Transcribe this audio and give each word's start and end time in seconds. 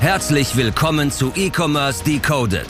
Herzlich 0.00 0.56
willkommen 0.56 1.10
zu 1.10 1.30
E-Commerce 1.36 2.02
Decoded, 2.02 2.66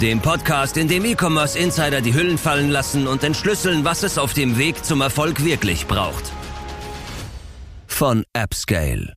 dem 0.00 0.20
Podcast, 0.20 0.78
in 0.78 0.88
dem 0.88 1.04
E-Commerce 1.04 1.58
Insider 1.58 2.00
die 2.00 2.14
Hüllen 2.14 2.38
fallen 2.38 2.70
lassen 2.70 3.06
und 3.06 3.22
entschlüsseln, 3.24 3.84
was 3.84 4.02
es 4.02 4.16
auf 4.16 4.32
dem 4.32 4.56
Weg 4.56 4.82
zum 4.82 5.02
Erfolg 5.02 5.44
wirklich 5.44 5.86
braucht. 5.86 6.32
Von 7.86 8.24
AppScale. 8.32 9.15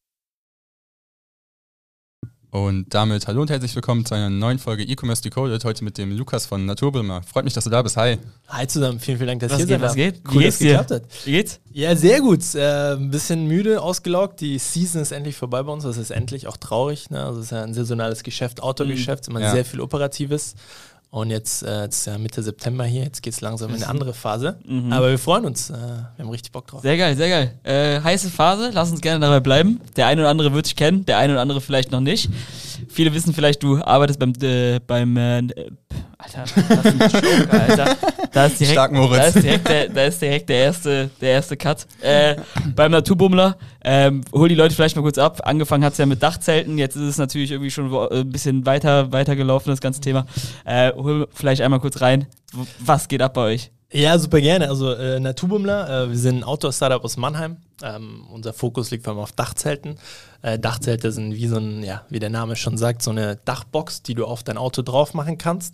Und 2.52 2.96
damit 2.96 3.28
hallo 3.28 3.42
und 3.44 3.52
herzlich 3.52 3.76
willkommen 3.76 4.06
zu 4.06 4.16
einer 4.16 4.32
neuen 4.32 4.58
Folge 4.58 4.82
E-Commerce 4.84 5.22
Decoded. 5.22 5.64
Heute 5.66 5.84
mit 5.84 6.00
dem 6.00 6.12
Lukas 6.18 6.48
von 6.48 6.66
Naturbrimmer. 6.66 7.22
Freut 7.22 7.44
mich, 7.44 7.54
dass 7.54 7.66
du 7.66 7.70
da 7.70 7.84
bist. 7.84 7.96
Hi. 7.96 8.18
Hi 8.48 8.66
zusammen, 8.66 9.00
vielen, 9.00 9.18
vielen 9.20 9.28
Dank, 9.28 9.42
dass 9.42 9.52
ihr 9.52 9.58
geht, 9.60 9.68
seid. 9.68 9.82
was 9.82 9.94
geht? 9.96 10.22
Cool, 10.28 10.34
Wie 10.34 10.40
geht's 10.40 10.56
es 10.56 10.60
dir? 10.60 10.68
geklappt 10.70 10.90
hat. 10.92 11.04
Wie 11.26 11.32
geht's? 11.34 11.60
Ja, 11.72 11.96
sehr 11.96 12.22
gut. 12.22 12.40
Äh, 12.56 12.94
ein 12.96 13.12
bisschen 13.12 13.46
müde, 13.46 13.84
ausgelaugt. 13.84 14.42
Die 14.42 14.58
Season 14.58 15.00
ist 15.00 15.12
endlich 15.12 15.36
vorbei 15.36 15.62
bei 15.62 15.72
uns. 15.72 15.84
Das 15.84 15.98
ist 15.98 16.10
endlich 16.10 16.48
auch 16.48 16.58
traurig. 16.58 17.12
Ne? 17.12 17.24
Also 17.24 17.40
es 17.40 17.46
ist 17.46 17.52
ja 17.52 17.62
ein 17.64 17.76
saisonales 17.76 18.24
Geschäft, 18.24 18.64
Outdoor-Geschäft, 18.64 19.28
immer 19.28 19.42
Ja. 19.42 19.52
sehr 19.52 19.64
viel 19.64 19.80
Operatives. 19.80 20.56
Und 21.12 21.32
jetzt, 21.32 21.64
äh, 21.64 21.88
ist 21.88 22.06
ja 22.06 22.20
Mitte 22.20 22.44
September 22.44 22.86
hier, 22.86 23.04
jetzt 23.04 23.24
geht 23.24 23.34
es 23.34 23.42
langsam 23.42 23.72
in 23.72 23.78
eine 23.78 23.88
andere 23.88 24.14
Phase. 24.14 24.60
Aber 24.92 25.10
wir 25.10 25.18
freuen 25.18 25.44
uns. 25.46 25.72
Äh, 25.72 25.74
wir 25.74 26.24
haben 26.24 26.30
richtig 26.30 26.52
Bock 26.52 26.68
drauf. 26.68 26.82
Sehr 26.84 26.98
geil, 26.98 27.18
sehr 27.18 27.30
geil. 27.30 27.60
Äh, 27.64 28.00
heiße 28.02 28.30
Phase, 28.30 28.70
lass 28.74 28.92
uns 28.92 29.02
gerne 29.02 29.20
dabei 29.20 29.40
bleiben. 29.40 29.82
Der 29.96 30.06
eine 30.06 30.22
oder 30.22 30.30
andere 30.30 30.54
wird 30.54 30.68
dich 30.68 30.76
kennen, 30.76 31.06
der 31.08 31.18
eine 31.18 31.34
oder 31.34 31.42
andere 31.42 31.62
vielleicht 31.62 31.92
noch 31.92 32.00
nicht. 32.00 32.30
Viele 32.90 33.12
wissen 33.14 33.34
vielleicht, 33.34 33.64
du 33.64 33.82
arbeitest 33.82 34.20
beim, 34.20 34.34
äh, 34.42 34.80
beim 34.86 35.18
äh, 35.18 35.40
äh, 35.40 35.72
Alter, 36.20 36.44
das 36.44 36.86
ist 36.86 37.02
ein 37.02 37.24
Joker, 37.40 37.62
Alter. 37.62 37.98
Da 38.32 38.46
ist 38.46 38.60
direkt, 38.60 38.74
Stark, 38.74 38.92
Moritz. 38.92 39.18
Da 39.18 39.26
ist 39.28 39.44
direkt, 39.44 39.70
der, 39.70 39.90
da 39.90 40.04
ist 40.04 40.22
direkt 40.22 40.50
der, 40.50 40.58
erste, 40.58 41.10
der 41.22 41.30
erste 41.32 41.58
Cut. 41.58 41.88
Äh, 42.02 42.36
beim 42.76 42.92
Naturbummler, 42.92 43.58
ähm, 43.84 44.22
hol 44.34 44.50
die 44.50 44.56
Leute 44.56 44.76
vielleicht 44.76 44.96
mal 44.96 45.02
kurz 45.02 45.18
ab. 45.18 45.42
Angefangen 45.44 45.84
hat 45.84 45.94
es 45.94 46.00
ja 46.00 46.06
mit 46.06 46.22
Dachzelten, 46.22 46.78
jetzt 46.78 46.96
ist 46.96 47.04
es 47.04 47.18
natürlich 47.18 47.52
irgendwie 47.52 47.72
schon 47.72 47.92
äh, 47.94 48.22
ein 48.22 48.30
bisschen 48.30 48.66
weiter, 48.66 49.12
weiter 49.12 49.36
gelaufen, 49.36 49.70
das 49.70 49.82
ganze 49.82 50.02
Thema. 50.02 50.26
Äh, 50.66 50.94
hol 50.94 51.28
vielleicht 51.34 51.62
einmal 51.62 51.80
kurz 51.80 52.02
rein. 52.02 52.28
Was 52.80 53.08
geht 53.08 53.22
ab 53.22 53.36
bei 53.36 53.42
euch? 53.42 53.72
Ja, 53.92 54.20
super 54.20 54.40
gerne. 54.40 54.70
Also 54.70 54.94
äh, 54.94 55.20
Naturbummler, 55.20 56.04
äh, 56.04 56.10
wir 56.10 56.18
sind 56.18 56.38
ein 56.38 56.44
Outdoor-Startup 56.44 57.04
aus 57.04 57.18
Mannheim. 57.18 57.58
Ähm, 57.82 58.28
unser 58.32 58.54
Fokus 58.54 58.92
liegt 58.92 59.04
vor 59.04 59.14
allem 59.14 59.22
auf 59.24 59.32
Dachzelten. 59.32 59.96
Äh, 60.44 60.60
Dachzelte 60.60 61.12
sind 61.12 61.34
wie 61.34 61.48
so 61.48 61.58
ein, 61.58 61.84
ja, 61.84 62.04
wie 62.10 62.20
der 62.20 62.30
Name 62.30 62.56
schon 62.56 62.78
sagt, 62.78 63.02
so 63.02 63.10
eine 63.10 63.38
Dachbox, 63.38 64.04
die 64.04 64.14
du 64.14 64.26
auf 64.26 64.44
dein 64.44 64.58
Auto 64.58 64.84
drauf 64.84 65.16
machen 65.16 65.40
kannst 65.40 65.74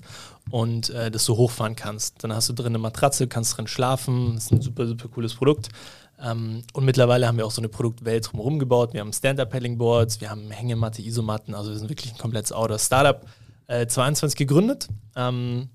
und 0.49 0.91
äh, 0.91 1.11
das 1.11 1.25
du 1.25 1.35
hochfahren 1.35 1.75
kannst. 1.75 2.23
Dann 2.23 2.33
hast 2.33 2.47
du 2.47 2.53
drin 2.53 2.67
eine 2.67 2.77
Matratze, 2.77 3.27
kannst 3.27 3.57
drin 3.57 3.67
schlafen. 3.67 4.35
Das 4.35 4.45
ist 4.45 4.51
ein 4.53 4.61
super, 4.61 4.87
super 4.87 5.09
cooles 5.09 5.33
Produkt. 5.33 5.67
Ähm, 6.21 6.63
und 6.73 6.85
mittlerweile 6.85 7.27
haben 7.27 7.37
wir 7.37 7.45
auch 7.45 7.51
so 7.51 7.61
eine 7.61 7.69
Produktwelt 7.69 8.31
drumherum 8.31 8.59
gebaut. 8.59 8.93
Wir 8.93 9.01
haben 9.01 9.13
Stand-Up-Paddling-Boards, 9.13 10.21
wir 10.21 10.29
haben 10.29 10.49
Hängematte, 10.51 11.01
Isomatten. 11.01 11.53
Also 11.55 11.71
wir 11.71 11.77
sind 11.77 11.89
wirklich 11.89 12.13
ein 12.13 12.17
komplettes 12.17 12.51
Outdoor-Startup. 12.51 13.25
Äh, 13.67 13.87
22 13.87 14.37
gegründet. 14.37 14.87
Ähm, 15.15 15.69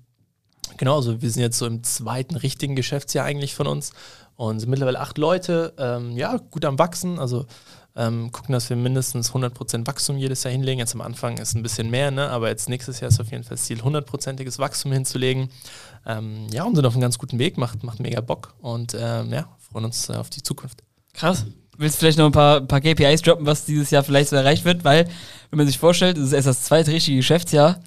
Genau, 0.77 0.95
also 0.95 1.21
wir 1.21 1.29
sind 1.29 1.41
jetzt 1.41 1.57
so 1.57 1.65
im 1.65 1.83
zweiten 1.83 2.35
richtigen 2.35 2.75
Geschäftsjahr 2.75 3.25
eigentlich 3.25 3.55
von 3.55 3.67
uns 3.67 3.91
und 4.35 4.59
sind 4.59 4.69
mittlerweile 4.69 4.99
acht 4.99 5.17
Leute, 5.17 5.73
ähm, 5.77 6.17
ja, 6.17 6.37
gut 6.37 6.65
am 6.65 6.79
Wachsen, 6.79 7.19
also 7.19 7.45
ähm, 7.95 8.31
gucken, 8.31 8.53
dass 8.53 8.69
wir 8.69 8.77
mindestens 8.77 9.33
100% 9.33 9.85
Wachstum 9.85 10.17
jedes 10.17 10.43
Jahr 10.43 10.51
hinlegen. 10.51 10.79
Jetzt 10.79 10.95
am 10.95 11.01
Anfang 11.01 11.37
ist 11.37 11.55
ein 11.55 11.63
bisschen 11.63 11.89
mehr, 11.89 12.09
ne? 12.09 12.29
aber 12.29 12.47
jetzt 12.47 12.69
nächstes 12.69 13.01
Jahr 13.01 13.09
ist 13.09 13.19
auf 13.19 13.31
jeden 13.31 13.43
Fall 13.43 13.57
das 13.57 13.65
Ziel, 13.65 13.81
100%iges 13.81 14.59
Wachstum 14.59 14.93
hinzulegen. 14.93 15.49
Ähm, 16.05 16.47
ja, 16.51 16.63
und 16.63 16.75
sind 16.75 16.85
auf 16.85 16.93
einem 16.93 17.01
ganz 17.01 17.17
guten 17.17 17.37
Weg, 17.37 17.57
macht, 17.57 17.83
macht 17.83 17.99
mega 17.99 18.21
Bock 18.21 18.55
und 18.61 18.95
ähm, 18.97 19.33
ja, 19.33 19.49
freuen 19.71 19.85
uns 19.85 20.09
äh, 20.09 20.13
auf 20.13 20.29
die 20.29 20.41
Zukunft. 20.43 20.81
Krass. 21.13 21.45
Willst 21.77 21.95
du 21.95 21.99
vielleicht 21.99 22.17
noch 22.17 22.25
ein 22.27 22.31
paar, 22.31 22.57
ein 22.57 22.67
paar 22.67 22.81
KPIs 22.81 23.21
droppen, 23.21 23.45
was 23.45 23.65
dieses 23.65 23.89
Jahr 23.91 24.03
vielleicht 24.03 24.29
so 24.29 24.35
erreicht 24.35 24.65
wird? 24.65 24.83
Weil, 24.83 25.07
wenn 25.49 25.57
man 25.57 25.67
sich 25.67 25.79
vorstellt, 25.79 26.17
es 26.17 26.25
ist 26.27 26.33
erst 26.33 26.47
das 26.47 26.63
zweite 26.63 26.91
richtige 26.91 27.17
Geschäftsjahr, 27.17 27.79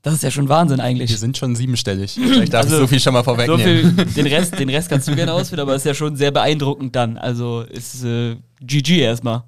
das 0.00 0.14
ist 0.14 0.22
ja 0.22 0.30
schon 0.30 0.48
Wahnsinn 0.48 0.78
Wir 0.78 0.84
eigentlich. 0.84 1.16
sind 1.18 1.36
schon 1.38 1.54
siebenstellig. 1.54 2.12
Vielleicht 2.14 2.54
darf 2.54 2.64
Also, 2.64 2.76
ich 2.76 2.80
so 2.80 2.86
viel 2.88 2.98
schon 3.00 3.12
mal 3.12 3.20
So 3.20 3.34
vorwegnehmen. 3.34 3.94
viel, 3.96 4.04
den 4.06 4.26
Rest, 4.26 4.58
den 4.58 4.68
Rest 4.68 4.88
kannst 4.88 5.06
du 5.06 5.14
gerne 5.14 5.32
ausführen, 5.32 5.60
aber 5.60 5.74
es 5.74 5.82
ist 5.82 5.86
ja 5.86 5.94
schon 5.94 6.16
sehr 6.16 6.30
beeindruckend 6.32 6.96
dann. 6.96 7.18
Also 7.18 7.60
ist 7.60 8.02
äh, 8.04 8.36
GG 8.60 8.98
erstmal. 9.00 9.44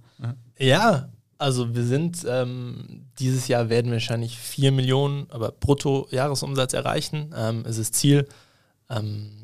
Ja, 0.59 1.09
also 1.39 1.75
wir 1.75 1.83
sind, 1.85 2.19
ähm, 2.29 3.07
dieses 3.19 3.49
Jahr 3.49 3.69
werden 3.69 3.87
wir 3.87 3.95
wahrscheinlich 3.95 4.39
4 4.39 4.71
Millionen, 4.71 5.27
aber 5.31 5.51
Brutto-Jahresumsatz 5.51 6.73
erreichen. 6.73 7.35
Ähm, 7.37 7.65
ist 7.65 7.79
das 7.81 7.91
Ziel. 7.91 8.29
Ähm, 8.89 9.44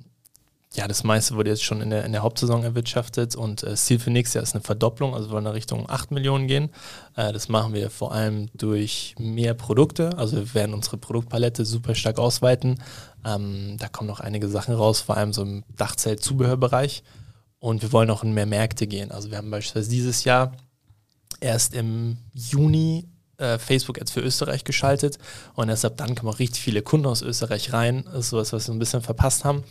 ja, 0.75 0.87
das 0.87 1.03
meiste 1.03 1.35
wurde 1.35 1.51
jetzt 1.51 1.65
schon 1.65 1.81
in 1.81 1.91
der, 1.91 2.05
in 2.05 2.13
der 2.13 2.23
Hauptsaison 2.23 2.63
erwirtschaftet 2.63 3.35
und 3.35 3.65
äh, 3.65 3.71
das 3.71 3.87
Ziel 3.87 3.99
für 3.99 4.11
nächstes 4.11 4.35
Jahr 4.35 4.43
ist 4.45 4.55
eine 4.55 4.63
Verdopplung, 4.63 5.15
also 5.15 5.29
wir 5.29 5.33
wollen 5.33 5.47
in 5.47 5.53
Richtung 5.53 5.91
8 5.91 6.13
Millionen 6.13 6.47
gehen. 6.47 6.71
Äh, 7.17 7.33
das 7.33 7.49
machen 7.49 7.75
wir 7.75 7.91
vor 7.91 8.13
allem 8.13 8.49
durch 8.55 9.17
mehr 9.19 9.55
Produkte, 9.55 10.17
also 10.17 10.37
wir 10.37 10.55
werden 10.55 10.73
unsere 10.73 10.97
Produktpalette 10.97 11.65
super 11.65 11.97
stark 11.97 12.21
ausweiten. 12.21 12.81
Ähm, 13.27 13.77
da 13.79 13.89
kommen 13.89 14.07
noch 14.07 14.21
einige 14.21 14.49
Sachen 14.49 14.75
raus, 14.75 15.01
vor 15.01 15.17
allem 15.17 15.33
so 15.33 15.43
im 15.43 15.65
Dachzelt-Zubehörbereich 15.77 17.03
und 17.59 17.83
wir 17.83 17.93
wollen 17.93 18.11
auch 18.11 18.23
in 18.23 18.33
mehr 18.33 18.47
Märkte 18.47 18.87
gehen. 18.87 19.11
Also 19.11 19.31
wir 19.33 19.39
haben 19.39 19.51
beispielsweise 19.51 19.91
dieses 19.91 20.23
Jahr 20.23 20.53
erst 21.41 21.75
im 21.75 22.19
Juni 22.33 23.09
äh, 23.41 23.59
Facebook 23.59 23.99
jetzt 23.99 24.13
für 24.13 24.21
Österreich 24.21 24.65
geschaltet 24.65 25.19
und 25.55 25.71
ab 25.71 25.97
dann 25.97 26.15
kommen 26.15 26.33
auch 26.33 26.39
richtig 26.39 26.63
viele 26.63 26.83
Kunden 26.83 27.07
aus 27.07 27.23
Österreich 27.23 27.73
rein. 27.73 28.05
Das 28.05 28.27
ist 28.27 28.31
sowas, 28.31 28.53
was 28.53 28.69
wir 28.69 28.75
ein 28.75 28.79
bisschen 28.79 29.03
verpasst 29.03 29.45
haben. 29.45 29.65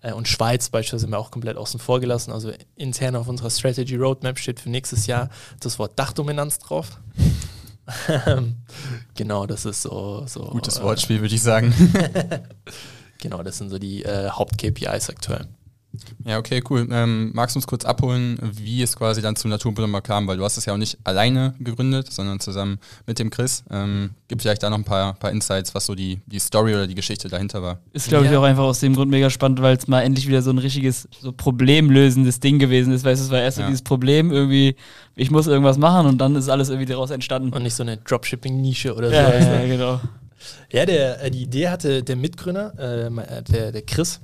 Äh, 0.00 0.12
und 0.12 0.28
Schweiz 0.28 0.68
beispielsweise 0.68 1.06
haben 1.06 1.12
wir 1.12 1.18
auch 1.18 1.30
komplett 1.30 1.56
außen 1.56 1.80
vor 1.80 2.00
gelassen. 2.00 2.32
Also 2.32 2.52
intern 2.76 3.16
auf 3.16 3.28
unserer 3.28 3.50
Strategy 3.50 3.96
Roadmap 3.96 4.38
steht 4.38 4.60
für 4.60 4.70
nächstes 4.70 5.06
Jahr 5.06 5.28
das 5.60 5.78
Wort 5.78 5.98
Dachdominanz 5.98 6.58
drauf. 6.58 6.98
genau, 9.14 9.46
das 9.46 9.64
ist 9.64 9.82
so. 9.82 10.24
so 10.26 10.44
Gutes 10.46 10.78
äh, 10.78 10.82
Wortspiel, 10.82 11.20
würde 11.20 11.34
ich 11.34 11.42
sagen. 11.42 11.74
Genau, 13.20 13.42
das 13.42 13.58
sind 13.58 13.68
so 13.68 13.78
die 13.78 14.02
äh, 14.02 14.30
Haupt-KPIs 14.30 15.10
aktuell. 15.10 15.46
Ja, 16.24 16.38
okay, 16.38 16.62
cool. 16.70 16.86
Ähm, 16.90 17.30
magst 17.34 17.54
du 17.54 17.58
uns 17.58 17.66
kurz 17.66 17.84
abholen, 17.84 18.38
wie 18.54 18.82
es 18.82 18.96
quasi 18.96 19.22
dann 19.22 19.36
zum 19.36 19.50
Naturbrimmer 19.50 20.00
kam? 20.00 20.26
Weil 20.26 20.36
du 20.36 20.44
hast 20.44 20.56
es 20.56 20.64
ja 20.66 20.72
auch 20.72 20.78
nicht 20.78 20.98
alleine 21.04 21.54
gegründet, 21.60 22.12
sondern 22.12 22.40
zusammen 22.40 22.78
mit 23.06 23.18
dem 23.18 23.30
Chris. 23.30 23.64
Ähm, 23.70 24.10
gib 24.28 24.40
vielleicht 24.42 24.62
da 24.62 24.70
noch 24.70 24.78
ein 24.78 24.84
paar, 24.84 25.14
paar 25.14 25.30
Insights, 25.30 25.74
was 25.74 25.86
so 25.86 25.94
die, 25.94 26.20
die 26.26 26.38
Story 26.38 26.74
oder 26.74 26.86
die 26.86 26.94
Geschichte 26.94 27.28
dahinter 27.28 27.62
war. 27.62 27.78
Ist, 27.92 28.08
glaube 28.08 28.26
ich, 28.26 28.32
Ja. 28.32 28.38
auch 28.38 28.42
einfach 28.44 28.64
aus 28.64 28.80
dem 28.80 28.94
Grund 28.94 29.10
mega 29.10 29.30
spannend, 29.30 29.60
weil 29.62 29.76
es 29.76 29.86
mal 29.88 30.02
endlich 30.02 30.28
wieder 30.28 30.42
so 30.42 30.50
ein 30.50 30.58
richtiges, 30.58 31.08
so 31.20 31.32
problemlösendes 31.32 32.40
Ding 32.40 32.58
gewesen 32.58 32.92
ist. 32.92 33.04
Weißt 33.04 33.20
du, 33.20 33.24
es 33.26 33.30
war 33.30 33.40
erst 33.40 33.56
so 33.56 33.62
Ja. 33.62 33.68
dieses 33.68 33.82
Problem, 33.82 34.30
irgendwie, 34.30 34.76
ich 35.16 35.30
muss 35.30 35.46
irgendwas 35.46 35.78
machen 35.78 36.06
und 36.06 36.18
dann 36.18 36.36
ist 36.36 36.48
alles 36.48 36.68
irgendwie 36.68 36.86
daraus 36.86 37.10
entstanden. 37.10 37.52
Und 37.52 37.62
nicht 37.62 37.74
so 37.74 37.82
eine 37.82 37.96
Dropshipping-Nische 37.98 38.94
oder 38.94 39.08
so. 39.08 39.14
ja, 39.14 39.34
ja, 39.38 39.60
ja, 39.62 39.66
genau. 39.66 40.00
Ja, 40.72 40.86
der, 40.86 41.22
äh, 41.22 41.30
die 41.30 41.42
Idee 41.42 41.68
hatte 41.68 42.02
der 42.02 42.16
Mitgründer, 42.16 42.72
äh, 42.78 43.42
der, 43.52 43.72
der 43.72 43.82
Chris, 43.82 44.20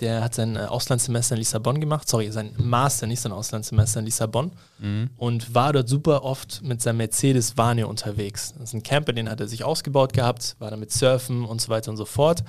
der 0.00 0.22
hat 0.22 0.34
sein 0.34 0.56
äh, 0.56 0.60
Auslandssemester 0.60 1.34
in 1.34 1.40
Lissabon 1.40 1.80
gemacht, 1.80 2.08
sorry, 2.08 2.30
sein 2.30 2.52
Master, 2.58 3.06
nicht 3.06 3.20
sein 3.20 3.32
Auslandssemester 3.32 4.00
in 4.00 4.06
Lissabon 4.06 4.52
und 5.16 5.54
war 5.54 5.72
dort 5.72 5.88
super 5.88 6.22
oft 6.22 6.62
mit 6.62 6.82
seinem 6.82 6.98
Mercedes 6.98 7.56
Vane 7.56 7.86
unterwegs. 7.86 8.52
Das 8.58 8.70
ist 8.70 8.74
ein 8.74 8.82
Camper, 8.82 9.12
den 9.12 9.30
hat 9.30 9.40
er 9.40 9.48
sich 9.48 9.64
ausgebaut 9.64 10.12
gehabt, 10.12 10.56
war 10.58 10.70
damit 10.70 10.92
surfen 10.92 11.44
und 11.44 11.60
so 11.60 11.68
weiter 11.68 11.90
und 11.90 11.96
so 11.96 12.04
fort. 12.04 12.44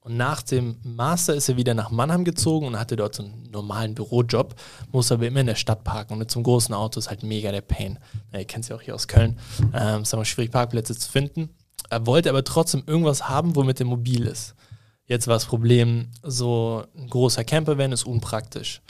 Und 0.00 0.16
nach 0.16 0.42
dem 0.42 0.78
Master 0.82 1.34
ist 1.34 1.48
er 1.48 1.56
wieder 1.56 1.74
nach 1.74 1.90
Mannheim 1.90 2.24
gezogen 2.24 2.66
und 2.66 2.78
hatte 2.78 2.96
dort 2.96 3.14
so 3.14 3.24
einen 3.24 3.48
normalen 3.50 3.94
Bürojob, 3.94 4.54
muss 4.90 5.12
aber 5.12 5.26
immer 5.26 5.40
in 5.40 5.46
der 5.46 5.54
Stadt 5.54 5.84
parken 5.84 6.14
und 6.14 6.18
mit 6.20 6.30
so 6.30 6.38
einem 6.38 6.44
großen 6.44 6.74
Auto 6.74 6.98
ist 6.98 7.10
halt 7.10 7.22
mega 7.22 7.52
der 7.52 7.60
Pain. 7.60 7.98
Ja, 8.32 8.38
ihr 8.38 8.46
kennt 8.46 8.64
es 8.64 8.70
ja 8.70 8.76
auch 8.76 8.80
hier 8.80 8.94
aus 8.94 9.06
Köln. 9.06 9.38
Ähm, 9.74 10.00
es 10.00 10.08
ist 10.08 10.14
aber 10.14 10.24
schwierig, 10.24 10.50
Parkplätze 10.50 10.96
zu 10.96 11.10
finden. 11.10 11.50
Er 11.90 12.06
wollte 12.06 12.30
aber 12.30 12.42
trotzdem 12.44 12.82
irgendwas 12.86 13.28
haben, 13.28 13.54
womit 13.54 13.80
er 13.80 13.86
mobil 13.86 14.26
ist. 14.26 14.54
Jetzt 15.08 15.26
war 15.26 15.34
das 15.34 15.46
Problem, 15.46 16.08
so 16.22 16.84
ein 16.96 17.08
großer 17.08 17.42
Campervan 17.42 17.92
ist 17.92 18.04
unpraktisch. 18.04 18.82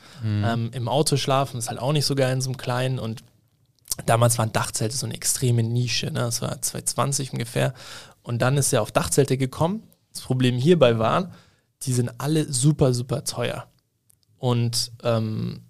Ähm, 0.44 0.70
Im 0.72 0.88
Auto 0.88 1.16
schlafen 1.16 1.58
ist 1.58 1.68
halt 1.68 1.78
auch 1.78 1.92
nicht 1.92 2.06
so 2.06 2.16
geil 2.16 2.32
in 2.32 2.40
so 2.40 2.50
einem 2.50 2.56
kleinen 2.56 2.98
und 2.98 3.22
damals 4.04 4.36
waren 4.36 4.52
Dachzelte 4.52 4.96
so 4.96 5.06
eine 5.06 5.14
extreme 5.14 5.62
Nische, 5.62 6.06
ne? 6.06 6.20
das 6.20 6.42
war 6.42 6.60
2020 6.60 7.32
ungefähr. 7.32 7.72
Und 8.22 8.42
dann 8.42 8.56
ist 8.56 8.72
er 8.72 8.82
auf 8.82 8.92
Dachzelte 8.92 9.38
gekommen. 9.38 9.84
Das 10.12 10.22
Problem 10.22 10.56
hierbei 10.56 10.98
war, 10.98 11.30
die 11.82 11.92
sind 11.92 12.10
alle 12.18 12.52
super, 12.52 12.92
super 12.92 13.24
teuer. 13.24 13.68
Und 14.38 14.92
ähm, 15.04 15.62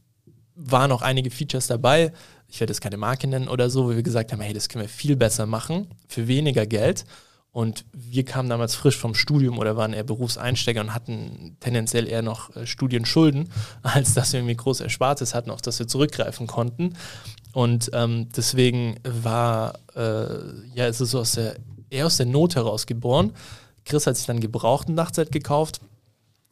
waren 0.55 0.93
auch 0.93 1.02
einige 1.02 1.31
Features 1.31 1.67
dabei, 1.67 2.12
ich 2.49 2.61
werde 2.61 2.73
jetzt 2.73 2.81
keine 2.81 2.96
Marke 2.96 3.28
nennen 3.28 3.49
oder 3.49 3.69
so, 3.69 3.84
wo 3.84 3.90
wir 3.90 4.02
gesagt 4.02 4.32
haben, 4.32 4.40
hey, 4.40 4.55
das 4.55 4.69
können 4.69 4.82
wir 4.82 4.88
viel 4.88 5.17
besser 5.17 5.44
machen, 5.44 5.88
für 6.08 6.26
weniger 6.26 6.67
Geld. 6.67 7.05
Und 7.50 7.87
wir 7.93 8.25
kamen 8.25 8.49
damals 8.49 8.75
frisch 8.75 8.97
vom 8.97 9.15
Studium 9.15 9.59
oder 9.59 9.77
waren 9.77 9.93
eher 9.93 10.05
Berufseinsteiger 10.05 10.81
und 10.81 10.95
hatten 10.95 11.56
tendenziell 11.61 12.06
eher 12.06 12.23
noch 12.23 12.55
äh, 12.55 12.67
Studienschulden, 12.67 13.50
als 13.83 14.15
dass 14.15 14.33
wir 14.33 14.41
irgendwie 14.41 14.56
groß 14.56 14.81
Erspartes 14.81 15.35
hatten, 15.35 15.50
auf 15.50 15.62
das 15.62 15.79
wir 15.79 15.89
zurückgreifen 15.89 16.47
konnten. 16.47 16.95
Und 17.53 17.91
ähm, 17.95 18.29
deswegen 18.37 18.97
war, 19.03 19.79
äh, 19.97 20.29
ja, 20.75 20.87
es 20.87 21.00
ist 21.00 21.12
so 21.12 21.21
aus 21.21 21.33
der, 21.33 21.56
eher 21.91 22.06
aus 22.06 22.19
der 22.19 22.27
Not 22.27 22.55
heraus 22.55 22.87
geboren. 22.87 23.33
Chris 23.85 24.06
hat 24.06 24.17
sich 24.17 24.27
dann 24.27 24.41
gebrauchten 24.41 24.95
Nachtzeit 24.95 25.33
gekauft. 25.33 25.81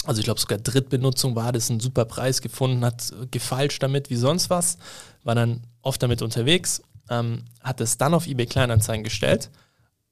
Also 0.05 0.21
ich 0.21 0.25
glaube 0.25 0.41
sogar 0.41 0.59
Drittbenutzung 0.59 1.37
war 1.37 1.53
das 1.53 1.69
ein 1.69 1.81
super 1.81 2.07
Preis 2.07 2.41
gefunden, 2.41 2.85
hat 2.85 3.13
äh, 3.13 3.27
gefeilscht 3.31 3.83
damit 3.83 4.11
wie 4.11 4.17
sonst 4.17 4.51
was, 4.51 4.79
war 5.23 5.35
dann 5.35 5.63
oft 5.83 6.03
damit 6.03 6.23
unterwegs 6.23 6.83
ähm, 7.11 7.45
hat 7.61 7.81
es 7.81 7.99
dann 7.99 8.15
auf 8.15 8.27
eBay 8.27 8.47
Kleinanzeigen 8.47 9.05
gestellt 9.05 9.51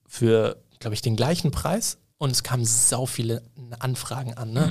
für, 0.06 0.56
glaube 0.84 0.94
ich, 0.94 1.00
den 1.00 1.16
gleichen 1.16 1.50
Preis 1.50 1.96
und 2.18 2.30
es 2.30 2.42
kamen 2.42 2.66
sau 2.66 3.06
viele 3.06 3.40
Anfragen 3.78 4.34
an. 4.34 4.52
Ne? 4.52 4.70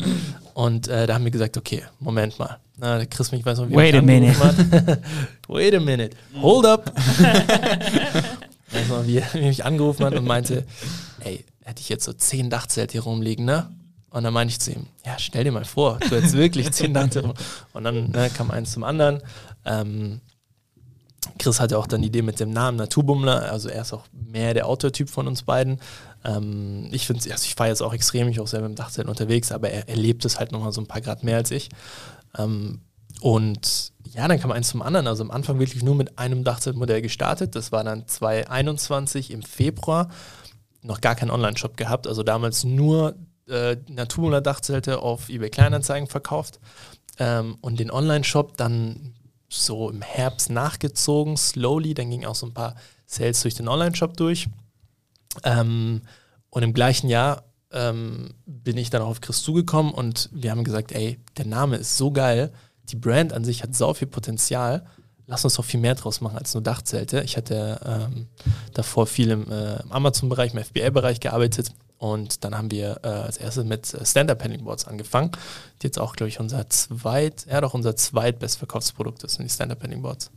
Und 0.54 0.88
äh, 0.88 1.08
da 1.08 1.16
haben 1.16 1.24
wir 1.24 1.32
gesagt, 1.32 1.58
okay, 1.58 1.82
Moment 2.00 2.38
mal. 2.38 2.60
Na, 2.78 2.98
der 2.98 3.08
Chris 3.08 3.32
mich 3.32 3.44
weiß 3.44 3.58
noch, 3.58 3.70
wie 3.70 3.76
Wait 3.76 3.96
a 3.96 4.02
minute. 4.04 4.38
hat. 4.38 4.56
Wait 5.48 5.74
a 5.74 5.80
minute. 5.80 6.16
Hold 6.40 6.68
up. 6.68 6.94
weiß 8.72 8.90
noch, 8.90 9.08
wie 9.08 9.18
er 9.18 9.28
mich 9.34 9.66
angerufen 9.66 10.06
hat 10.06 10.14
und 10.14 10.26
meinte, 10.26 10.68
ey, 11.22 11.44
hätte 11.64 11.82
ich 11.82 11.90
jetzt 11.90 12.06
so 12.06 12.14
zehn 12.14 12.52
Dachzelte 12.52 12.92
hier 12.92 13.02
rumliegen, 13.02 13.46
ne? 13.46 13.72
Und 14.12 14.24
dann 14.24 14.34
meinte 14.34 14.52
ich 14.52 14.60
zu 14.60 14.72
ihm, 14.72 14.86
ja, 15.04 15.18
stell 15.18 15.46
dir 15.46 15.52
mal 15.52 15.66
vor, 15.66 15.98
du 15.98 16.16
hättest 16.16 16.38
wirklich 16.38 16.72
zehn 16.74 16.94
Dachzelte 16.94 17.28
rum. 17.28 17.38
Und 17.74 17.86
dann 17.86 18.12
ne, 18.12 18.30
kam 18.38 18.52
eins 18.52 18.72
zum 18.72 18.84
anderen. 18.84 19.20
Ähm, 19.66 20.22
Chris 21.38 21.60
hatte 21.60 21.78
auch 21.78 21.88
dann 21.88 22.02
die 22.02 22.08
Idee 22.08 22.22
mit 22.22 22.40
dem 22.40 22.52
Namen 22.52 22.78
Naturbummler, 22.78 23.52
also 23.52 23.70
er 23.70 23.82
ist 23.82 23.94
auch 23.94 24.06
mehr 24.12 24.54
der 24.54 24.68
Autortyp 24.68 25.10
von 25.10 25.28
uns 25.28 25.44
beiden. 25.44 25.80
Ähm, 26.24 26.90
ich 26.92 27.08
finde, 27.08 27.32
also 27.32 27.44
ich 27.46 27.56
fahre 27.56 27.70
jetzt 27.70 27.82
auch 27.82 27.94
extrem, 27.94 28.28
ich 28.28 28.40
auch 28.40 28.48
selber 28.48 28.66
im 28.66 28.76
Dachzelt 28.76 29.08
unterwegs, 29.08 29.52
aber 29.52 29.70
er, 29.70 29.88
er 29.90 29.96
lebt 29.96 30.26
es 30.26 30.40
halt 30.40 30.52
nochmal 30.52 30.72
so 30.72 30.82
ein 30.82 30.88
paar 30.88 31.02
Grad 31.02 31.24
mehr 31.24 31.38
als 31.38 31.52
ich. 31.52 31.70
Ähm, 32.38 32.82
und 33.22 33.94
ja, 34.14 34.28
dann 34.28 34.40
kam 34.40 34.52
eins 34.52 34.70
zum 34.70 34.82
anderen. 34.82 35.08
Also 35.08 35.24
am 35.24 35.32
Anfang 35.32 35.60
wirklich 35.60 35.84
nur 35.84 35.96
mit 35.96 36.20
einem 36.20 36.44
Dachzeltmodell 36.44 37.02
gestartet. 37.02 37.56
Das 37.56 37.72
war 37.72 37.84
dann 37.84 38.08
2021 38.08 39.32
im 39.32 39.42
Februar. 39.42 40.10
Noch 40.82 41.02
gar 41.02 41.16
keinen 41.16 41.32
Online-Shop 41.32 41.78
gehabt. 41.78 42.08
Also 42.08 42.24
damals 42.24 42.64
nur 42.64 43.16
äh, 43.48 43.78
Naturbummler 43.88 44.42
Dachzelte 44.42 45.00
auf 45.00 45.30
eBay 45.30 45.50
Kleinanzeigen 45.50 46.08
verkauft. 46.08 46.60
Ähm, 47.18 47.58
und 47.62 47.80
den 47.80 47.92
Online-Shop 47.92 48.58
dann 48.58 49.14
so 49.54 49.90
im 49.90 50.02
Herbst 50.02 50.50
nachgezogen, 50.50 51.38
slowly. 51.38 51.94
Dann 51.94 52.10
ging 52.10 52.26
auch 52.26 52.36
so 52.36 52.46
ein 52.46 52.54
paar 52.54 52.76
Sales 53.06 53.42
durch 53.42 53.56
den 53.56 53.68
Online-Shop 53.68 54.18
durch. 54.18 54.48
Ähm, 55.44 56.02
und 56.50 56.64
im 56.64 56.74
gleichen 56.74 57.10
Jahr 57.10 57.44
ähm, 57.72 58.36
bin 58.46 58.78
ich 58.78 58.90
dann 58.90 59.02
auch 59.02 59.10
auf 59.10 59.22
Chris 59.22 59.42
zugekommen 59.42 59.94
und 59.94 60.30
wir 60.32 60.52
haben 60.52 60.64
gesagt, 60.64 60.92
ey, 60.92 61.20
der 61.38 61.46
Name 61.46 61.78
ist 61.78 61.98
so 61.98 62.12
geil, 62.12 62.52
die 62.90 62.96
Brand 62.96 63.34
an 63.34 63.44
sich 63.44 63.64
hat 63.64 63.76
so 63.76 63.94
viel 63.94 64.08
Potenzial, 64.08 64.86
lass 65.26 65.44
uns 65.44 65.56
doch 65.56 65.66
viel 65.66 65.80
mehr 65.80 65.96
draus 65.96 66.22
machen 66.22 66.38
als 66.38 66.54
nur 66.54 66.62
Dachzelte. 66.62 67.22
Ich 67.22 67.38
hatte 67.38 67.80
ähm, 67.86 68.28
davor 68.74 69.08
viel 69.08 69.32
im, 69.32 69.50
äh, 69.52 69.82
im 69.82 69.92
Amazon-Bereich, 69.92 70.54
im 70.54 70.64
FBA-Bereich 70.64 71.20
gearbeitet 71.20 71.72
und 72.04 72.44
dann 72.44 72.58
haben 72.58 72.70
wir 72.70 73.00
äh, 73.04 73.08
als 73.08 73.38
erstes 73.38 73.64
mit 73.64 73.94
äh, 73.94 74.06
Stand-Up-Paddling-Boards 74.06 74.88
angefangen, 74.88 75.32
die 75.82 75.88
jetzt 75.88 75.98
auch, 75.98 76.18
glaube 76.18 76.28
ich, 76.28 76.38
unser 76.38 76.70
zweit, 76.70 77.46
ja 77.50 77.62
doch 77.62 77.74
unser 77.74 77.96
zweitbestverkaufsprodukt 77.96 79.24
ist, 79.24 79.36
sind 79.36 79.46
die 79.46 79.54
Stand-Up-Paddling-Boards. 79.54 80.30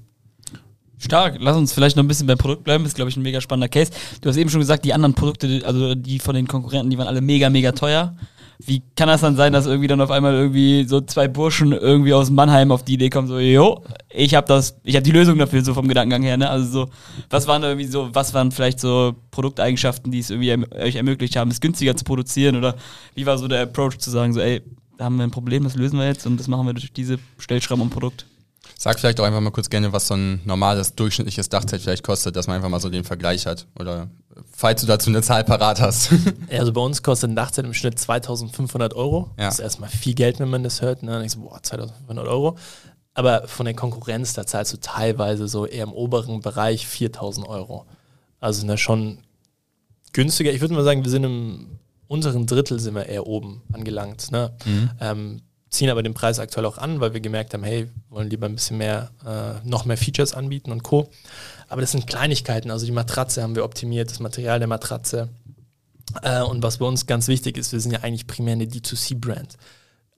Stark. 0.98 1.38
Lass 1.40 1.56
uns 1.56 1.72
vielleicht 1.72 1.96
noch 1.96 2.04
ein 2.04 2.08
bisschen 2.08 2.28
beim 2.28 2.38
Produkt 2.38 2.62
bleiben. 2.62 2.86
Ist, 2.86 2.94
glaube 2.94 3.10
ich, 3.10 3.16
ein 3.16 3.22
mega 3.22 3.40
spannender 3.40 3.68
Case. 3.68 3.90
Du 4.20 4.28
hast 4.28 4.36
eben 4.36 4.48
schon 4.48 4.60
gesagt, 4.60 4.84
die 4.84 4.94
anderen 4.94 5.14
Produkte, 5.14 5.62
also 5.66 5.96
die 5.96 6.20
von 6.20 6.36
den 6.36 6.46
Konkurrenten, 6.46 6.88
die 6.88 6.98
waren 6.98 7.08
alle 7.08 7.20
mega, 7.20 7.50
mega 7.50 7.72
teuer. 7.72 8.14
Wie 8.58 8.82
kann 8.96 9.08
das 9.08 9.20
dann 9.20 9.36
sein, 9.36 9.52
dass 9.52 9.66
irgendwie 9.66 9.88
dann 9.88 10.00
auf 10.00 10.10
einmal 10.10 10.34
irgendwie 10.34 10.84
so 10.84 11.00
zwei 11.00 11.28
Burschen 11.28 11.72
irgendwie 11.72 12.14
aus 12.14 12.30
Mannheim 12.30 12.72
auf 12.72 12.84
die 12.84 12.94
Idee 12.94 13.10
kommen, 13.10 13.28
so, 13.28 13.38
jo, 13.38 13.82
ich 14.10 14.34
habe 14.34 14.46
das, 14.46 14.78
ich 14.82 14.94
habe 14.96 15.02
die 15.02 15.12
Lösung 15.12 15.38
dafür, 15.38 15.62
so 15.62 15.74
vom 15.74 15.88
Gedankengang 15.88 16.22
her, 16.22 16.36
ne? 16.36 16.48
Also 16.48 16.70
so, 16.70 16.90
was 17.30 17.46
waren 17.46 17.62
da 17.62 17.68
irgendwie 17.68 17.86
so, 17.86 18.08
was 18.12 18.32
waren 18.34 18.52
vielleicht 18.52 18.80
so 18.80 19.14
Produkteigenschaften, 19.30 20.10
die 20.10 20.20
es 20.20 20.30
irgendwie 20.30 20.50
erm 20.50 20.64
euch 20.74 20.96
ermöglicht 20.96 21.36
haben, 21.36 21.50
es 21.50 21.60
günstiger 21.60 21.96
zu 21.96 22.04
produzieren 22.04 22.56
oder 22.56 22.76
wie 23.14 23.26
war 23.26 23.38
so 23.38 23.48
der 23.48 23.62
Approach 23.62 23.98
zu 23.98 24.10
sagen, 24.10 24.32
so, 24.32 24.40
ey, 24.40 24.62
da 24.98 25.04
haben 25.04 25.16
wir 25.16 25.24
ein 25.24 25.30
Problem, 25.30 25.64
das 25.64 25.74
lösen 25.74 25.98
wir 25.98 26.06
jetzt 26.06 26.26
und 26.26 26.38
das 26.38 26.48
machen 26.48 26.66
wir 26.66 26.72
durch 26.72 26.92
diese 26.92 27.18
Stellschrauben 27.38 27.82
und 27.82 27.90
Produkt? 27.90 28.26
Sag 28.78 28.98
vielleicht 28.98 29.20
auch 29.20 29.24
einfach 29.24 29.40
mal 29.40 29.50
kurz 29.50 29.70
gerne, 29.70 29.92
was 29.92 30.08
so 30.08 30.14
ein 30.14 30.40
normales, 30.44 30.94
durchschnittliches 30.94 31.48
Dachzelt 31.48 31.82
vielleicht 31.82 32.02
kostet, 32.02 32.36
dass 32.36 32.46
man 32.46 32.56
einfach 32.56 32.68
mal 32.68 32.80
so 32.80 32.88
den 32.88 33.04
Vergleich 33.04 33.46
hat. 33.46 33.66
Oder 33.78 34.08
falls 34.52 34.80
du 34.80 34.86
dazu 34.86 35.10
eine 35.10 35.22
Zahl 35.22 35.44
parat 35.44 35.80
hast. 35.80 36.10
Also 36.50 36.72
bei 36.72 36.80
uns 36.80 37.02
kostet 37.02 37.30
ein 37.30 37.36
Dachzelt 37.36 37.66
im 37.66 37.74
Schnitt 37.74 37.98
2500 37.98 38.94
Euro. 38.94 39.30
Ja. 39.38 39.46
Das 39.46 39.54
ist 39.54 39.60
erstmal 39.60 39.90
viel 39.90 40.14
Geld, 40.14 40.38
wenn 40.38 40.48
man 40.48 40.62
das 40.62 40.80
hört. 40.80 41.02
Ne? 41.02 41.10
Dann 41.10 41.20
denkst 41.20 41.34
du, 41.34 41.42
boah, 41.42 41.62
2500 41.62 42.26
Euro. 42.26 42.56
Aber 43.14 43.48
von 43.48 43.66
der 43.66 43.74
Konkurrenz, 43.74 44.34
da 44.34 44.46
zahlst 44.46 44.72
du 44.72 44.76
teilweise 44.78 45.48
so 45.48 45.66
eher 45.66 45.84
im 45.84 45.92
oberen 45.92 46.40
Bereich 46.40 46.86
4000 46.86 47.48
Euro. 47.48 47.86
Also 48.40 48.60
sind 48.60 48.68
da 48.68 48.76
schon 48.76 49.18
günstiger. 50.12 50.52
Ich 50.52 50.60
würde 50.60 50.74
mal 50.74 50.84
sagen, 50.84 51.04
wir 51.04 51.10
sind 51.10 51.24
im 51.24 51.78
unteren 52.08 52.46
Drittel 52.46 52.78
sind 52.78 52.94
wir 52.94 53.06
eher 53.06 53.26
oben 53.26 53.62
angelangt. 53.72 54.30
Ne? 54.30 54.54
Ähm, 55.00 55.42
ziehen 55.76 55.90
aber 55.90 56.02
den 56.02 56.14
Preis 56.14 56.38
aktuell 56.38 56.67
auch 56.67 56.78
an, 56.78 57.00
weil 57.00 57.12
wir 57.12 57.20
gemerkt 57.20 57.55
haben, 57.55 57.64
hey, 57.64 57.88
wollen 58.08 58.31
lieber 58.31 58.46
ein 58.46 58.55
bisschen 58.55 58.78
mehr, 58.78 59.11
äh, 59.25 59.67
noch 59.69 59.84
mehr 59.84 59.96
Features 59.96 60.34
anbieten 60.34 60.73
und 60.73 60.82
Co. 60.82 61.08
Aber 61.69 61.81
das 61.81 61.93
sind 61.93 62.06
Kleinigkeiten. 62.06 62.70
Also 62.70 62.87
die 62.87 62.93
Matratze 62.93 63.43
haben 63.43 63.55
wir 63.55 63.64
optimiert, 63.64 64.11
das 64.11 64.20
Material 64.20 64.58
der 64.58 64.69
Matratze. 64.69 65.28
Äh, 66.23 66.43
und 66.43 66.62
was 66.62 66.78
bei 66.78 66.87
uns 66.87 67.06
ganz 67.06 67.28
wichtig 67.28 67.56
ist, 67.56 67.73
wir 67.73 67.81
sind 67.81 67.93
ja 67.93 68.00
eigentlich 68.00 68.26
primär 68.26 68.52
eine 68.52 68.64
D2C-Brand. 68.64 69.56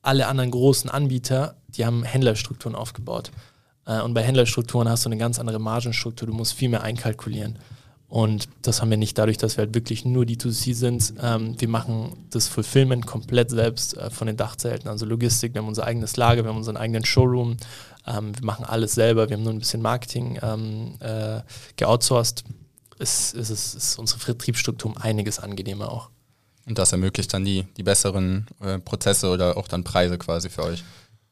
Alle 0.03 0.27
anderen 0.27 0.51
großen 0.51 0.91
Anbieter, 0.91 1.57
die 1.69 1.85
haben 1.85 2.05
Händlerstrukturen 2.05 2.77
aufgebaut. 2.77 3.31
Äh, 3.87 4.01
und 4.01 4.15
bei 4.15 4.23
Händlerstrukturen 4.23 4.89
hast 4.89 5.05
du 5.05 5.09
eine 5.09 5.19
ganz 5.19 5.39
andere 5.39 5.59
Margenstruktur, 5.59 6.27
du 6.27 6.35
musst 6.35 6.55
viel 6.55 6.69
mehr 6.69 6.83
einkalkulieren. 6.83 7.59
Und 8.09 8.49
das 8.63 8.81
haben 8.81 8.89
wir 8.89 8.97
nicht 8.97 9.19
dadurch, 9.19 9.37
dass 9.37 9.59
wir 9.59 9.65
halt 9.65 9.75
wirklich 9.75 10.07
nur 10.07 10.25
D2C 10.25 10.75
sind. 10.75 11.13
Ähm, 11.23 11.61
wir 11.61 11.69
machen 11.69 12.27
das 12.31 12.49
Fulfillment 12.49 13.07
komplett 13.07 13.51
selbst 13.51 13.97
äh, 13.99 14.09
von 14.11 14.27
den 14.27 14.37
Dachzelten, 14.37 14.89
also 14.89 15.05
Logistik, 15.05 15.53
wir 15.53 15.61
haben 15.61 15.69
unser 15.69 15.85
eigenes 15.85 16.17
Lager, 16.17 16.43
wir 16.43 16.49
haben 16.49 16.57
unseren 16.57 16.79
eigenen 16.79 17.05
Showroom, 17.05 17.59
ähm, 18.07 18.35
wir 18.35 18.45
machen 18.45 18.65
alles 18.65 18.95
selber, 18.95 19.29
wir 19.29 19.37
haben 19.37 19.45
nur 19.45 19.53
ein 19.53 19.59
bisschen 19.59 19.83
Marketing 19.83 20.39
ähm, 20.43 20.95
äh, 21.01 21.43
geoutsourced. 21.77 22.45
Es, 22.99 23.35
es, 23.35 23.51
ist, 23.51 23.75
es 23.75 23.91
ist 23.91 23.99
unsere 23.99 24.21
Vertriebsstruktur 24.21 24.91
um 24.91 24.97
einiges 24.97 25.39
angenehmer 25.39 25.93
auch. 25.93 26.09
Und 26.67 26.79
das 26.79 26.93
ermöglicht 26.93 27.33
dann 27.35 27.45
die, 27.45 27.67
die 27.77 27.83
besseren 27.83 28.47
äh, 28.61 28.79
Prozesse 28.79 29.29
oder 29.29 29.57
auch 29.57 29.69
dann 29.69 29.85
Preise 29.85 30.17
quasi 30.17 30.49
für 30.49 30.65
euch. 30.65 30.83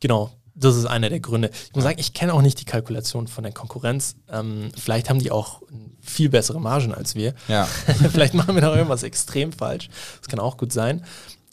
Genau, 0.00 0.30
das 0.56 0.76
ist 0.76 0.86
einer 0.86 1.10
der 1.10 1.20
Gründe. 1.20 1.50
Ich 1.68 1.74
muss 1.74 1.84
sagen, 1.84 1.98
ich 2.00 2.14
kenne 2.14 2.32
auch 2.32 2.40
nicht 2.40 2.60
die 2.60 2.64
Kalkulation 2.64 3.28
von 3.28 3.44
der 3.44 3.52
Konkurrenz. 3.52 4.16
Ähm, 4.28 4.70
vielleicht 4.76 5.10
haben 5.10 5.18
die 5.18 5.30
auch 5.30 5.62
viel 6.00 6.30
bessere 6.30 6.60
Margen 6.60 6.94
als 6.94 7.14
wir. 7.14 7.34
Ja. 7.46 7.64
vielleicht 8.10 8.34
machen 8.34 8.54
wir 8.54 8.62
da 8.62 8.74
irgendwas 8.74 9.02
extrem 9.02 9.52
falsch. 9.52 9.88
Das 10.18 10.28
kann 10.28 10.40
auch 10.40 10.56
gut 10.56 10.72
sein. 10.72 11.04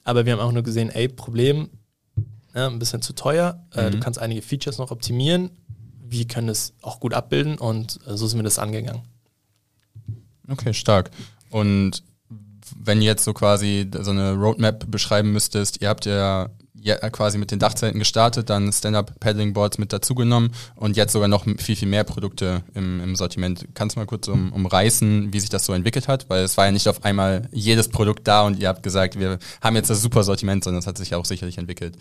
Aber 0.05 0.25
wir 0.25 0.33
haben 0.33 0.39
auch 0.39 0.51
nur 0.51 0.63
gesehen, 0.63 0.89
ey, 0.89 1.09
Problem, 1.09 1.69
ne, 2.53 2.67
ein 2.67 2.79
bisschen 2.79 3.01
zu 3.01 3.13
teuer. 3.13 3.65
Äh, 3.71 3.91
du 3.91 3.99
kannst 3.99 4.19
einige 4.19 4.41
Features 4.41 4.77
noch 4.77 4.91
optimieren. 4.91 5.51
Wir 6.01 6.25
können 6.27 6.49
es 6.49 6.73
auch 6.81 6.99
gut 6.99 7.13
abbilden 7.13 7.57
und 7.57 7.99
äh, 8.07 8.15
so 8.15 8.27
sind 8.27 8.39
wir 8.39 8.43
das 8.43 8.59
angegangen. 8.59 9.01
Okay, 10.47 10.73
stark. 10.73 11.11
Und 11.49 12.03
wenn 12.77 13.01
ihr 13.01 13.07
jetzt 13.07 13.23
so 13.23 13.33
quasi 13.33 13.89
so 14.01 14.11
eine 14.11 14.33
Roadmap 14.33 14.89
beschreiben 14.89 15.31
müsstest, 15.31 15.81
ihr 15.81 15.89
habt 15.89 16.05
ja, 16.05 16.49
ja 16.83 16.97
quasi 17.09 17.37
mit 17.37 17.51
den 17.51 17.59
Dachzelten 17.59 17.99
gestartet, 17.99 18.49
dann 18.49 18.71
Stand-Up-Paddling-Boards 18.71 19.77
mit 19.77 19.93
dazugenommen 19.93 20.51
und 20.75 20.97
jetzt 20.97 21.13
sogar 21.13 21.27
noch 21.27 21.45
viel, 21.57 21.75
viel 21.75 21.87
mehr 21.87 22.03
Produkte 22.03 22.63
im, 22.73 23.01
im 23.01 23.15
Sortiment. 23.15 23.67
Kannst 23.73 23.95
du 23.95 24.01
mal 24.01 24.05
kurz 24.05 24.27
um, 24.27 24.51
umreißen, 24.51 25.31
wie 25.31 25.39
sich 25.39 25.49
das 25.49 25.65
so 25.65 25.73
entwickelt 25.73 26.07
hat? 26.07 26.29
Weil 26.29 26.43
es 26.43 26.57
war 26.57 26.65
ja 26.65 26.71
nicht 26.71 26.87
auf 26.87 27.03
einmal 27.03 27.47
jedes 27.51 27.87
Produkt 27.87 28.27
da 28.27 28.43
und 28.43 28.59
ihr 28.59 28.67
habt 28.67 28.83
gesagt, 28.83 29.17
wir 29.17 29.39
haben 29.61 29.75
jetzt 29.75 29.89
das 29.89 30.01
super 30.01 30.23
Sortiment, 30.23 30.63
sondern 30.63 30.79
es 30.79 30.87
hat 30.87 30.97
sich 30.97 31.11
ja 31.11 31.17
auch 31.17 31.25
sicherlich 31.25 31.57
entwickelt. 31.57 31.97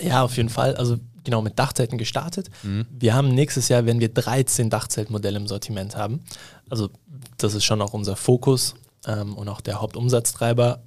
Ja, 0.00 0.22
auf 0.22 0.36
jeden 0.36 0.48
Fall. 0.48 0.74
Also 0.74 0.98
genau 1.22 1.40
mit 1.40 1.58
Dachzelten 1.58 1.98
gestartet. 1.98 2.50
Wir 2.90 3.14
haben 3.14 3.28
nächstes 3.28 3.68
Jahr, 3.68 3.86
werden 3.86 4.00
wir 4.00 4.12
13 4.12 4.68
Dachzeltmodelle 4.68 5.38
im 5.38 5.46
Sortiment 5.46 5.96
haben. 5.96 6.20
Also 6.68 6.90
das 7.38 7.54
ist 7.54 7.64
schon 7.64 7.80
auch 7.80 7.94
unser 7.94 8.16
Fokus 8.16 8.74
ähm, 9.06 9.34
und 9.34 9.48
auch 9.48 9.60
der 9.60 9.80
Hauptumsatztreiber. 9.80 10.82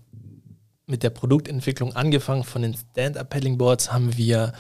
Mit 0.89 1.03
der 1.03 1.10
Produktentwicklung 1.10 1.98
angefangen 1.98 2.46
von 2.46 2.62
den 2.62 2.74
Stand-Up-Paddling-Boards 2.74 3.91
haben 3.91 4.15
wir 4.15 4.53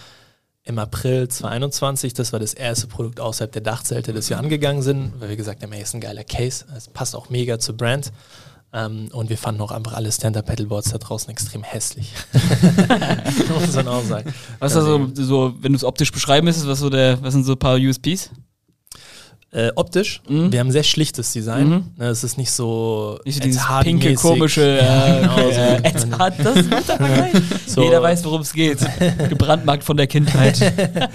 im 0.65 0.77
April 0.77 1.29
2021, 1.29 2.13
das 2.13 2.33
war 2.33 2.39
das 2.41 2.53
erste 2.53 2.87
Produkt 2.87 3.21
außerhalb 3.21 3.49
der 3.49 3.61
Dachzelte, 3.61 4.11
das 4.11 4.29
wir 4.29 4.37
angegangen 4.37 4.81
sind, 4.81 5.13
weil 5.21 5.29
wir 5.29 5.37
gesagt 5.37 5.63
haben, 5.63 5.71
hey, 5.71 5.81
ist 5.81 5.93
ein 5.93 6.01
geiler 6.01 6.25
Case, 6.25 6.65
es 6.75 6.89
passt 6.89 7.15
auch 7.15 7.29
mega 7.29 7.59
zur 7.59 7.77
Brand. 7.77 8.11
Ähm, 8.73 9.07
und 9.13 9.29
wir 9.29 9.37
fanden 9.37 9.61
auch 9.61 9.71
einfach 9.71 9.93
alle 9.93 10.11
Stand-Up-Paddleboards 10.11 10.89
da 10.89 10.97
draußen 10.97 11.29
extrem 11.29 11.63
hässlich. 11.63 12.11
Muss 13.61 13.75
man 13.75 13.87
auch 13.87 14.03
sagen. 14.03 14.33
Was 14.59 14.73
ist 14.73 14.79
also 14.79 15.09
so, 15.13 15.55
wenn 15.61 15.71
du 15.71 15.77
es 15.77 15.85
optisch 15.85 16.11
beschreiben 16.11 16.43
müsstest, 16.43 16.67
was 16.67 16.79
so 16.79 16.89
der, 16.89 17.23
was 17.23 17.35
sind 17.35 17.45
so 17.45 17.53
ein 17.53 17.59
paar 17.59 17.77
USPs? 17.77 18.31
Äh, 19.51 19.71
optisch, 19.75 20.21
Mhm. 20.27 20.51
wir 20.51 20.59
haben 20.59 20.67
ein 20.67 20.71
sehr 20.73 20.83
schlichtes 20.83 21.31
Design. 21.31 21.69
Mhm. 21.69 21.83
Ne, 21.97 22.07
es 22.09 22.23
ist 22.23 22.37
nicht 22.37 22.51
so 22.51 23.17
Nicht 23.23 23.43
dieses 23.43 23.63
pinke, 23.81 24.13
komische, 24.15 24.77
Ja, 24.81 25.19
genau 25.21 25.35
so. 25.37 25.41
äh, 25.59 25.81
das 25.83 26.03
ist 26.57 26.69
guter 26.69 26.97
Vergleich. 26.97 27.33
So- 27.65 27.81
Jeder 27.83 28.01
weiß, 28.01 28.25
worum 28.25 28.41
es 28.41 28.51
geht. 28.51 28.79
Gebrandmarkt 29.29 29.83
von 29.83 29.95
der 29.97 30.07
Kindheit. 30.07 30.59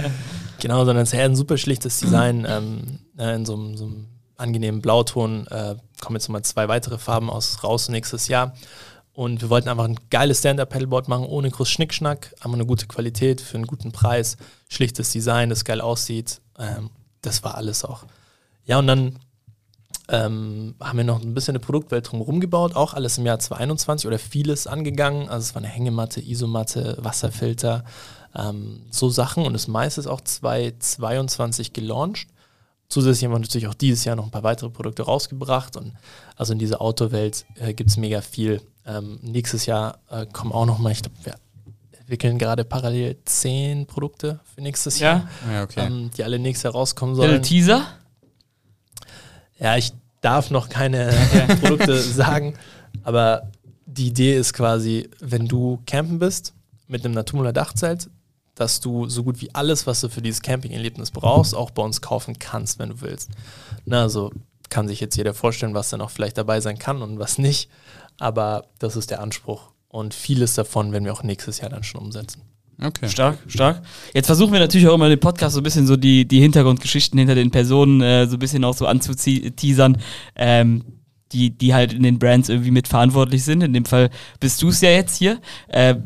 Genau, 0.60 0.84
sondern 0.84 1.02
es 1.02 1.12
ist 1.12 1.18
ein 1.18 1.34
super 1.34 1.58
schlichtes 1.58 1.98
Design 1.98 2.46
ähm, 2.48 3.00
äh, 3.18 3.34
in 3.34 3.44
so, 3.44 3.54
einem- 3.54 3.76
so 3.76 3.84
einem 3.84 4.06
angenehmen 4.36 4.80
Blauton. 4.80 5.46
Äh, 5.48 5.74
kommen 6.00 6.14
jetzt 6.16 6.28
nochmal 6.28 6.42
zwei 6.42 6.68
weitere 6.68 6.98
Farben 6.98 7.30
aus 7.30 7.64
raus 7.64 7.88
nächstes 7.88 8.28
Jahr. 8.28 8.54
Und 9.12 9.42
wir 9.42 9.50
wollten 9.50 9.68
einfach 9.68 9.84
ein 9.86 9.98
geiles 10.08 10.38
Stand-Up-Paddleboard 10.38 11.08
machen, 11.08 11.26
ohne 11.26 11.50
groß 11.50 11.68
Schnickschnack, 11.68 12.32
aber 12.40 12.54
eine 12.54 12.64
gute 12.64 12.86
Qualität 12.86 13.40
für 13.40 13.56
einen 13.56 13.66
guten 13.66 13.90
Preis, 13.90 14.36
schlichtes 14.68 15.10
Design, 15.10 15.50
das 15.50 15.64
geil 15.64 15.80
aussieht. 15.80 16.40
Ähm, 16.58 16.90
das 17.22 17.42
war 17.42 17.56
alles 17.56 17.84
auch. 17.84 18.04
Ja, 18.64 18.78
und 18.78 18.86
dann 18.86 19.18
ähm, 20.08 20.74
haben 20.80 20.96
wir 20.98 21.04
noch 21.04 21.22
ein 21.22 21.34
bisschen 21.34 21.52
eine 21.52 21.60
Produktwelt 21.64 22.10
drumherum 22.10 22.40
gebaut, 22.40 22.74
auch 22.74 22.94
alles 22.94 23.18
im 23.18 23.26
Jahr 23.26 23.38
2021 23.38 24.06
oder 24.06 24.18
vieles 24.18 24.66
angegangen. 24.66 25.28
Also 25.28 25.44
es 25.46 25.54
war 25.54 25.62
eine 25.62 25.72
Hängematte, 25.72 26.20
Isomatte, 26.20 26.96
Wasserfilter, 27.00 27.84
ähm, 28.34 28.82
so 28.90 29.08
Sachen 29.10 29.46
und 29.46 29.52
das 29.52 29.68
meiste 29.68 30.00
ist 30.00 30.06
auch 30.06 30.20
2022 30.20 31.72
gelauncht. 31.72 32.26
Zusätzlich 32.88 33.24
haben 33.24 33.32
wir 33.32 33.38
natürlich 33.38 33.68
auch 33.68 33.74
dieses 33.74 34.04
Jahr 34.04 34.16
noch 34.16 34.24
ein 34.24 34.30
paar 34.30 34.42
weitere 34.42 34.68
Produkte 34.68 35.02
rausgebracht 35.02 35.76
und 35.76 35.94
also 36.36 36.52
in 36.52 36.58
dieser 36.58 36.82
Outdoor-Welt 36.82 37.46
äh, 37.56 37.72
gibt 37.72 37.88
es 37.90 37.96
mega 37.96 38.20
viel. 38.20 38.60
Ähm, 38.84 39.18
nächstes 39.22 39.64
Jahr 39.66 39.98
äh, 40.10 40.26
kommen 40.26 40.52
auch 40.52 40.66
noch 40.66 40.78
mal, 40.78 40.92
ich 40.92 41.00
glaube, 41.02 41.16
wir 41.22 41.34
entwickeln 42.00 42.36
gerade 42.36 42.64
parallel 42.64 43.16
zehn 43.24 43.86
Produkte 43.86 44.40
für 44.54 44.60
nächstes 44.60 44.98
Ja? 44.98 45.10
Jahr, 45.12 45.28
Ja, 45.52 45.62
okay. 45.62 45.86
ähm, 45.86 46.10
die 46.16 46.24
alle 46.24 46.38
nächstes 46.38 46.64
Jahr 46.64 46.74
rauskommen 46.74 47.14
Little 47.14 47.30
sollen. 47.30 47.42
Teaser? 47.42 47.86
Ja, 49.62 49.76
ich 49.76 49.92
darf 50.20 50.50
noch 50.50 50.68
keine 50.68 51.12
Produkte 51.62 52.00
sagen, 52.00 52.54
aber 53.04 53.50
die 53.86 54.08
Idee 54.08 54.36
ist 54.36 54.54
quasi, 54.54 55.08
wenn 55.20 55.46
du 55.46 55.80
campen 55.86 56.18
bist 56.18 56.52
mit 56.88 57.04
einem 57.04 57.14
Naturmüller 57.14 57.52
Dachzelt, 57.52 58.10
dass 58.54 58.80
du 58.80 59.08
so 59.08 59.22
gut 59.22 59.40
wie 59.40 59.54
alles, 59.54 59.86
was 59.86 60.00
du 60.00 60.08
für 60.08 60.20
dieses 60.20 60.42
Camping-Erlebnis 60.42 61.10
brauchst, 61.10 61.54
auch 61.54 61.70
bei 61.70 61.82
uns 61.82 62.00
kaufen 62.00 62.38
kannst, 62.38 62.78
wenn 62.78 62.90
du 62.90 63.00
willst. 63.00 63.30
Na, 63.84 64.02
also 64.02 64.30
kann 64.68 64.88
sich 64.88 65.00
jetzt 65.00 65.16
jeder 65.16 65.34
vorstellen, 65.34 65.74
was 65.74 65.90
da 65.90 65.96
noch 65.96 66.10
vielleicht 66.10 66.38
dabei 66.38 66.60
sein 66.60 66.78
kann 66.78 67.02
und 67.02 67.18
was 67.18 67.38
nicht, 67.38 67.70
aber 68.18 68.66
das 68.78 68.96
ist 68.96 69.10
der 69.10 69.20
Anspruch. 69.20 69.70
Und 69.88 70.14
vieles 70.14 70.54
davon 70.54 70.92
werden 70.92 71.04
wir 71.04 71.12
auch 71.12 71.22
nächstes 71.22 71.60
Jahr 71.60 71.70
dann 71.70 71.84
schon 71.84 72.00
umsetzen. 72.00 72.42
Okay. 72.80 73.08
Stark, 73.08 73.38
stark. 73.48 73.82
Jetzt 74.14 74.26
versuchen 74.26 74.52
wir 74.52 74.60
natürlich 74.60 74.86
auch 74.88 74.94
immer 74.94 75.08
dem 75.08 75.20
Podcast 75.20 75.54
so 75.54 75.60
ein 75.60 75.64
bisschen 75.64 75.86
so 75.86 75.96
die, 75.96 76.26
die 76.26 76.40
Hintergrundgeschichten 76.40 77.18
hinter 77.18 77.34
den 77.34 77.50
Personen 77.50 78.00
äh, 78.00 78.26
so 78.26 78.36
ein 78.36 78.38
bisschen 78.38 78.64
auch 78.64 78.74
so 78.74 78.86
anzuteasern, 78.86 79.98
ähm, 80.36 80.84
die, 81.32 81.50
die 81.50 81.74
halt 81.74 81.92
in 81.92 82.02
den 82.02 82.18
Brands 82.18 82.48
irgendwie 82.48 82.70
mitverantwortlich 82.70 83.44
sind. 83.44 83.62
In 83.62 83.72
dem 83.72 83.84
Fall 83.84 84.10
bist 84.40 84.62
du 84.62 84.68
es 84.68 84.80
ja 84.80 84.90
jetzt 84.90 85.16
hier. 85.16 85.40
Äh, 85.68 85.96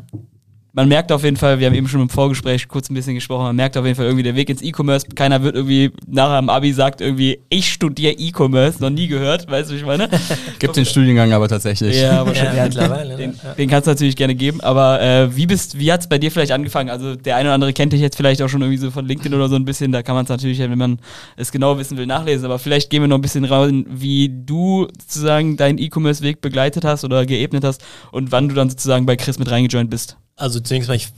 man 0.77 0.87
merkt 0.89 1.11
auf 1.11 1.23
jeden 1.23 1.37
Fall, 1.37 1.59
wir 1.59 1.65
haben 1.65 1.73
eben 1.73 1.87
schon 1.87 2.01
im 2.01 2.09
Vorgespräch 2.09 2.67
kurz 2.67 2.91
ein 2.91 2.93
bisschen 2.93 3.15
gesprochen, 3.15 3.45
man 3.45 3.55
merkt 3.55 3.75
auf 3.77 3.83
jeden 3.83 3.95
Fall 3.95 4.05
irgendwie 4.05 4.21
der 4.21 4.35
Weg 4.35 4.47
ins 4.47 4.61
E-Commerce. 4.61 5.07
Keiner 5.15 5.41
wird 5.41 5.55
irgendwie 5.55 5.91
nachher 6.05 6.35
am 6.37 6.49
Abi 6.49 6.71
sagt 6.71 7.01
irgendwie, 7.01 7.39
ich 7.49 7.73
studiere 7.73 8.13
E-Commerce, 8.13 8.79
noch 8.79 8.91
nie 8.91 9.07
gehört, 9.07 9.49
weißt 9.49 9.71
du, 9.71 9.73
wie 9.73 9.79
ich 9.79 9.85
meine? 9.85 10.07
Gibt 10.59 10.75
den 10.75 10.85
Studiengang 10.85 11.33
aber 11.33 11.47
tatsächlich. 11.47 11.99
Ja, 11.99 12.23
schon, 12.23 12.35
Ja, 12.35 12.63
mittlerweile, 12.65 13.09
ne? 13.09 13.17
Den, 13.17 13.33
Ja. 13.43 13.55
den 13.55 13.69
kannst 13.71 13.87
du 13.87 13.91
natürlich 13.91 14.15
gerne 14.15 14.35
geben, 14.35 14.61
aber 14.61 15.01
äh, 15.01 15.35
wie 15.35 15.47
bist, 15.47 15.79
wie 15.79 15.91
hat 15.91 16.01
es 16.01 16.07
bei 16.07 16.19
dir 16.19 16.29
vielleicht 16.29 16.51
angefangen? 16.51 16.91
Also 16.91 17.15
der 17.15 17.37
eine 17.37 17.49
oder 17.49 17.55
andere 17.55 17.73
kennt 17.73 17.93
dich 17.93 18.01
jetzt 18.01 18.15
vielleicht 18.15 18.43
auch 18.43 18.47
schon 18.47 18.61
irgendwie 18.61 18.77
so 18.77 18.91
von 18.91 19.07
LinkedIn 19.07 19.33
oder 19.33 19.49
so 19.49 19.55
ein 19.55 19.65
bisschen, 19.65 19.91
da 19.91 20.03
kann 20.03 20.13
man 20.13 20.25
es 20.25 20.29
natürlich, 20.29 20.59
wenn 20.59 20.77
man 20.77 20.99
es 21.37 21.51
genau 21.51 21.79
wissen 21.79 21.97
will, 21.97 22.05
nachlesen, 22.05 22.45
aber 22.45 22.59
vielleicht 22.59 22.91
gehen 22.91 23.01
wir 23.01 23.07
noch 23.07 23.17
ein 23.17 23.21
bisschen 23.21 23.45
raus, 23.45 23.71
wie 23.87 24.29
du 24.45 24.87
sozusagen 25.01 25.57
deinen 25.57 25.79
E-Commerce-Weg 25.79 26.39
begleitet 26.41 26.85
hast 26.85 27.03
oder 27.03 27.25
geebnet 27.25 27.63
hast 27.63 27.83
und 28.11 28.31
wann 28.31 28.47
du 28.47 28.53
dann 28.53 28.69
sozusagen 28.69 29.07
bei 29.07 29.15
Chris 29.15 29.39
mit 29.39 29.49
reingejoint 29.49 29.89
bist. 29.89 30.17
Also 30.37 30.59
zunächst 30.61 30.87
mal, 30.87 30.95
ich 30.95 31.09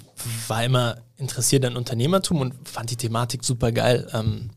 war 0.48 0.64
immer 0.64 0.98
interessiert 1.18 1.66
an 1.66 1.78
Unternehmertum 1.78 2.42
und 2.42 2.68
fand 2.68 2.90
die 2.90 2.96
Thematik 2.96 3.44
super 3.44 3.72
geil. 3.72 4.10
Ähm, 4.14 4.50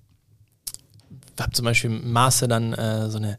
habe 1.38 1.52
zum 1.52 1.64
Beispiel 1.64 1.90
im 1.90 2.12
Master 2.12 2.46
dann 2.46 2.72
äh, 2.72 3.10
so 3.10 3.18
eine, 3.18 3.38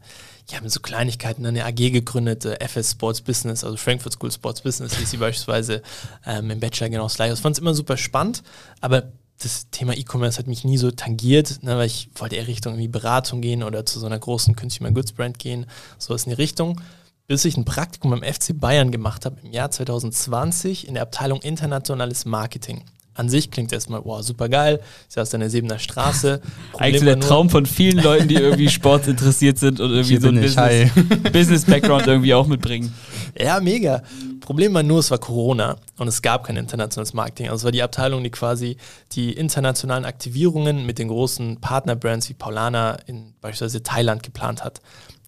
ja, 0.50 0.60
mit 0.60 0.70
so 0.70 0.80
Kleinigkeiten 0.80 1.46
eine 1.46 1.64
AG 1.64 1.76
gegründet, 1.76 2.44
äh, 2.44 2.58
FS 2.60 2.92
Sports 2.92 3.22
Business, 3.22 3.64
also 3.64 3.76
Frankfurt 3.76 4.12
School 4.12 4.30
Sports 4.30 4.60
Business, 4.60 4.96
hieß 4.96 5.10
sie 5.10 5.16
beispielsweise 5.16 5.82
ähm, 6.26 6.50
im 6.50 6.60
Bachelor 6.60 6.90
genau 6.90 7.04
das 7.04 7.14
gleiche. 7.14 7.32
Ich 7.32 7.40
fand 7.40 7.56
es 7.56 7.60
immer 7.60 7.74
super 7.74 7.96
spannend, 7.96 8.42
aber 8.80 9.10
das 9.42 9.68
Thema 9.70 9.96
E-Commerce 9.96 10.38
hat 10.38 10.46
mich 10.46 10.64
nie 10.64 10.76
so 10.76 10.90
tangiert, 10.90 11.62
ne, 11.62 11.76
weil 11.76 11.86
ich 11.86 12.10
wollte 12.14 12.36
eher 12.36 12.46
Richtung 12.46 12.74
irgendwie 12.74 12.88
Beratung 12.88 13.40
gehen 13.40 13.62
oder 13.62 13.84
zu 13.84 13.98
so 13.98 14.06
einer 14.06 14.18
großen 14.18 14.54
Consumer 14.54 14.90
Goods 14.90 15.12
Brand 15.12 15.38
gehen, 15.38 15.66
sowas 15.98 16.24
in 16.24 16.30
die 16.30 16.36
Richtung 16.36 16.80
bis 17.26 17.44
ich 17.44 17.56
ein 17.56 17.64
Praktikum 17.64 18.10
beim 18.10 18.22
FC 18.22 18.58
Bayern 18.58 18.90
gemacht 18.90 19.24
habe 19.24 19.36
im 19.42 19.50
Jahr 19.52 19.70
2020 19.70 20.86
in 20.88 20.94
der 20.94 21.02
Abteilung 21.04 21.40
Internationales 21.40 22.24
Marketing. 22.24 22.84
An 23.16 23.28
sich 23.28 23.52
klingt 23.52 23.72
erstmal, 23.72 24.04
wow, 24.04 24.20
super 24.22 24.48
geil. 24.48 24.80
Ich 25.08 25.14
saß 25.14 25.32
an 25.34 25.40
der 25.40 25.48
Sebener 25.48 25.78
Straße. 25.78 26.40
Eigentlich 26.78 27.04
der 27.04 27.20
Traum 27.20 27.48
von 27.48 27.64
vielen 27.64 28.02
Leuten, 28.02 28.26
die 28.26 28.34
irgendwie 28.34 28.68
Sport 28.68 29.06
interessiert 29.06 29.56
sind 29.58 29.78
und 29.78 29.90
irgendwie 29.92 30.14
Hier 30.14 30.20
so 30.20 30.28
ein 30.28 30.34
bin 30.34 30.44
ich, 30.44 30.56
Business- 30.56 31.22
Business-Background 31.32 32.08
irgendwie 32.08 32.34
auch 32.34 32.48
mitbringen. 32.48 32.92
Ja, 33.38 33.60
mega. 33.60 34.02
Problem 34.40 34.74
war 34.74 34.82
nur, 34.82 34.98
es 34.98 35.12
war 35.12 35.18
Corona 35.18 35.76
und 35.96 36.08
es 36.08 36.22
gab 36.22 36.44
kein 36.44 36.56
internationales 36.56 37.14
Marketing. 37.14 37.46
Also 37.46 37.58
es 37.58 37.64
war 37.64 37.72
die 37.72 37.82
Abteilung, 37.84 38.24
die 38.24 38.30
quasi 38.30 38.78
die 39.12 39.32
internationalen 39.32 40.04
Aktivierungen 40.04 40.84
mit 40.84 40.98
den 40.98 41.06
großen 41.06 41.60
Partnerbrands 41.60 42.28
wie 42.28 42.34
Paulana 42.34 42.96
in 43.06 43.34
beispielsweise 43.40 43.84
Thailand 43.84 44.24
geplant 44.24 44.64
hat. 44.64 44.80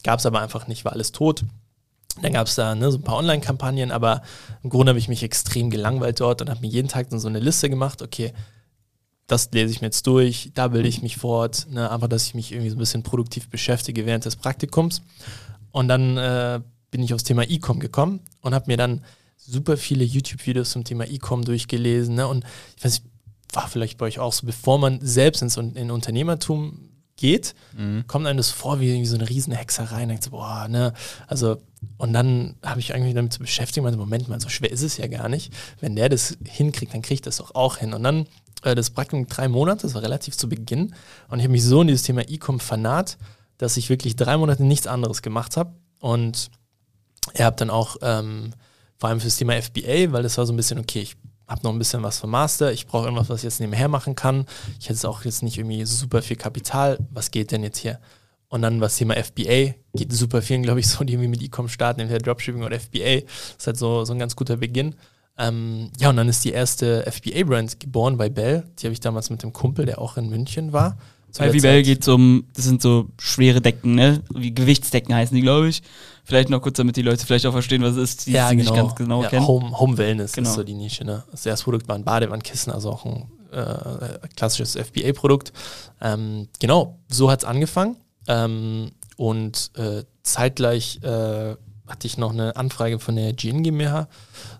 Gab 0.03 0.19
es 0.19 0.27
aber 0.27 0.41
einfach 0.41 0.67
nicht, 0.67 0.85
war 0.85 0.93
alles 0.93 1.13
tot. 1.13 1.45
Dann 2.23 2.33
gab 2.33 2.47
es 2.47 2.55
da 2.55 2.75
ne, 2.75 2.91
so 2.91 2.99
ein 2.99 3.03
paar 3.03 3.17
Online-Kampagnen, 3.17 3.91
aber 3.91 4.23
im 4.63 4.71
Grunde 4.71 4.91
habe 4.91 4.99
ich 4.99 5.09
mich 5.09 5.23
extrem 5.23 5.71
gelangweilt 5.71 6.21
dort 6.21 6.41
und 6.41 6.49
habe 6.49 6.61
mir 6.61 6.69
jeden 6.69 6.89
Tag 6.89 7.11
dann 7.11 7.19
so 7.19 7.29
eine 7.29 7.41
Liste 7.41 7.69
gemacht, 7.69 8.03
okay, 8.03 8.33
das 9.27 9.51
lese 9.53 9.73
ich 9.73 9.81
mir 9.81 9.89
jetzt 9.89 10.07
durch, 10.07 10.51
da 10.55 10.69
bilde 10.69 10.89
ich 10.89 11.03
mich 11.03 11.17
fort, 11.17 11.67
ne, 11.71 11.91
einfach, 11.91 12.09
dass 12.09 12.27
ich 12.27 12.35
mich 12.35 12.53
irgendwie 12.53 12.71
so 12.71 12.77
ein 12.77 12.79
bisschen 12.79 13.03
produktiv 13.03 13.49
beschäftige 13.49 14.07
während 14.07 14.25
des 14.25 14.37
Praktikums. 14.37 15.03
Und 15.73 15.89
dann 15.89 16.17
äh, 16.17 16.61
bin 16.91 17.03
ich 17.03 17.13
aufs 17.13 17.25
Thema 17.25 17.43
E-Com 17.43 17.81
gekommen 17.81 18.21
und 18.41 18.55
habe 18.55 18.67
mir 18.69 18.77
dann 18.77 19.03
super 19.37 19.77
viele 19.77 20.05
YouTube-Videos 20.05 20.71
zum 20.71 20.85
Thema 20.85 21.07
E-Com 21.07 21.45
durchgelesen. 21.45 22.15
Ne? 22.15 22.27
Und 22.27 22.45
ich 22.77 22.85
weiß 22.85 23.01
nicht, 23.03 23.13
war 23.53 23.69
vielleicht 23.69 23.99
bei 23.99 24.07
euch 24.07 24.19
auch 24.19 24.33
so, 24.33 24.47
bevor 24.47 24.79
man 24.79 25.01
selbst 25.03 25.43
ins 25.43 25.57
in 25.57 25.91
Unternehmertum 25.91 26.96
geht, 27.17 27.55
kommt 28.07 28.27
einem 28.27 28.37
das 28.37 28.51
vor 28.51 28.81
wie 28.81 28.89
irgendwie 28.89 29.07
so 29.07 29.17
eine 29.17 29.29
riesen 29.29 29.53
Hexerei. 29.53 30.03
Und 30.03 30.09
denkt 30.11 30.25
so, 30.25 30.31
boah, 30.31 30.69
ne, 30.69 30.93
also, 31.27 31.57
und 31.97 32.13
dann 32.13 32.57
habe 32.63 32.81
ich 32.81 32.95
eigentlich 32.95 33.15
damit 33.15 33.33
zu 33.33 33.41
beschäftigen, 33.41 33.85
meinte, 33.85 33.99
Moment 33.99 34.29
mal, 34.29 34.41
so 34.41 34.49
schwer 34.49 34.71
ist 34.71 34.83
es 34.83 34.97
ja 34.97 35.07
gar 35.07 35.29
nicht. 35.29 35.53
Wenn 35.81 35.97
der 35.97 36.09
das 36.09 36.37
hinkriegt, 36.45 36.95
dann 36.95 37.03
kriegt 37.03 37.27
das 37.27 37.39
doch 37.39 37.55
auch 37.55 37.79
hin. 37.79 37.95
Und 37.95 38.03
dann 38.03 38.27
äh, 38.63 38.75
das 38.75 38.91
Praktikum 38.91 39.27
drei 39.27 39.49
Monate, 39.49 39.83
das 39.83 39.95
war 39.95 40.03
relativ 40.03 40.37
zu 40.37 40.49
Beginn. 40.49 40.95
Und 41.29 41.39
ich 41.39 41.45
habe 41.45 41.53
mich 41.53 41.65
so 41.65 41.81
in 41.81 41.89
dieses 41.89 42.03
Thema 42.03 42.29
E-Com 42.29 42.61
vernarrt, 42.61 43.19
dass 43.59 43.77
ich 43.77 43.89
wirklich 43.89 44.17
drei 44.17 44.37
Monate 44.37 44.65
nichts 44.65 44.87
anderes 44.87 45.23
gemacht 45.23 45.57
habe. 45.57 45.73
Und 46.01 46.51
er 47.35 47.47
hat 47.47 47.61
dann 47.61 47.71
auch 47.71 47.97
ähm, 48.03 48.53
vor 48.99 49.09
allem 49.09 49.21
fürs 49.21 49.37
Thema 49.37 49.61
FBA, 49.61 50.13
weil 50.13 50.23
das 50.23 50.39
war 50.39 50.47
so 50.47 50.53
ein 50.53 50.57
bisschen, 50.57 50.79
okay, 50.79 51.01
ich 51.01 51.17
habe 51.47 51.63
noch 51.63 51.73
ein 51.73 51.79
bisschen 51.79 52.03
was 52.03 52.19
vom 52.19 52.31
Master, 52.31 52.73
ich 52.73 52.87
brauche 52.87 53.05
irgendwas, 53.05 53.29
was 53.29 53.41
ich 53.41 53.45
jetzt 53.45 53.61
nebenher 53.61 53.89
machen 53.89 54.15
kann. 54.15 54.47
Ich 54.81 54.89
hätte 54.89 55.09
auch 55.09 55.25
jetzt 55.25 55.43
nicht 55.43 55.59
irgendwie 55.59 55.85
super 55.85 56.23
viel 56.23 56.37
Kapital. 56.37 56.99
Was 57.11 57.31
geht 57.31 57.53
denn 57.53 57.63
jetzt 57.63 57.79
hier? 57.79 58.01
Und 58.49 58.63
dann 58.63 58.81
was 58.81 58.97
Thema 58.97 59.15
FBA 59.15 59.75
geht 59.95 60.13
super 60.13 60.43
vielen, 60.43 60.63
glaube 60.63 60.81
ich, 60.81 60.89
so, 60.89 61.05
die 61.05 61.15
irgendwie 61.15 61.29
mit 61.29 61.43
E-Com 61.43 61.69
starten, 61.69 62.01
entweder 62.01 62.21
Dropshipping 62.21 62.63
oder 62.63 62.79
FBA. 62.79 63.21
Das 63.21 63.57
ist 63.59 63.67
halt 63.67 63.77
so, 63.77 64.05
so 64.05 64.13
ein 64.13 64.19
ganz 64.19 64.37
guter 64.37 64.57
Beginn. 64.57 64.95
Ähm, 65.39 65.91
ja, 65.99 66.11
und 66.11 66.17
dann 66.17 66.29
ist 66.29 66.45
die 66.45 66.53
erste 66.53 67.05
FBA-Brand 67.11 67.79
geboren 67.81 68.17
bei 68.17 68.29
Bell. 68.29 68.65
Die 68.79 68.87
habe 68.87 68.93
ich 68.93 69.01
damals 69.01 69.31
mit 69.31 69.43
dem 69.43 69.53
Kumpel, 69.53 69.85
der 69.85 70.01
auch 70.01 70.17
in 70.17 70.31
München 70.31 70.73
war. 70.73 70.97
Bei 71.39 71.51
Zeit- 71.61 71.85
geht 71.85 72.03
es 72.03 72.09
um, 72.09 72.47
das 72.55 72.65
sind 72.65 72.81
so 72.81 73.09
schwere 73.19 73.61
Decken, 73.61 73.95
ne? 73.95 74.23
Wie 74.33 74.55
Gewichtsdecken 74.55 75.15
heißen 75.15 75.35
die, 75.35 75.43
glaube 75.43 75.69
ich. 75.69 75.83
Vielleicht 76.27 76.51
noch 76.51 76.61
kurz, 76.61 76.77
damit 76.77 76.97
die 76.97 77.03
Leute 77.03 77.25
vielleicht 77.25 77.47
auch 77.47 77.53
verstehen, 77.53 77.83
was 77.83 77.93
es 77.93 78.11
ist, 78.11 78.27
die 78.27 78.35
es 78.35 78.53
nicht 78.53 78.75
ganz 78.75 78.97
genau 78.97 79.23
ja, 79.23 79.29
kennen. 79.29 79.47
Home, 79.47 79.79
Home 79.79 79.97
Wellness 79.97 80.33
Genau. 80.33 80.49
ist 80.49 80.57
so 80.57 80.65
die 80.65 80.75
Nische. 80.75 81.05
Ne? 81.05 81.23
Das 81.31 81.47
erste 81.47 81.63
Produkt 81.63 81.87
war 81.87 81.95
ein 81.95 82.03
Badewannenkissen, 82.03 82.73
also 82.73 82.91
auch 82.91 83.05
ein 83.05 83.31
äh, 83.53 84.19
klassisches 84.35 84.75
FBA-Produkt. 84.75 85.53
Ähm, 86.01 86.49
genau, 86.59 86.99
so 87.09 87.31
hat 87.31 87.45
es 87.45 87.45
angefangen. 87.45 87.97
Ähm, 88.27 88.91
und 89.17 89.71
äh, 89.77 90.03
zeitgleich 90.25 91.01
äh, 91.05 91.55
hatte 91.87 92.07
ich 92.07 92.19
noch 92.19 92.33
eine 92.33 92.57
Anfrage 92.57 92.99
von 92.99 93.15
der 93.15 93.33
GN 93.33 93.63
GmbH. 93.63 93.99
Also 93.99 94.09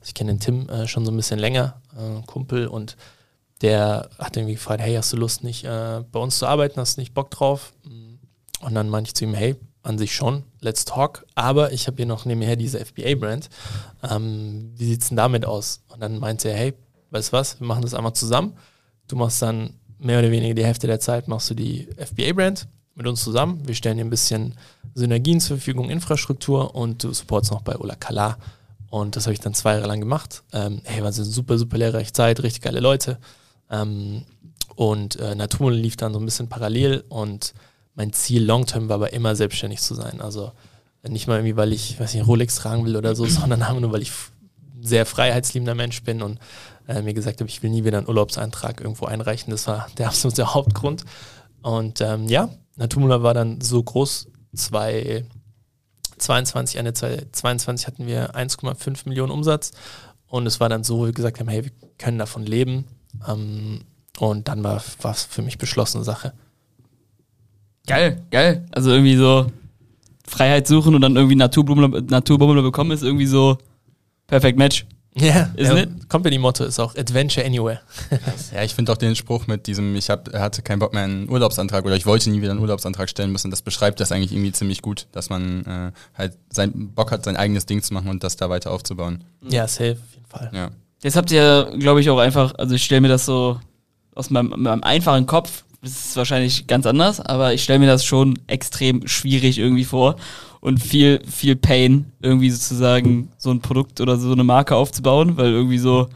ich 0.05 0.15
kenne 0.15 0.35
den 0.35 0.39
Tim 0.39 0.69
äh, 0.69 0.87
schon 0.87 1.05
so 1.05 1.11
ein 1.11 1.17
bisschen 1.17 1.41
länger, 1.41 1.81
äh, 1.97 2.23
Kumpel, 2.27 2.69
und 2.69 2.97
der 3.61 4.09
hat 4.21 4.37
irgendwie 4.37 4.55
gefragt, 4.55 4.83
hey, 4.83 4.95
hast 4.95 5.13
du 5.13 5.17
Lust 5.17 5.43
nicht 5.43 5.65
äh, 5.65 6.05
bei 6.13 6.21
uns 6.21 6.39
zu 6.39 6.47
arbeiten, 6.47 6.79
hast 6.79 6.97
du 6.97 7.01
nicht 7.01 7.13
Bock 7.13 7.33
drauf? 7.33 7.73
Und 8.61 8.75
dann 8.75 8.89
meinte 8.89 9.09
ich 9.09 9.15
zu 9.15 9.25
ihm, 9.25 9.35
hey, 9.35 9.57
an 9.87 9.99
sich 9.99 10.15
schon, 10.15 10.43
let's 10.61 10.85
talk, 10.85 11.25
aber 11.35 11.73
ich 11.73 11.87
habe 11.87 11.97
hier 11.97 12.07
noch 12.07 12.25
nebenher 12.25 12.57
diese 12.57 12.85
FBA-Brand. 12.85 13.49
Ähm, 14.03 14.73
wie 14.77 14.85
sieht 14.85 15.03
es 15.03 15.09
denn 15.09 15.17
damit 15.17 15.45
aus? 15.45 15.83
Und 15.89 16.01
dann 16.01 16.19
meinte 16.19 16.49
er, 16.49 16.57
hey, 16.57 16.75
weißt 17.11 17.33
du 17.33 17.33
was, 17.33 17.61
wir 17.61 17.67
machen 17.67 17.83
das 17.83 17.95
einmal 17.95 18.13
zusammen. 18.13 18.55
Du 19.07 19.17
machst 19.17 19.41
dann 19.43 19.75
mehr 19.99 20.19
oder 20.19 20.31
weniger 20.31 20.55
die 20.55 20.65
Hälfte 20.65 20.87
der 20.87 21.01
Zeit, 21.01 21.29
machst 21.29 21.49
du 21.51 21.55
die 21.55 21.89
FBA-Brand 21.97 22.67
mit 22.97 23.07
uns 23.07 23.23
zusammen. 23.23 23.67
Wir 23.67 23.75
stellen 23.75 23.99
dir 23.99 24.05
ein 24.05 24.11
bisschen 24.11 24.55
Synergien 24.95 25.41
zur 25.41 25.59
Verfügung, 25.59 25.91
Infrastruktur 25.91 26.75
und 26.75 27.05
du 27.05 27.13
supportst 27.13 27.53
noch 27.53 27.63
bei 27.63 27.77
Ola 27.77 27.95
Kala. 27.95 28.39
Und 28.91 29.15
das 29.15 29.27
habe 29.27 29.35
ich 29.35 29.41
dann 29.41 29.55
zwei 29.55 29.75
Jahre 29.75 29.87
lang 29.87 30.01
gemacht. 30.01 30.43
Ähm, 30.53 30.81
hey, 30.85 31.03
war 31.03 31.13
eine 31.13 31.25
super, 31.25 31.59
super 31.59 31.79
lehrreiche 31.79 32.13
Zeit, 32.13 32.43
richtig 32.43 32.63
geile 32.63 32.81
Leute. 32.81 33.19
Ähm, 33.71 34.25
und 34.75 35.17
äh, 35.17 35.35
Naturmodell 35.35 35.79
lief 35.79 35.97
dann 35.97 36.13
so 36.13 36.19
ein 36.19 36.25
bisschen 36.25 36.49
parallel 36.49 37.05
und 37.09 37.55
mein 37.97 38.13
Ziel 38.13 38.45
long-term 38.45 38.89
war 38.89 38.97
aber 38.97 39.13
immer 39.13 39.35
selbstständig 39.35 39.81
zu 39.81 39.95
sein. 39.95 40.21
Also 40.21 40.53
nicht 41.09 41.27
mal 41.27 41.39
irgendwie, 41.39 41.57
weil 41.57 41.73
ich, 41.73 41.99
weiß 41.99 42.15
nicht, 42.15 42.27
Rolex 42.27 42.57
tragen 42.57 42.85
will 42.85 42.97
oder 42.97 43.17
so, 43.17 43.25
sondern 43.27 43.63
einfach 43.63 43.81
nur, 43.81 43.93
weil 43.93 44.03
ich 44.03 44.13
sehr 44.81 45.07
freiheitsliebender 45.07 45.75
Mensch 45.75 46.03
bin 46.05 46.23
und 46.23 46.39
äh, 46.87 47.03
mir 47.03 47.15
gesagt 47.15 47.41
habe, 47.41 47.51
ich 47.51 47.63
will 47.63 47.71
nie 47.71 47.85
wieder 47.85 47.99
einen 47.99 48.07
Urlaubseintrag 48.07 48.81
irgendwo 48.81 49.07
einreichen. 49.07 49.51
Das 49.51 49.67
war 49.67 49.89
der 49.99 50.07
absolute 50.09 50.55
Hauptgrund. 50.55 51.05
Und 51.63 52.01
ähm, 52.01 52.29
ja, 52.29 52.51
Naturmula 52.77 53.23
war 53.23 53.35
dann 53.35 53.61
so 53.61 53.83
groß 53.83 54.29
2022, 54.55 56.77
Ende 56.77 56.93
2022 56.93 57.87
hatten 57.87 58.07
wir 58.07 58.37
1,5 58.37 59.09
Millionen 59.09 59.33
Umsatz 59.33 59.73
und 60.29 60.47
es 60.47 60.61
war 60.61 60.69
dann 60.69 60.85
so, 60.85 61.03
wie 61.03 61.07
wir 61.07 61.13
gesagt 61.13 61.41
haben, 61.41 61.49
hey, 61.49 61.65
wir 61.65 61.73
können 61.99 62.19
davon 62.19 62.45
leben. 62.45 62.85
Ähm, 63.27 63.81
und 64.19 64.49
dann 64.49 64.65
war 64.65 64.83
es 65.03 65.25
für 65.25 65.43
mich 65.43 65.59
beschlossene 65.59 66.05
Sache. 66.05 66.33
Geil, 67.87 68.23
geil. 68.31 68.67
Also 68.73 68.91
irgendwie 68.91 69.17
so 69.17 69.47
Freiheit 70.27 70.67
suchen 70.67 70.95
und 70.95 71.01
dann 71.01 71.17
irgendwie 71.17 71.37
Naturbummler, 71.37 72.03
Naturbummler 72.03 72.63
bekommen 72.63 72.91
ist 72.91 73.03
irgendwie 73.03 73.27
so 73.27 73.59
perfekt 74.27 74.59
Match. 74.59 74.87
Ja, 75.19 75.51
yeah, 75.57 75.87
Company-Motto 76.11 76.65
ist 76.65 76.79
auch 76.79 76.95
Adventure 76.95 77.47
Anywhere. 77.47 77.81
ja, 78.55 78.63
ich 78.63 78.75
finde 78.75 78.93
auch 78.93 78.99
den 78.99 79.17
Spruch 79.17 79.47
mit 79.47 79.67
diesem, 79.67 79.97
ich 79.97 80.11
hab, 80.11 80.31
hatte 80.35 80.61
keinen 80.61 80.79
Bock 80.79 80.93
mehr 80.93 81.05
einen 81.05 81.31
Urlaubsantrag 81.31 81.87
oder 81.87 81.97
ich 81.97 82.05
wollte 82.05 82.29
nie 82.29 82.43
wieder 82.43 82.51
einen 82.51 82.61
Urlaubsantrag 82.61 83.09
stellen 83.09 83.33
müssen, 83.33 83.51
das 83.51 83.63
beschreibt 83.63 83.99
das 83.99 84.13
eigentlich 84.13 84.33
irgendwie 84.33 84.53
ziemlich 84.53 84.83
gut, 84.83 85.07
dass 85.13 85.31
man 85.31 85.65
äh, 85.65 85.93
halt 86.19 86.37
sein 86.51 86.93
Bock 86.95 87.13
hat, 87.13 87.25
sein 87.25 87.37
eigenes 87.37 87.65
Ding 87.65 87.83
zu 87.83 87.95
machen 87.95 88.11
und 88.11 88.25
das 88.25 88.37
da 88.37 88.51
weiter 88.51 88.71
aufzubauen. 88.71 89.25
Ja, 89.49 89.67
safe, 89.67 89.93
auf 89.93 90.15
jeden 90.15 90.27
Fall. 90.27 90.51
Ja. 90.53 90.71
Jetzt 91.03 91.17
habt 91.17 91.31
ihr, 91.31 91.73
glaube 91.79 92.03
ich, 92.03 92.11
auch 92.11 92.19
einfach, 92.19 92.55
also 92.57 92.75
ich 92.75 92.85
stelle 92.85 93.01
mir 93.01 93.09
das 93.09 93.25
so 93.25 93.59
aus 94.15 94.29
meinem, 94.29 94.49
meinem 94.49 94.83
einfachen 94.83 95.25
Kopf, 95.25 95.65
ist 95.83 96.17
wahrscheinlich 96.17 96.67
ganz 96.67 96.87
anders, 96.87 97.21
aber 97.21 97.55
ich 97.55 97.63
stelle 97.63 97.79
mir 97.79 97.87
das 97.87 98.05
schon 98.05 98.39
extrem 98.47 99.07
schwierig 99.07 99.59
irgendwie 99.59 99.85
vor 99.85 100.17
und 100.61 100.83
viel, 100.83 101.21
viel 101.27 101.57
Pain, 101.57 102.07
irgendwie 102.21 102.51
sozusagen 102.51 103.31
so 103.39 103.51
ein 103.51 103.61
Produkt 103.61 104.01
oder 104.01 104.17
so 104.17 104.33
eine 104.33 104.45
Marke 104.45 104.75
aufzubauen, 104.75 105.37
weil 105.37 105.53
irgendwie 105.53 105.79
so 105.79 106.09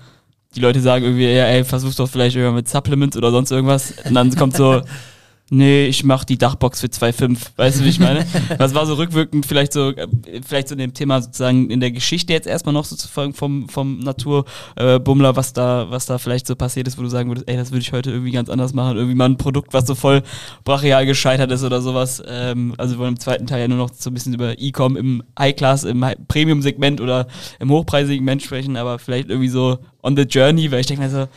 die 0.54 0.60
Leute 0.60 0.80
sagen 0.80 1.04
irgendwie, 1.04 1.26
ja, 1.26 1.44
ey, 1.44 1.64
versuch 1.64 1.94
doch 1.94 2.08
vielleicht 2.08 2.34
irgendwann 2.34 2.56
mit 2.56 2.68
Supplements 2.68 3.16
oder 3.16 3.30
sonst 3.30 3.52
irgendwas. 3.52 3.94
Und 4.04 4.14
dann 4.14 4.34
kommt 4.34 4.56
so, 4.56 4.82
nee, 5.50 5.86
ich 5.86 6.04
mach 6.04 6.24
die 6.24 6.38
Dachbox 6.38 6.80
für 6.80 6.86
2,5. 6.86 7.38
Weißt 7.56 7.80
du, 7.80 7.84
wie 7.84 7.88
ich 7.88 8.00
meine? 8.00 8.24
Das 8.58 8.74
war 8.74 8.86
so 8.86 8.94
rückwirkend 8.94 9.46
vielleicht 9.46 9.72
so, 9.72 9.90
äh, 9.90 10.06
vielleicht 10.46 10.68
so 10.68 10.74
in 10.74 10.78
dem 10.78 10.94
Thema 10.94 11.20
sozusagen 11.20 11.70
in 11.70 11.80
der 11.80 11.90
Geschichte 11.90 12.32
jetzt 12.32 12.46
erstmal 12.46 12.72
noch 12.72 12.84
sozusagen 12.84 13.34
vom, 13.34 13.68
vom 13.68 13.98
Naturbummler, 13.98 15.30
äh, 15.30 15.36
was 15.36 15.52
da, 15.52 15.86
was 15.90 16.06
da 16.06 16.18
vielleicht 16.18 16.46
so 16.46 16.56
passiert 16.56 16.88
ist, 16.88 16.98
wo 16.98 17.02
du 17.02 17.08
sagen 17.08 17.28
würdest, 17.30 17.48
ey, 17.48 17.56
das 17.56 17.70
würde 17.70 17.82
ich 17.82 17.92
heute 17.92 18.10
irgendwie 18.10 18.32
ganz 18.32 18.48
anders 18.48 18.72
machen. 18.72 18.96
Irgendwie 18.96 19.14
mal 19.14 19.26
ein 19.26 19.36
Produkt, 19.36 19.72
was 19.72 19.86
so 19.86 19.94
voll 19.94 20.22
brachial 20.64 21.06
gescheitert 21.06 21.50
ist 21.50 21.64
oder 21.64 21.80
sowas. 21.80 22.22
Ähm, 22.26 22.74
also 22.78 22.94
wir 22.94 23.00
wollen 23.00 23.14
im 23.14 23.20
zweiten 23.20 23.46
Teil 23.46 23.60
ja 23.60 23.68
nur 23.68 23.78
noch 23.78 23.90
so 23.92 24.10
ein 24.10 24.14
bisschen 24.14 24.34
über 24.34 24.58
E-Com 24.58 24.96
im 24.96 25.22
High-Class, 25.38 25.84
im 25.84 26.04
Premium-Segment 26.28 27.00
oder 27.00 27.26
im 27.58 27.70
Hochpreissegment 27.70 28.42
sprechen, 28.42 28.76
aber 28.76 28.98
vielleicht 28.98 29.28
irgendwie 29.28 29.48
so 29.48 29.78
on 30.02 30.16
the 30.16 30.22
journey, 30.22 30.70
weil 30.70 30.80
ich 30.80 30.86
denke 30.86 31.02
mir 31.02 31.10
so, 31.10 31.28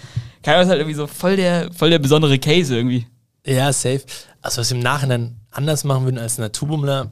Kai 0.44 0.62
ist 0.62 0.68
halt 0.68 0.80
irgendwie 0.80 0.96
so 0.96 1.08
voll 1.08 1.38
der, 1.38 1.72
voll 1.74 1.90
der 1.90 2.00
besondere 2.00 2.38
Case 2.38 2.76
irgendwie. 2.76 3.08
Ja, 3.46 3.74
safe. 3.74 4.04
Also 4.42 4.62
was 4.62 4.70
wir 4.70 4.78
im 4.78 4.84
Nachhinein 4.84 5.40
anders 5.52 5.84
machen 5.84 6.06
würden 6.06 6.18
als 6.18 6.38
Naturbummler, 6.38 7.12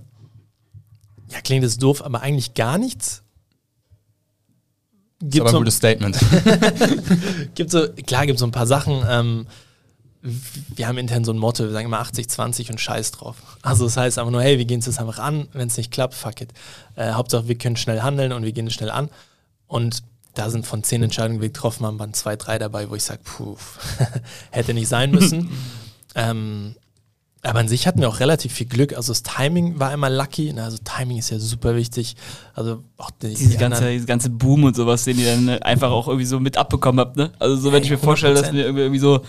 ja, 1.30 1.42
klingt 1.42 1.64
das 1.64 1.78
doof, 1.78 2.04
aber 2.04 2.22
eigentlich 2.22 2.54
gar 2.54 2.78
nichts. 2.78 3.24
Gibt 5.20 5.34
das 5.34 5.36
ist 5.36 5.42
aber 5.42 5.50
so, 5.52 5.58
ein 5.58 5.62
gutes 5.62 5.78
Statement. 5.78 6.20
gibt 7.56 7.72
so, 7.72 7.88
klar, 8.06 8.26
gibt 8.26 8.40
so 8.40 8.46
ein 8.46 8.52
paar 8.52 8.68
Sachen. 8.68 9.04
Ähm, 9.08 9.48
wir 10.22 10.88
haben 10.88 10.98
intern 10.98 11.24
so 11.24 11.32
ein 11.32 11.38
Motto, 11.38 11.64
wir 11.64 11.72
sagen 11.72 11.86
immer 11.86 12.00
80, 12.00 12.30
20 12.30 12.72
und 12.72 12.80
Scheiß 12.80 13.12
drauf. 13.12 13.38
Also 13.62 13.86
das 13.86 13.98
heißt 13.98 14.20
einfach 14.20 14.32
nur, 14.32 14.42
hey, 14.42 14.58
wir 14.58 14.66
gehen 14.66 14.80
es 14.80 14.86
jetzt 14.86 15.00
einfach 15.00 15.20
an, 15.20 15.48
wenn 15.54 15.68
es 15.68 15.78
nicht 15.78 15.92
klappt, 15.92 16.14
fuck 16.14 16.42
it. 16.42 16.54
Äh, 16.96 17.12
Hauptsache, 17.14 17.48
wir 17.48 17.58
können 17.58 17.76
schnell 17.76 18.02
handeln 18.02 18.32
und 18.32 18.44
wir 18.44 18.52
gehen 18.52 18.68
es 18.68 18.74
schnell 18.74 18.92
an. 18.92 19.10
Und 19.68 20.04
da 20.34 20.50
sind 20.50 20.66
von 20.66 20.84
zehn 20.84 21.04
Entscheidungen, 21.04 21.40
die 21.40 21.44
wir 21.44 21.50
getroffen 21.50 21.86
haben, 21.86 22.00
waren 22.00 22.14
zwei, 22.14 22.36
drei 22.36 22.58
dabei, 22.58 22.90
wo 22.90 22.96
ich 22.96 23.04
sage, 23.04 23.22
puh, 23.24 23.58
hätte 24.52 24.74
nicht 24.74 24.88
sein 24.88 25.12
müssen. 25.12 25.50
Ähm, 26.16 26.76
aber 27.44 27.60
an 27.60 27.68
sich 27.68 27.88
hatten 27.88 28.00
wir 28.00 28.08
auch 28.08 28.20
relativ 28.20 28.54
viel 28.54 28.68
Glück. 28.68 28.96
Also 28.96 29.12
das 29.12 29.24
Timing 29.24 29.80
war 29.80 29.90
einmal 29.90 30.14
lucky. 30.14 30.54
Also 30.58 30.78
Timing 30.84 31.18
ist 31.18 31.32
ja 31.32 31.40
super 31.40 31.76
wichtig. 31.76 32.16
Also 32.54 32.84
auch 32.98 33.10
die, 33.10 33.30
diese, 33.30 33.50
die 33.50 33.58
ganze, 33.58 33.90
diese 33.92 34.06
ganze 34.06 34.30
Boom 34.30 34.64
und 34.66 34.76
sowas, 34.76 35.06
den 35.06 35.18
ihr 35.18 35.34
dann 35.34 35.50
einfach 35.64 35.90
auch 35.90 36.08
irgendwie 36.08 36.26
so 36.26 36.40
mit 36.40 36.58
abbekommen 36.58 37.00
habt. 37.00 37.18
Ne? 37.18 37.32
Also 37.40 37.56
so, 37.56 37.72
wenn 37.72 37.84
ich 37.84 37.90
mir 37.90 37.98
vorstelle, 37.98 38.36
dass 38.36 38.54
wir 38.54 38.66
irgendwie 38.66 39.00
so 39.00 39.22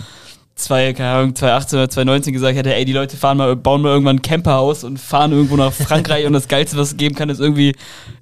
zwei, 0.55 0.93
keine 0.93 1.11
Ahnung, 1.11 1.35
2018 1.35 1.79
oder 1.79 1.89
2019 1.89 2.33
gesagt 2.35 2.57
hätte, 2.57 2.75
ey, 2.75 2.85
die 2.85 2.93
Leute 2.93 3.17
fahren 3.17 3.39
mal, 3.39 3.57
bauen 3.57 3.81
mal 3.81 3.91
irgendwann 3.91 4.17
ein 4.17 4.23
Camperhaus 4.23 4.85
und 4.85 4.99
fahren 4.99 5.33
irgendwo 5.33 5.57
nach 5.57 5.73
Frankreich 5.73 6.27
und 6.27 6.35
das 6.35 6.49
Geilste, 6.49 6.77
was 6.77 6.89
es 6.89 6.97
geben 6.99 7.15
kann, 7.15 7.31
ist 7.31 7.41
irgendwie 7.41 7.75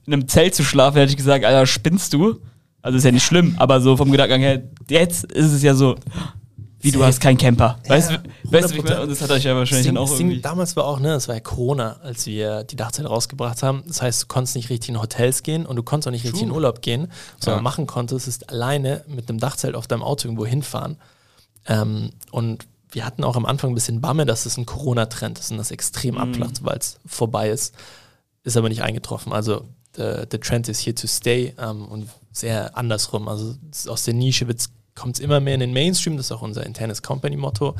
in 0.06 0.12
einem 0.12 0.28
Zelt 0.28 0.54
zu 0.54 0.62
schlafen, 0.62 0.98
hätte 0.98 1.10
ich 1.10 1.16
gesagt, 1.16 1.44
Alter, 1.44 1.66
spinnst 1.66 2.12
du? 2.12 2.40
Also 2.82 2.96
ist 2.96 3.04
ja 3.04 3.12
nicht 3.12 3.26
schlimm, 3.26 3.56
aber 3.58 3.80
so 3.80 3.96
vom 3.96 4.10
Gedanken 4.10 4.40
her, 4.40 4.62
jetzt 4.88 5.24
ist 5.24 5.52
es 5.52 5.62
ja 5.62 5.74
so, 5.74 5.96
wie 6.80 6.90
du 6.90 7.04
hast 7.04 7.20
keinen 7.20 7.36
Camper. 7.36 7.78
Weißt, 7.86 8.10
ja, 8.10 8.22
weißt 8.44 8.70
du, 8.70 8.76
wie 8.76 8.82
das 8.82 9.20
hat 9.20 9.30
euch 9.30 9.44
ja 9.44 9.54
wahrscheinlich 9.54 9.86
Ding, 9.86 9.94
dann 9.94 10.02
auch 10.02 10.10
irgendwie. 10.10 10.40
damals 10.40 10.76
war 10.76 10.84
auch, 10.84 10.98
ne, 10.98 11.08
das 11.08 11.28
war 11.28 11.34
ja 11.34 11.40
Corona, 11.40 11.96
als 12.02 12.26
wir 12.26 12.64
die 12.64 12.76
Dachzeit 12.76 13.06
rausgebracht 13.06 13.62
haben. 13.62 13.82
Das 13.86 14.00
heißt, 14.00 14.22
du 14.22 14.26
konntest 14.28 14.56
nicht 14.56 14.70
richtig 14.70 14.90
in 14.90 15.00
Hotels 15.00 15.42
gehen 15.42 15.66
und 15.66 15.76
du 15.76 15.82
konntest 15.82 16.08
auch 16.08 16.12
nicht 16.12 16.24
richtig 16.24 16.42
in 16.42 16.50
Urlaub 16.50 16.80
gehen. 16.80 17.12
Was 17.38 17.46
ja. 17.46 17.56
du 17.56 17.62
machen 17.62 17.86
konntest, 17.86 18.26
ist 18.28 18.48
alleine 18.48 19.04
mit 19.06 19.28
einem 19.28 19.38
Dachzelt 19.38 19.74
auf 19.74 19.86
deinem 19.86 20.02
Auto 20.02 20.26
irgendwo 20.26 20.46
hinfahren. 20.46 20.96
Ähm, 21.66 22.10
und 22.30 22.66
wir 22.92 23.04
hatten 23.04 23.24
auch 23.24 23.36
am 23.36 23.46
Anfang 23.46 23.70
ein 23.70 23.74
bisschen 23.74 24.00
Bamme, 24.00 24.24
dass 24.24 24.46
es 24.46 24.56
ein 24.56 24.66
Corona-Trend 24.66 25.38
ist 25.38 25.50
und 25.50 25.58
das 25.58 25.70
extrem 25.70 26.14
mhm. 26.14 26.20
abflacht, 26.20 26.56
sobald 26.56 26.82
es 26.82 26.98
vorbei 27.06 27.50
ist. 27.50 27.74
Ist 28.42 28.56
aber 28.56 28.70
nicht 28.70 28.82
eingetroffen. 28.82 29.32
Also, 29.32 29.68
the, 29.96 30.22
the 30.30 30.38
trend 30.38 30.68
is 30.68 30.84
here 30.84 30.94
to 30.94 31.06
stay 31.06 31.54
ähm, 31.58 31.86
und 31.86 32.08
sehr 32.32 32.76
andersrum. 32.76 33.28
Also, 33.28 33.54
aus 33.86 34.04
der 34.04 34.14
Nische 34.14 34.48
wird 34.48 34.60
es 34.60 34.70
kommt 35.00 35.16
es 35.16 35.24
immer 35.24 35.40
mehr 35.40 35.54
in 35.54 35.60
den 35.60 35.72
Mainstream, 35.72 36.18
das 36.18 36.26
ist 36.26 36.32
auch 36.32 36.42
unser 36.42 36.66
internes 36.66 37.02
Company-Motto, 37.02 37.74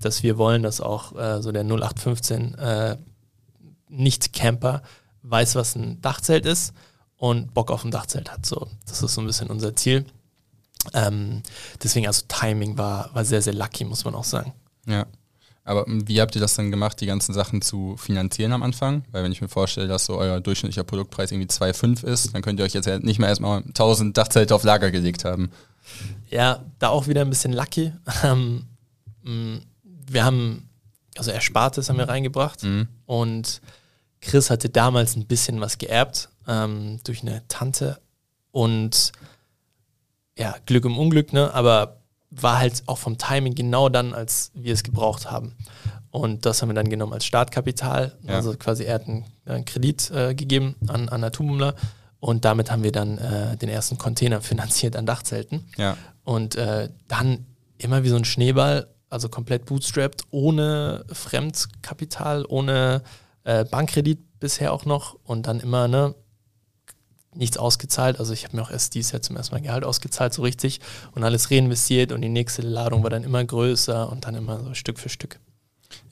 dass 0.00 0.22
wir 0.22 0.38
wollen, 0.38 0.62
dass 0.62 0.80
auch 0.80 1.14
äh, 1.16 1.42
so 1.42 1.52
der 1.52 1.64
0815 1.64 2.54
äh, 2.54 2.96
Nicht-Camper 3.90 4.82
weiß, 5.22 5.54
was 5.54 5.76
ein 5.76 6.00
Dachzelt 6.00 6.46
ist 6.46 6.72
und 7.18 7.52
Bock 7.52 7.70
auf 7.70 7.84
ein 7.84 7.90
Dachzelt 7.90 8.32
hat. 8.32 8.46
So, 8.46 8.68
das 8.86 9.02
ist 9.02 9.12
so 9.12 9.20
ein 9.20 9.26
bisschen 9.26 9.50
unser 9.50 9.76
Ziel. 9.76 10.06
Ähm, 10.94 11.42
deswegen, 11.82 12.06
also 12.06 12.24
Timing 12.26 12.78
war, 12.78 13.14
war 13.14 13.26
sehr, 13.26 13.42
sehr 13.42 13.52
lucky, 13.52 13.84
muss 13.84 14.06
man 14.06 14.14
auch 14.14 14.24
sagen. 14.24 14.54
Ja. 14.86 15.06
Aber 15.64 15.84
wie 15.86 16.20
habt 16.20 16.34
ihr 16.34 16.40
das 16.40 16.54
dann 16.54 16.70
gemacht, 16.70 17.00
die 17.00 17.06
ganzen 17.06 17.34
Sachen 17.34 17.60
zu 17.60 17.96
finanzieren 17.98 18.52
am 18.52 18.62
Anfang? 18.62 19.04
Weil 19.12 19.22
wenn 19.22 19.30
ich 19.30 19.42
mir 19.42 19.48
vorstelle, 19.48 19.86
dass 19.88 20.06
so 20.06 20.16
euer 20.16 20.40
durchschnittlicher 20.40 20.84
Produktpreis 20.84 21.30
irgendwie 21.30 21.48
2,5 21.48 22.04
ist, 22.04 22.34
dann 22.34 22.42
könnt 22.42 22.58
ihr 22.58 22.64
euch 22.64 22.72
jetzt 22.72 22.88
nicht 23.04 23.20
mehr 23.20 23.28
erstmal 23.28 23.58
1000 23.58 24.16
Dachzelte 24.16 24.54
auf 24.54 24.64
Lager 24.64 24.90
gelegt 24.90 25.24
haben. 25.24 25.50
Ja, 26.30 26.64
da 26.78 26.88
auch 26.88 27.06
wieder 27.06 27.20
ein 27.22 27.30
bisschen 27.30 27.52
lucky. 27.52 27.92
Ähm, 28.24 28.66
mm, 29.22 29.58
wir 29.84 30.24
haben, 30.24 30.68
also 31.16 31.30
Erspartes 31.30 31.88
haben 31.88 31.98
wir 31.98 32.08
reingebracht 32.08 32.62
mhm. 32.62 32.88
und 33.06 33.60
Chris 34.20 34.50
hatte 34.50 34.68
damals 34.68 35.16
ein 35.16 35.26
bisschen 35.26 35.60
was 35.60 35.78
geerbt 35.78 36.28
ähm, 36.46 37.00
durch 37.04 37.22
eine 37.22 37.42
Tante 37.48 37.98
und 38.50 39.12
ja, 40.36 40.56
Glück 40.66 40.84
im 40.84 40.98
Unglück, 40.98 41.32
ne? 41.32 41.52
aber 41.52 41.98
war 42.30 42.58
halt 42.58 42.82
auch 42.86 42.98
vom 42.98 43.18
Timing 43.18 43.54
genau 43.54 43.88
dann, 43.88 44.14
als 44.14 44.50
wir 44.54 44.72
es 44.72 44.82
gebraucht 44.82 45.30
haben. 45.30 45.54
Und 46.10 46.46
das 46.46 46.62
haben 46.62 46.68
wir 46.68 46.74
dann 46.74 46.88
genommen 46.88 47.12
als 47.12 47.24
Startkapital. 47.26 48.16
Ja. 48.22 48.34
Also 48.34 48.54
quasi 48.56 48.84
er 48.84 48.94
hat 48.94 49.08
einen, 49.08 49.24
einen 49.44 49.64
Kredit 49.64 50.10
äh, 50.10 50.34
gegeben 50.34 50.76
an, 50.88 51.08
an 51.08 51.20
Naturbummler 51.20 51.74
und 52.22 52.44
damit 52.44 52.70
haben 52.70 52.84
wir 52.84 52.92
dann 52.92 53.18
äh, 53.18 53.56
den 53.56 53.68
ersten 53.68 53.98
Container 53.98 54.40
finanziert 54.50 54.94
an 54.94 55.06
Dachzelten. 55.06 55.68
Ja. 55.76 55.96
Und 56.22 56.54
äh, 56.54 56.88
dann 57.08 57.46
immer 57.78 58.04
wie 58.04 58.10
so 58.10 58.16
ein 58.16 58.24
Schneeball, 58.24 58.86
also 59.10 59.28
komplett 59.28 59.66
bootstrapped, 59.66 60.22
ohne 60.30 61.04
Fremdkapital, 61.10 62.46
ohne 62.48 63.02
äh, 63.42 63.64
Bankkredit 63.64 64.38
bisher 64.38 64.72
auch 64.72 64.84
noch 64.84 65.18
und 65.24 65.48
dann 65.48 65.58
immer 65.58 65.88
ne, 65.88 66.14
nichts 67.34 67.56
ausgezahlt. 67.56 68.20
Also 68.20 68.32
ich 68.32 68.44
habe 68.44 68.56
mir 68.56 68.62
auch 68.62 68.70
erst 68.70 68.94
dieses 68.94 69.10
Jahr 69.10 69.22
zum 69.22 69.36
ersten 69.36 69.56
Mal 69.56 69.60
Gehalt 69.62 69.82
ausgezahlt, 69.82 70.32
so 70.32 70.42
richtig 70.42 70.78
und 71.16 71.24
alles 71.24 71.50
reinvestiert 71.50 72.12
und 72.12 72.22
die 72.22 72.28
nächste 72.28 72.62
Ladung 72.62 73.02
war 73.02 73.10
dann 73.10 73.24
immer 73.24 73.44
größer 73.44 74.08
und 74.08 74.26
dann 74.26 74.36
immer 74.36 74.62
so 74.62 74.74
Stück 74.74 75.00
für 75.00 75.08
Stück. 75.08 75.40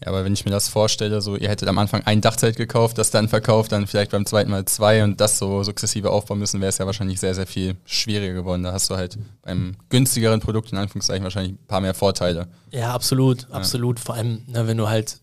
Ja, 0.00 0.08
aber 0.08 0.24
wenn 0.24 0.32
ich 0.32 0.44
mir 0.44 0.50
das 0.50 0.68
vorstelle, 0.68 1.20
so 1.20 1.36
ihr 1.36 1.48
hättet 1.48 1.68
am 1.68 1.78
Anfang 1.78 2.02
ein 2.04 2.20
Dachzelt 2.20 2.56
gekauft, 2.56 2.98
das 2.98 3.10
dann 3.10 3.28
verkauft, 3.28 3.72
dann 3.72 3.86
vielleicht 3.86 4.10
beim 4.10 4.26
zweiten 4.26 4.50
Mal 4.50 4.64
zwei 4.64 5.04
und 5.04 5.20
das 5.20 5.38
so 5.38 5.62
sukzessive 5.62 6.10
aufbauen 6.10 6.38
müssen, 6.38 6.60
wäre 6.60 6.70
es 6.70 6.78
ja 6.78 6.86
wahrscheinlich 6.86 7.20
sehr, 7.20 7.34
sehr 7.34 7.46
viel 7.46 7.76
schwieriger 7.84 8.34
geworden. 8.34 8.62
Da 8.62 8.72
hast 8.72 8.90
du 8.90 8.96
halt 8.96 9.18
beim 9.42 9.76
günstigeren 9.88 10.40
Produkt 10.40 10.72
in 10.72 10.78
Anführungszeichen 10.78 11.24
wahrscheinlich 11.24 11.52
ein 11.52 11.66
paar 11.66 11.80
mehr 11.80 11.94
Vorteile. 11.94 12.48
Ja, 12.70 12.94
absolut, 12.94 13.42
ja. 13.42 13.48
absolut. 13.50 14.00
Vor 14.00 14.14
allem, 14.14 14.42
na, 14.46 14.62
ne, 14.62 14.68
wenn 14.68 14.76
du 14.76 14.88
halt, 14.88 15.20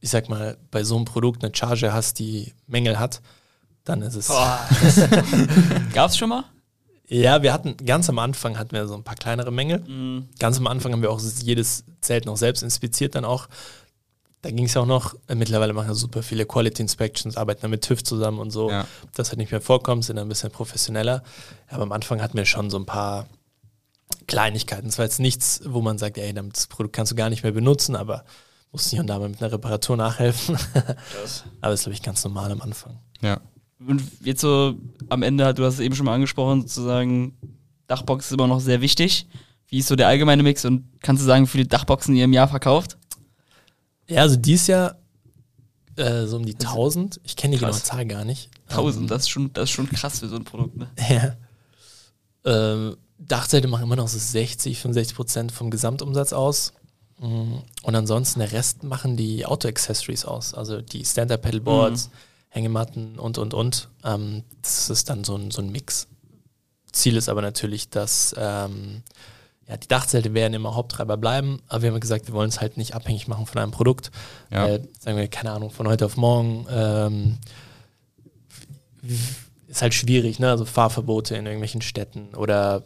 ich 0.00 0.10
sag 0.10 0.28
mal, 0.28 0.56
bei 0.70 0.84
so 0.84 0.96
einem 0.96 1.04
Produkt 1.04 1.44
eine 1.44 1.54
Charge 1.54 1.92
hast, 1.92 2.18
die 2.18 2.52
Mängel 2.66 2.98
hat, 2.98 3.20
dann 3.84 4.02
ist 4.02 4.16
es. 4.16 4.28
Gab 5.92 6.10
es 6.10 6.18
schon 6.18 6.28
mal? 6.28 6.44
Ja, 7.08 7.42
wir 7.42 7.52
hatten 7.52 7.76
ganz 7.76 8.08
am 8.08 8.18
Anfang 8.18 8.58
hatten 8.58 8.72
wir 8.72 8.86
so 8.88 8.94
ein 8.94 9.04
paar 9.04 9.14
kleinere 9.14 9.52
Mängel. 9.52 9.78
Mhm. 9.80 10.28
Ganz 10.38 10.58
am 10.58 10.66
Anfang 10.66 10.92
haben 10.92 11.02
wir 11.02 11.10
auch 11.10 11.20
jedes 11.20 11.84
Zelt 12.00 12.26
noch 12.26 12.36
selbst 12.36 12.62
inspiziert, 12.62 13.14
dann 13.14 13.24
auch 13.24 13.48
da 14.46 14.52
ging 14.52 14.66
es 14.66 14.76
auch 14.76 14.86
noch, 14.86 15.16
äh, 15.26 15.34
mittlerweile 15.34 15.72
machen 15.72 15.88
wir 15.88 15.94
super 15.96 16.22
viele 16.22 16.46
Quality 16.46 16.82
Inspections, 16.82 17.36
arbeiten 17.36 17.62
dann 17.62 17.70
mit 17.72 17.82
TÜV 17.82 18.04
zusammen 18.04 18.38
und 18.38 18.52
so. 18.52 18.70
Ja. 18.70 18.86
Das 19.14 19.32
hat 19.32 19.38
nicht 19.38 19.50
mehr 19.50 19.60
vorkommt, 19.60 20.04
sind 20.04 20.18
ein 20.18 20.28
bisschen 20.28 20.52
professioneller. 20.52 21.24
Aber 21.68 21.82
am 21.82 21.90
Anfang 21.90 22.22
hatten 22.22 22.38
wir 22.38 22.44
schon 22.44 22.70
so 22.70 22.78
ein 22.78 22.86
paar 22.86 23.26
Kleinigkeiten. 24.28 24.88
Es 24.88 24.98
war 24.98 25.04
jetzt 25.04 25.18
nichts, 25.18 25.62
wo 25.64 25.80
man 25.80 25.98
sagt, 25.98 26.16
ey, 26.18 26.32
das 26.32 26.68
Produkt 26.68 26.94
kannst 26.94 27.10
du 27.10 27.16
gar 27.16 27.28
nicht 27.28 27.42
mehr 27.42 27.50
benutzen, 27.50 27.96
aber 27.96 28.24
Muss 28.70 28.90
hier 28.90 29.00
und 29.00 29.08
da 29.08 29.18
mal 29.18 29.28
mit 29.28 29.42
einer 29.42 29.50
Reparatur 29.50 29.96
nachhelfen. 29.96 30.56
Aber 31.60 31.70
das 31.70 31.80
ist, 31.80 31.84
glaube 31.84 31.94
ich, 31.94 32.02
ganz 32.02 32.22
normal 32.24 32.50
am 32.50 32.60
Anfang. 32.60 32.98
Ja. 33.22 33.40
Und 33.78 34.02
jetzt 34.22 34.40
so 34.40 34.74
am 35.08 35.22
Ende, 35.22 35.54
du 35.54 35.64
hast 35.64 35.74
es 35.74 35.80
eben 35.80 35.94
schon 35.94 36.06
mal 36.06 36.14
angesprochen, 36.14 36.62
sozusagen, 36.62 37.36
Dachbox 37.86 38.26
ist 38.26 38.32
immer 38.32 38.48
noch 38.48 38.60
sehr 38.60 38.80
wichtig. 38.80 39.26
Wie 39.68 39.78
ist 39.78 39.88
so 39.88 39.96
der 39.96 40.08
allgemeine 40.08 40.42
Mix 40.42 40.64
und 40.64 40.84
kannst 41.00 41.22
du 41.22 41.26
sagen, 41.26 41.44
wie 41.44 41.50
viele 41.50 41.66
Dachboxen 41.66 42.14
ihr 42.14 42.24
im 42.24 42.32
Jahr 42.32 42.48
verkauft? 42.48 42.98
Ja, 44.08 44.22
also 44.22 44.36
dieses 44.36 44.66
Jahr 44.68 44.96
äh, 45.96 46.26
so 46.26 46.36
um 46.36 46.44
die 46.46 46.54
1000. 46.54 47.20
Ich 47.24 47.36
kenne 47.36 47.56
die 47.56 47.60
Krass. 47.62 47.82
genaue 47.82 47.82
Zahl 47.84 48.06
gar 48.06 48.24
nicht. 48.24 48.50
1000, 48.68 49.10
das 49.10 49.22
ist 49.22 49.28
schon, 49.30 49.52
das 49.52 49.64
ist 49.64 49.70
schon 49.70 49.88
krass 49.88 50.20
für 50.20 50.28
so 50.28 50.36
ein 50.36 50.44
Produkt, 50.44 50.76
ne? 50.76 50.88
Ja. 51.08 51.36
Ähm, 52.44 52.96
Dachzelte 53.18 53.66
machen 53.68 53.84
immer 53.84 53.96
noch 53.96 54.08
so 54.08 54.18
60, 54.18 54.78
65 54.78 55.16
Prozent 55.16 55.52
vom 55.52 55.70
Gesamtumsatz 55.70 56.32
aus. 56.32 56.72
Mm, 57.18 57.54
Und 57.82 57.94
ansonsten 57.94 58.40
der 58.40 58.52
Rest 58.52 58.82
machen 58.84 59.16
die 59.16 59.46
Auto-Accessories 59.46 60.24
aus. 60.26 60.52
Also 60.54 60.80
die 60.82 61.04
Stand-Up-Pedalboards, 61.04 62.10
Hängematten 62.50 63.18
und, 63.18 63.38
und, 63.38 63.54
und. 63.54 63.88
Ähm, 64.04 64.44
das 64.62 64.90
ist 64.90 65.08
dann 65.08 65.24
so 65.24 65.36
ein, 65.36 65.50
so 65.50 65.62
ein 65.62 65.70
Mix. 65.72 66.08
Ziel 66.92 67.16
ist 67.16 67.28
aber 67.28 67.42
natürlich, 67.42 67.88
dass 67.88 68.34
ähm, 68.38 69.02
ja, 69.68 69.76
die 69.76 69.88
Dachzelte 69.88 70.32
werden 70.32 70.54
immer 70.54 70.74
Haupttreiber 70.74 71.16
bleiben, 71.16 71.60
aber 71.68 71.82
wir 71.82 71.90
haben 71.90 72.00
gesagt, 72.00 72.28
wir 72.28 72.34
wollen 72.34 72.48
es 72.48 72.60
halt 72.60 72.76
nicht 72.76 72.94
abhängig 72.94 73.26
machen 73.26 73.46
von 73.46 73.60
einem 73.60 73.72
Produkt. 73.72 74.10
Ja. 74.50 74.64
Weil, 74.64 74.88
sagen 74.98 75.16
wir, 75.16 75.26
keine 75.28 75.50
Ahnung, 75.50 75.70
von 75.70 75.88
heute 75.88 76.06
auf 76.06 76.16
morgen 76.16 76.66
ähm, 76.70 77.38
ist 79.66 79.82
halt 79.82 79.94
schwierig, 79.94 80.38
ne? 80.38 80.50
Also 80.50 80.64
Fahrverbote 80.64 81.36
in 81.36 81.46
irgendwelchen 81.46 81.82
Städten 81.82 82.34
oder 82.34 82.84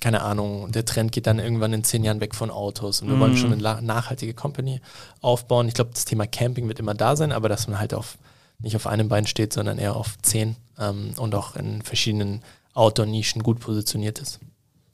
keine 0.00 0.22
Ahnung, 0.22 0.70
der 0.72 0.84
Trend 0.84 1.12
geht 1.12 1.26
dann 1.26 1.38
irgendwann 1.38 1.72
in 1.72 1.82
zehn 1.82 2.04
Jahren 2.04 2.20
weg 2.20 2.34
von 2.34 2.50
Autos 2.50 3.00
und 3.00 3.08
wir 3.08 3.18
wollen 3.18 3.36
schon 3.36 3.52
eine 3.52 3.82
nachhaltige 3.82 4.34
Company 4.34 4.80
aufbauen. 5.20 5.68
Ich 5.68 5.74
glaube, 5.74 5.90
das 5.94 6.04
Thema 6.04 6.26
Camping 6.26 6.68
wird 6.68 6.78
immer 6.78 6.94
da 6.94 7.16
sein, 7.16 7.32
aber 7.32 7.48
dass 7.48 7.66
man 7.66 7.78
halt 7.78 7.94
auf 7.94 8.18
nicht 8.58 8.76
auf 8.76 8.86
einem 8.86 9.08
Bein 9.08 9.26
steht, 9.26 9.52
sondern 9.52 9.78
eher 9.78 9.96
auf 9.96 10.16
zehn 10.22 10.56
ähm, 10.78 11.12
und 11.16 11.34
auch 11.34 11.56
in 11.56 11.82
verschiedenen 11.82 12.42
Outdoor-Nischen 12.74 13.42
gut 13.42 13.60
positioniert 13.60 14.18
ist. 14.18 14.38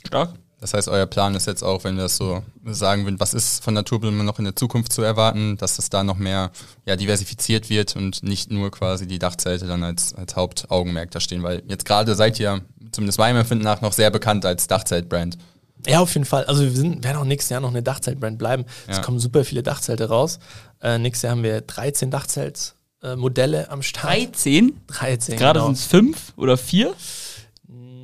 Stark. 0.07 0.35
Das 0.63 0.75
heißt, 0.75 0.87
euer 0.87 1.07
Plan 1.07 1.35
ist 1.35 1.49
jetzt 1.49 1.65
auch, 1.65 1.83
wenn 1.83 1.97
wir 1.97 2.05
das 2.05 2.17
so 2.17 2.41
sagen 2.65 3.03
würden, 3.03 3.19
was 3.19 3.35
ist 3.35 3.65
von 3.65 3.75
Naturblumen 3.75 4.25
noch 4.25 4.39
in 4.39 4.45
der 4.45 4.55
Zukunft 4.55 4.93
zu 4.93 5.03
erwarten, 5.03 5.57
dass 5.57 5.75
das 5.75 5.91
da 5.91 6.05
noch 6.05 6.19
mehr 6.19 6.53
ja, 6.87 6.95
diversifiziert 6.95 7.69
wird 7.69 7.97
und 7.97 8.23
nicht 8.23 8.53
nur 8.53 8.71
quasi 8.71 9.09
die 9.09 9.19
Dachzelte 9.19 9.67
dann 9.67 9.83
als, 9.83 10.15
als 10.15 10.37
Hauptaugenmerk 10.37 11.11
da 11.11 11.19
stehen, 11.19 11.43
weil 11.43 11.65
jetzt 11.67 11.85
gerade 11.85 12.15
seid 12.15 12.39
ihr, 12.39 12.61
zumindest 12.93 13.19
meinem 13.19 13.39
Empfinden 13.39 13.65
nach, 13.65 13.81
noch 13.81 13.93
sehr 13.93 14.13
bekannt 14.13 14.47
als 14.47 14.69
Dachzeltbrand. 14.69 15.37
Ja, 15.85 15.99
auf 15.99 16.15
jeden 16.15 16.27
Fall. 16.27 16.45
Also 16.45 16.63
wir 16.63 16.71
sind, 16.71 17.03
werden 17.03 17.17
auch 17.17 17.25
nächstes 17.25 17.51
Jahr 17.51 17.61
noch 17.61 17.71
eine 17.71 17.83
Dachzeltbrand 17.83 18.39
bleiben. 18.39 18.65
Es 18.87 18.99
Ja. 18.99 19.03
kommen 19.03 19.19
super 19.19 19.45
viele 19.45 19.65
Dachzelte 19.65 20.09
raus. 20.11 20.39
Äh, 20.81 20.99
nächstes 20.99 21.23
Jahr 21.23 21.33
haben 21.33 21.43
wir 21.43 21.61
13 21.63 22.13
Dachzeltmodelle 22.13 23.69
am 23.69 23.83
Start. 23.83 24.05
13? 24.15 24.81
13, 24.87 25.37
Gerade 25.37 25.59
genau. 25.59 25.67
sind 25.73 25.79
es 25.79 25.87
5 25.87 26.35
oder 26.37 26.57
4? 26.57 26.95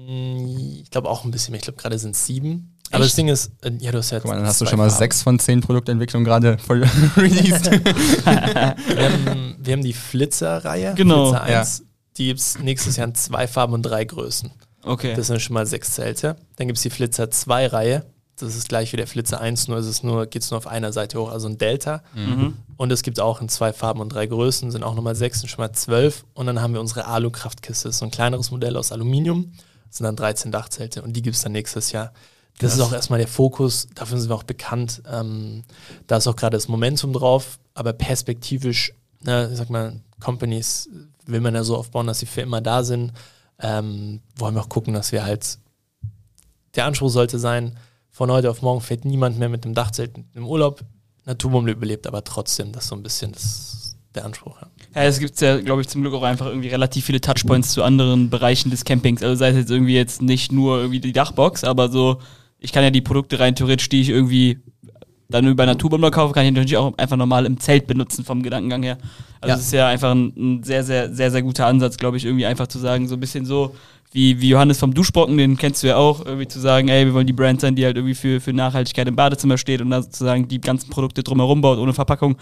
Mm, 0.09 0.81
Ich 0.83 0.91
glaube 0.91 1.09
auch 1.11 1.25
ein 1.25 1.31
bisschen 1.31 1.53
mehr. 1.53 1.59
Ich 1.59 1.65
glaube, 1.65 1.81
gerade 1.81 1.99
sind 1.99 2.17
es 2.17 2.25
sieben. 2.27 2.75
Aber 2.91 3.05
das 3.05 3.15
Ding 3.15 3.29
ist, 3.29 3.53
äh, 3.63 3.71
ja, 3.81 3.93
du 3.93 3.99
hast 3.99 4.11
ja 4.11 4.19
Guck 4.19 4.31
mal, 4.31 4.37
dann 4.37 4.47
hast 4.47 4.61
du 4.63 4.67
schon 4.67 4.79
mal 4.79 4.89
Farben. 4.89 4.99
sechs 4.99 5.21
von 5.23 5.39
zehn 5.39 5.61
Produktentwicklungen 5.61 6.25
gerade 6.25 6.57
voll 6.57 6.83
released. 7.17 7.71
Wir 8.25 9.11
haben, 9.11 9.57
wir 9.61 9.73
haben 9.75 9.83
die 9.85 9.93
Flitzer-Reihe. 9.93 10.95
Genau, 10.95 11.31
Flitzer 11.31 11.43
1. 11.43 11.83
Die 12.17 12.27
gibt 12.27 12.41
es 12.41 12.59
nächstes 12.59 12.97
Jahr 12.97 13.07
in 13.09 13.15
zwei 13.15 13.47
Farben 13.47 13.75
und 13.75 13.83
drei 13.83 14.05
Größen. 14.05 14.51
Okay. 14.83 15.15
Das 15.15 15.27
sind 15.27 15.41
schon 15.43 15.55
mal 15.55 15.67
sechs 15.67 15.93
Zelte. 15.93 16.37
Dann 16.57 16.67
gibt 16.69 16.79
es 16.79 16.83
die 16.83 16.91
Flitzer 16.91 17.25
2-Reihe. 17.25 18.07
Das 18.37 18.55
ist 18.57 18.69
gleich 18.69 18.93
wie 18.93 18.97
der 18.97 19.07
Flitzer 19.09 19.41
1, 19.41 19.67
nur 19.69 19.79
ist 19.79 19.87
es 19.87 20.03
nur, 20.05 20.27
geht 20.27 20.43
es 20.43 20.51
nur 20.53 20.59
auf 20.59 20.69
einer 20.69 20.93
Seite 20.93 21.19
hoch, 21.21 21.31
also 21.31 21.49
ein 21.49 21.59
Delta. 21.59 22.03
mhm. 22.15 22.55
Und 22.77 22.93
es 22.93 23.03
gibt 23.03 23.19
auch 23.19 23.41
in 23.41 23.49
zwei 23.49 23.73
Farben 23.73 24.01
und 24.01 24.11
drei 24.11 24.27
Größen, 24.27 24.71
sind 24.71 24.85
auch 24.85 24.95
nochmal 24.95 25.17
sechs 25.17 25.43
und 25.43 25.49
schon 25.49 25.59
mal 25.63 25.73
zwölf. 25.73 26.25
Und 26.35 26.47
dann 26.47 26.61
haben 26.63 26.73
wir 26.73 26.81
unsere 26.81 27.07
Alu-Kraftkiste, 27.07 27.89
das 27.89 27.97
ist 27.97 27.99
so 27.99 28.05
ein 28.05 28.13
kleineres 28.13 28.53
Modell 28.53 28.77
aus 28.77 28.93
Aluminium. 28.93 29.53
Das 29.89 29.99
sind 29.99 30.05
dann 30.05 30.17
13 30.17 30.53
Dachzelte 30.53 31.03
und 31.03 31.15
die 31.15 31.23
gibt 31.23 31.37
es 31.37 31.43
dann 31.43 31.53
nächstes 31.53 31.93
Jahr. 31.93 32.13
Das 32.59 32.75
ist 32.75 32.81
auch 32.81 32.93
erstmal 32.93 33.21
der 33.21 33.29
Fokus, 33.29 33.87
dafür 33.95 34.19
sind 34.19 34.31
wir 34.31 34.35
auch 34.35 34.43
bekannt. 34.43 35.03
Ähm, 35.11 35.63
da 36.07 36.17
ist 36.17 36.27
auch 36.27 36.35
gerade 36.35 36.57
das 36.57 36.67
Momentum 36.67 37.13
drauf, 37.13 37.59
aber 37.75 37.93
perspektivisch, 37.93 38.93
ne, 39.21 39.49
ich 39.51 39.57
sag 39.57 39.71
mal, 39.71 40.01
Companies 40.19 40.89
will 41.27 41.41
man 41.41 41.55
ja 41.55 41.63
so 41.63 41.77
aufbauen, 41.77 42.09
dass 42.09 42.19
sie 42.19 42.27
für 42.27 42.41
immer 42.41 42.61
da 42.61 42.83
sind. 42.83 43.13
Ähm, 43.61 44.21
wollen 44.37 44.55
wir 44.55 44.63
auch 44.63 44.69
gucken, 44.69 44.95
dass 44.95 45.13
wir 45.13 45.25
halt, 45.25 45.59
der 46.75 46.87
Anspruch 46.87 47.11
sollte 47.11 47.39
sein, 47.39 47.79
von 48.11 48.31
heute 48.33 48.51
auf 48.51 48.63
morgen 48.63 48.81
fährt 48.81 49.05
niemand 49.05 49.39
mehr 49.39 49.49
mit 49.49 49.65
dem 49.65 49.75
Dachzelt 49.75 50.17
im 50.35 50.47
Urlaub. 50.47 50.85
Naturbaum 51.25 51.69
überlebt, 51.69 52.07
aber 52.07 52.25
trotzdem, 52.25 52.73
das 52.73 52.85
ist 52.85 52.89
so 52.89 52.97
ein 52.97 53.03
bisschen 53.03 53.33
das, 53.33 53.97
der 54.15 54.25
Anspruch. 54.25 54.61
Ja. 54.61 54.69
Ja, 54.95 55.03
es 55.05 55.19
gibt 55.21 55.41
ja, 55.41 55.59
glaube 55.61 55.83
ich, 55.83 55.89
zum 55.89 56.01
Glück 56.03 56.15
auch 56.15 56.23
einfach 56.23 56.47
irgendwie 56.47 56.69
relativ 56.69 57.05
viele 57.05 57.21
Touchpoints 57.21 57.71
zu 57.73 57.83
anderen 57.83 58.31
Bereichen 58.31 58.71
des 58.71 58.85
Campings. 58.85 59.23
Also 59.23 59.35
sei 59.37 59.51
es 59.51 59.57
jetzt 59.57 59.71
irgendwie 59.71 59.95
jetzt 59.95 60.23
nicht 60.23 60.51
nur 60.51 60.79
irgendwie 60.79 61.01
die 61.01 61.13
Dachbox, 61.13 61.63
aber 61.65 61.89
so, 61.89 62.19
ich 62.59 62.73
kann 62.73 62.83
ja 62.83 62.91
die 62.91 63.01
Produkte 63.03 63.39
rein 63.39 63.55
theoretisch, 63.55 63.89
die 63.89 64.01
ich 64.01 64.09
irgendwie 64.09 64.59
dann 65.31 65.47
über 65.47 65.67
Naturbummler 65.67 66.11
kaufe, 66.11 66.33
kann 66.33 66.47
ich 66.47 66.53
natürlich 66.53 66.79
auch 66.79 66.97
einfach 66.97 67.17
normal 67.19 67.45
im 67.45 67.61
Zelt 67.61 67.87
benutzen 67.87 68.25
vom 68.25 68.43
Gedankengang 68.43 68.83
her. 68.83 68.97
Also 69.43 69.51
Ja. 69.51 69.55
es 69.57 69.67
ist 69.67 69.73
ja 69.73 69.87
einfach 69.89 70.13
ein, 70.13 70.33
ein 70.37 70.63
sehr, 70.65 70.83
sehr, 70.83 71.13
sehr, 71.15 71.31
sehr 71.31 71.43
guter 71.43 71.67
Ansatz, 71.67 71.99
glaube 71.99 72.17
ich, 72.17 72.25
irgendwie 72.25 72.47
einfach 72.47 72.67
zu 72.67 72.79
sagen, 72.79 73.07
so 73.07 73.15
ein 73.15 73.21
bisschen 73.21 73.45
so, 73.45 73.75
wie, 74.13 74.41
wie 74.41 74.49
Johannes 74.49 74.79
vom 74.79 74.95
Duschbrocken, 74.95 75.37
den 75.37 75.57
kennst 75.57 75.83
du 75.83 75.89
ja 75.89 75.97
auch, 75.97 76.25
irgendwie 76.25 76.49
zu 76.49 76.61
sagen, 76.61 76.89
ey, 76.89 77.07
wir 77.07 77.15
wollen 77.15 77.27
die 77.27 77.33
Brand 77.33 77.61
sein, 77.61 77.75
die 77.75 77.85
halt 77.85 77.97
irgendwie 77.97 78.15
für, 78.15 78.41
für 78.41 78.53
Nachhaltigkeit 78.53 79.07
im 79.07 79.17
Badezimmer 79.17 79.59
steht 79.59 79.81
und 79.81 79.91
da 79.91 80.03
sozusagen 80.03 80.49
die 80.49 80.61
ganzen 80.61 80.91
Produkte 80.91 81.23
drumherum 81.23 81.61
baut, 81.61 81.79
ohne 81.79 81.93
Verpackung, 81.93 82.37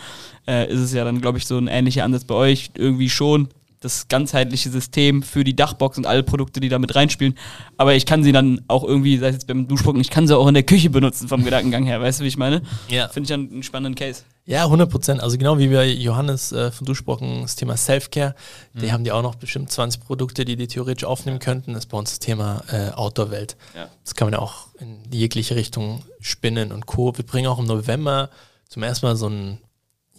äh, 0.47 0.73
ist 0.73 0.81
es 0.81 0.93
ja 0.93 1.05
dann, 1.05 1.21
glaube 1.21 1.39
ich, 1.39 1.47
so 1.47 1.59
ein 1.59 1.67
ähnlicher 1.67 2.05
Ansatz 2.05 2.25
bei 2.25 2.35
euch, 2.35 2.71
irgendwie 2.77 3.11
schon 3.11 3.49
das 3.81 4.09
ganzheitliche 4.09 4.71
System 4.71 5.23
für 5.23 5.45
die 5.45 5.55
Dachbox 5.55 5.99
und 5.99 6.07
alle 6.07 6.23
Produkte, 6.23 6.61
die 6.61 6.69
da 6.69 6.79
mit 6.79 6.95
reinspielen. 6.95 7.35
Aber 7.77 7.95
ich 7.95 8.07
kann 8.07 8.23
sie 8.23 8.33
dann 8.33 8.63
auch 8.69 8.85
irgendwie, 8.85 9.19
sei 9.19 9.29
es 9.29 9.35
jetzt 9.35 9.47
beim 9.47 9.69
Duschbrocken, 9.69 10.01
ich 10.01 10.11
kann 10.11 10.27
sie 10.27 10.37
auch 10.37 10.49
in 10.49 10.55
der 10.55 10.63
Küche 10.63 10.91
benutzen 10.91 11.29
vom 11.29 11.45
Gedankengang 11.45 11.85
her, 11.85 12.01
weißt 12.01 12.21
du, 12.21 12.25
wie 12.25 12.29
ich 12.29 12.39
meine? 12.39 12.63
Ja. 12.89 13.09
Finde 13.09 13.27
ich 13.27 13.33
einen 13.33 13.63
spannenden 13.63 13.95
Case. 13.95 14.23
Ja, 14.49 14.63
100 14.65 14.89
Prozent. 14.89 15.21
Also 15.21 15.37
genau 15.39 15.59
wie 15.59 15.67
bei 15.69 15.87
Johannes 15.89 16.53
äh, 16.53 16.71
von 16.71 16.87
Duschbrocken, 16.87 17.43
das 17.43 17.57
Thema 17.57 17.77
Self-Care, 17.77 18.35
Mhm. 18.73 18.81
die 18.81 18.93
haben 18.93 19.05
die 19.05 19.11
auch 19.13 19.23
noch 19.23 19.35
bestimmt 19.35 19.71
20 19.73 20.05
Produkte, 20.05 20.45
die 20.45 20.55
die 20.57 20.69
theoretisch 20.69 21.05
aufnehmen 21.05 21.41
könnten. 21.41 21.73
Das 21.73 21.85
ist 21.85 21.91
bei 21.91 21.99
uns 21.99 22.11
das 22.11 22.19
Thema 22.21 22.63
äh, 22.71 22.91
Outdoor-Welt. 22.93 23.57
Ja. 23.75 23.89
Das 24.05 24.15
kann 24.15 24.27
man 24.27 24.35
ja 24.35 24.39
auch 24.39 24.69
in 24.79 25.03
jegliche 25.13 25.57
Richtung 25.57 26.03
spinnen 26.21 26.71
und 26.73 26.87
Co. 26.87 27.17
Wir 27.17 27.27
bringen 27.27 27.49
auch 27.49 27.59
im 27.59 27.65
November 27.67 28.31
zum 28.69 28.85
ersten 28.85 29.07
Mal 29.07 29.17
so 29.17 29.29
ein, 29.29 29.59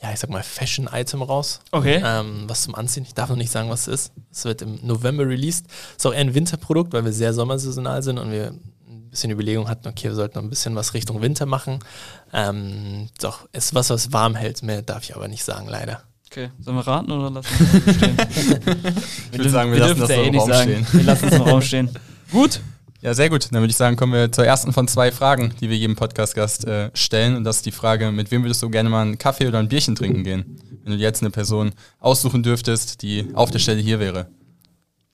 ja, 0.01 0.11
ich 0.11 0.19
sag 0.19 0.29
mal, 0.29 0.43
Fashion-Item 0.43 1.21
raus. 1.21 1.61
Okay. 1.71 2.01
Ähm, 2.05 2.43
was 2.47 2.63
zum 2.63 2.75
Anziehen. 2.75 3.03
Ich 3.07 3.13
darf 3.13 3.29
noch 3.29 3.37
nicht 3.37 3.51
sagen, 3.51 3.69
was 3.69 3.87
es 3.87 4.07
ist. 4.07 4.11
Es 4.31 4.43
wird 4.43 4.61
im 4.61 4.79
November 4.85 5.25
released. 5.25 5.65
Ist 5.95 6.05
auch 6.05 6.13
eher 6.13 6.19
ein 6.19 6.33
Winterprodukt, 6.35 6.91
weil 6.91 7.05
wir 7.05 7.13
sehr 7.13 7.33
sommersaisonal 7.33 8.03
sind 8.03 8.17
und 8.19 8.31
wir 8.31 8.53
bisschen 9.17 9.31
Überlegung 9.31 9.67
hatten, 9.67 9.87
okay, 9.87 10.09
wir 10.09 10.15
sollten 10.15 10.37
noch 10.37 10.43
ein 10.43 10.49
bisschen 10.49 10.75
was 10.75 10.93
Richtung 10.93 11.21
Winter 11.21 11.47
machen. 11.47 11.79
Ähm, 12.33 13.09
doch, 13.19 13.47
es 13.51 13.65
ist 13.65 13.75
was, 13.75 13.89
was 13.89 14.13
warm 14.13 14.35
hält. 14.35 14.61
Mehr 14.61 14.83
darf 14.83 15.03
ich 15.03 15.15
aber 15.15 15.27
nicht 15.27 15.43
sagen, 15.43 15.67
leider. 15.67 16.03
Okay, 16.29 16.49
sollen 16.59 16.77
wir 16.77 16.85
raten 16.85 17.11
oder 17.11 17.31
lassen 17.31 17.49
wir 17.59 17.77
es 17.87 17.95
stehen? 17.95 18.17
Ich 19.31 19.37
würde 19.39 19.49
sagen, 19.49 19.71
wir 19.71 19.79
lassen 19.79 19.99
das 19.99 20.09
so 20.09 20.21
im 20.21 20.37
Raum 20.37 20.53
stehen. 20.53 20.87
Wir 20.91 21.03
lassen 21.03 21.27
es 21.27 21.33
im 21.33 21.41
Raum 21.41 21.61
stehen. 21.61 21.89
Gut. 22.31 22.59
Ja, 23.01 23.13
sehr 23.13 23.29
gut. 23.29 23.45
Dann 23.51 23.61
würde 23.61 23.69
ich 23.69 23.77
sagen, 23.77 23.95
kommen 23.95 24.11
wir 24.13 24.31
zur 24.31 24.45
ersten 24.45 24.73
von 24.73 24.87
zwei 24.87 25.11
Fragen, 25.11 25.53
die 25.61 25.69
wir 25.69 25.77
jedem 25.77 25.95
Podcast-Gast 25.95 26.65
äh, 26.65 26.89
stellen. 26.95 27.35
Und 27.35 27.43
das 27.43 27.57
ist 27.57 27.65
die 27.67 27.71
Frage, 27.71 28.11
mit 28.11 28.31
wem 28.31 28.43
würdest 28.43 28.61
du 28.63 28.69
gerne 28.69 28.89
mal 28.89 29.03
einen 29.03 29.19
Kaffee 29.19 29.47
oder 29.47 29.59
ein 29.59 29.69
Bierchen 29.69 29.95
trinken 29.95 30.23
gehen? 30.23 30.59
Wenn 30.83 30.93
du 30.93 30.97
dir 30.97 31.03
jetzt 31.03 31.21
eine 31.21 31.29
Person 31.29 31.73
aussuchen 31.99 32.41
dürftest, 32.41 33.03
die 33.03 33.27
auf 33.33 33.51
der 33.51 33.59
Stelle 33.59 33.81
hier 33.81 33.99
wäre. 33.99 34.27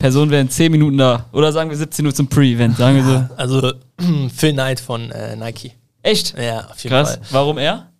Person 0.04 0.30
wäre 0.32 0.42
in 0.42 0.50
10 0.50 0.70
Minuten 0.70 0.98
da. 0.98 1.28
Oder 1.32 1.54
sagen 1.54 1.70
wir 1.70 1.78
17 1.78 2.06
Uhr 2.06 2.14
zum 2.14 2.28
Pre-Event. 2.28 2.76
Sagen 2.76 2.98
wir 2.98 3.04
so. 3.06 3.36
Also 3.38 3.72
Phil 4.36 4.52
Knight 4.52 4.82
von 4.82 5.10
äh, 5.12 5.38
Nike. 5.38 5.72
Echt? 6.02 6.38
Ja, 6.38 6.68
auf 6.70 6.78
jeden 6.84 6.94
Krass. 6.94 7.12
Fall. 7.14 7.22
Warum 7.30 7.58
er? 7.58 7.93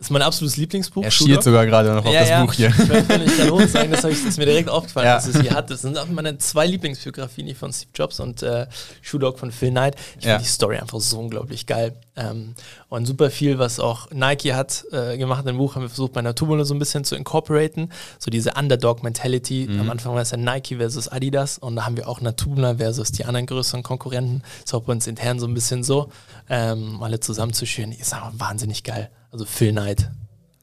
Das 0.00 0.06
ist 0.06 0.12
mein 0.12 0.22
absolutes 0.22 0.56
Lieblingsbuch. 0.56 1.04
Er 1.04 1.10
schielt 1.10 1.42
sogar 1.42 1.66
gerade 1.66 1.92
noch 1.92 2.06
auf 2.06 2.10
ja, 2.10 2.20
das 2.20 2.30
ja. 2.30 2.42
Buch 2.42 2.54
hier. 2.54 2.68
Ich 2.70 2.88
wollte 2.88 3.18
nicht 3.18 3.70
sagen, 3.70 3.90
das, 3.90 4.02
ich, 4.04 4.16
das 4.16 4.30
ist 4.30 4.38
mir 4.38 4.46
direkt 4.46 4.68
aufgefallen, 4.70 5.06
Ja. 5.06 5.16
dass 5.16 5.26
es 5.26 5.38
hier 5.38 5.50
hat. 5.50 5.70
Das 5.70 5.82
sind 5.82 5.98
auch 5.98 6.06
meine 6.06 6.38
zwei 6.38 6.66
Lieblingsbiografien, 6.66 7.46
die 7.46 7.54
von 7.54 7.70
Steve 7.70 7.90
Jobs 7.94 8.18
und 8.18 8.42
äh, 8.42 8.66
Shoe 9.02 9.18
Dog 9.18 9.38
von 9.38 9.52
Phil 9.52 9.68
Knight. 9.70 9.96
Ich 10.18 10.24
finde 10.24 10.38
die 10.42 10.48
Story 10.48 10.78
einfach 10.78 10.98
so 11.00 11.18
unglaublich 11.18 11.66
geil. 11.66 11.92
Ähm, 12.16 12.54
und 12.88 13.04
super 13.04 13.30
viel, 13.30 13.58
was 13.58 13.78
auch 13.78 14.10
Nike 14.10 14.54
hat 14.54 14.86
äh, 14.90 15.18
gemacht 15.18 15.46
im 15.46 15.58
Buch, 15.58 15.74
haben 15.74 15.82
wir 15.82 15.90
versucht 15.90 16.14
bei 16.14 16.22
Naturbulle 16.22 16.64
so 16.64 16.72
ein 16.72 16.78
bisschen 16.78 17.04
zu 17.04 17.14
incorporaten. 17.14 17.92
So 18.18 18.30
diese 18.30 18.52
Underdog-Mentality. 18.54 19.66
Mhm. 19.68 19.80
Am 19.80 19.90
Anfang 19.90 20.14
war 20.14 20.22
es 20.22 20.30
ja 20.30 20.38
Nike 20.38 20.76
versus 20.76 21.08
Adidas 21.08 21.58
und 21.58 21.76
da 21.76 21.84
haben 21.84 21.98
wir 21.98 22.08
auch 22.08 22.22
Naturbulle 22.22 22.78
versus 22.78 23.12
die 23.12 23.26
anderen 23.26 23.44
größeren 23.44 23.82
Konkurrenten. 23.82 24.42
Ist 24.64 24.72
auch 24.72 24.84
bei 24.84 24.92
uns 24.94 25.06
intern 25.06 25.38
so 25.38 25.46
ein 25.46 25.52
bisschen 25.52 25.84
so. 25.84 26.10
Ähm, 26.48 27.02
alle 27.02 27.20
zusammenzuschüren, 27.20 27.92
ist 27.92 28.14
aber 28.14 28.32
wahnsinnig 28.40 28.82
geil. 28.82 29.10
Also 29.30 29.44
Phil 29.44 29.72
Knight. 29.72 30.10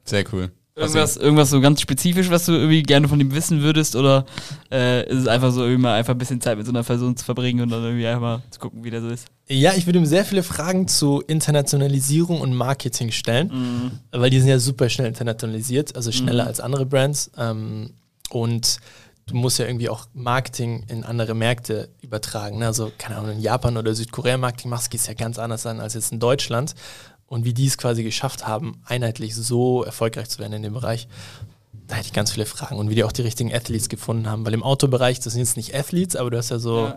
Sehr 0.03 0.23
cool. 0.33 0.51
Irgendwas, 0.77 1.17
irgendwas 1.17 1.49
so 1.49 1.59
ganz 1.59 1.81
spezifisch, 1.81 2.29
was 2.29 2.45
du 2.45 2.51
irgendwie 2.51 2.83
gerne 2.83 3.07
von 3.07 3.19
ihm 3.19 3.33
wissen 3.33 3.63
würdest? 3.63 3.95
Oder 3.95 4.27
äh, 4.71 5.09
ist 5.09 5.21
es 5.21 5.27
einfach 5.27 5.51
so, 5.51 5.61
irgendwie 5.61 5.81
mal 5.81 5.95
einfach 5.95 6.13
ein 6.13 6.19
bisschen 6.19 6.39
Zeit 6.39 6.55
mit 6.55 6.67
so 6.67 6.71
einer 6.71 6.83
Person 6.83 7.17
zu 7.17 7.25
verbringen 7.25 7.61
und 7.61 7.69
dann 7.71 7.83
irgendwie 7.83 8.05
einfach 8.05 8.21
mal 8.21 8.43
zu 8.51 8.59
gucken, 8.59 8.83
wie 8.83 8.91
der 8.91 9.01
so 9.01 9.09
ist? 9.09 9.25
Ja, 9.47 9.73
ich 9.73 9.87
würde 9.87 9.97
ihm 9.97 10.05
sehr 10.05 10.23
viele 10.23 10.43
Fragen 10.43 10.87
zu 10.87 11.23
Internationalisierung 11.25 12.41
und 12.41 12.53
Marketing 12.53 13.09
stellen, 13.09 13.99
weil 14.11 14.29
die 14.29 14.39
sind 14.39 14.49
ja 14.49 14.59
super 14.59 14.87
schnell 14.89 15.07
internationalisiert, 15.07 15.95
also 15.95 16.11
schneller 16.11 16.45
als 16.45 16.59
andere 16.59 16.85
Brands. 16.85 17.31
Ähm, 17.37 17.93
und 18.29 18.77
du 19.25 19.35
musst 19.35 19.57
ja 19.57 19.65
irgendwie 19.65 19.89
auch 19.89 20.05
Marketing 20.13 20.85
in 20.89 21.03
andere 21.03 21.33
Märkte 21.33 21.89
übertragen. 22.01 22.59
Ne? 22.59 22.67
Also, 22.67 22.91
keine 22.99 23.17
Ahnung, 23.17 23.31
in 23.31 23.41
Japan 23.41 23.77
oder 23.77 23.95
Südkorea 23.95 24.37
Marketing 24.37 24.69
machst, 24.69 24.91
geht 24.91 25.01
es 25.01 25.07
ja 25.07 25.13
ganz 25.13 25.39
anders 25.39 25.65
an 25.65 25.79
als 25.79 25.95
jetzt 25.95 26.11
in 26.11 26.19
Deutschland. 26.19 26.75
Und 27.27 27.45
wie 27.45 27.53
die 27.53 27.67
es 27.67 27.77
quasi 27.77 28.03
geschafft 28.03 28.47
haben, 28.47 28.81
einheitlich 28.85 29.35
so 29.35 29.83
erfolgreich 29.83 30.29
zu 30.29 30.39
werden 30.39 30.53
in 30.53 30.63
dem 30.63 30.73
Bereich, 30.73 31.07
da 31.87 31.95
hätte 31.95 32.07
ich 32.07 32.13
ganz 32.13 32.31
viele 32.31 32.45
Fragen. 32.45 32.75
Und 32.77 32.89
wie 32.89 32.95
die 32.95 33.03
auch 33.05 33.11
die 33.13 33.21
richtigen 33.21 33.53
Athletes 33.53 33.87
gefunden 33.87 34.29
haben. 34.29 34.45
Weil 34.45 34.53
im 34.53 34.61
Autobereich, 34.63 35.19
das 35.21 35.33
sind 35.33 35.41
jetzt 35.41 35.55
nicht 35.57 35.73
Athletes, 35.73 36.15
aber 36.17 36.29
du 36.29 36.37
hast 36.37 36.49
ja 36.49 36.59
so 36.59 36.91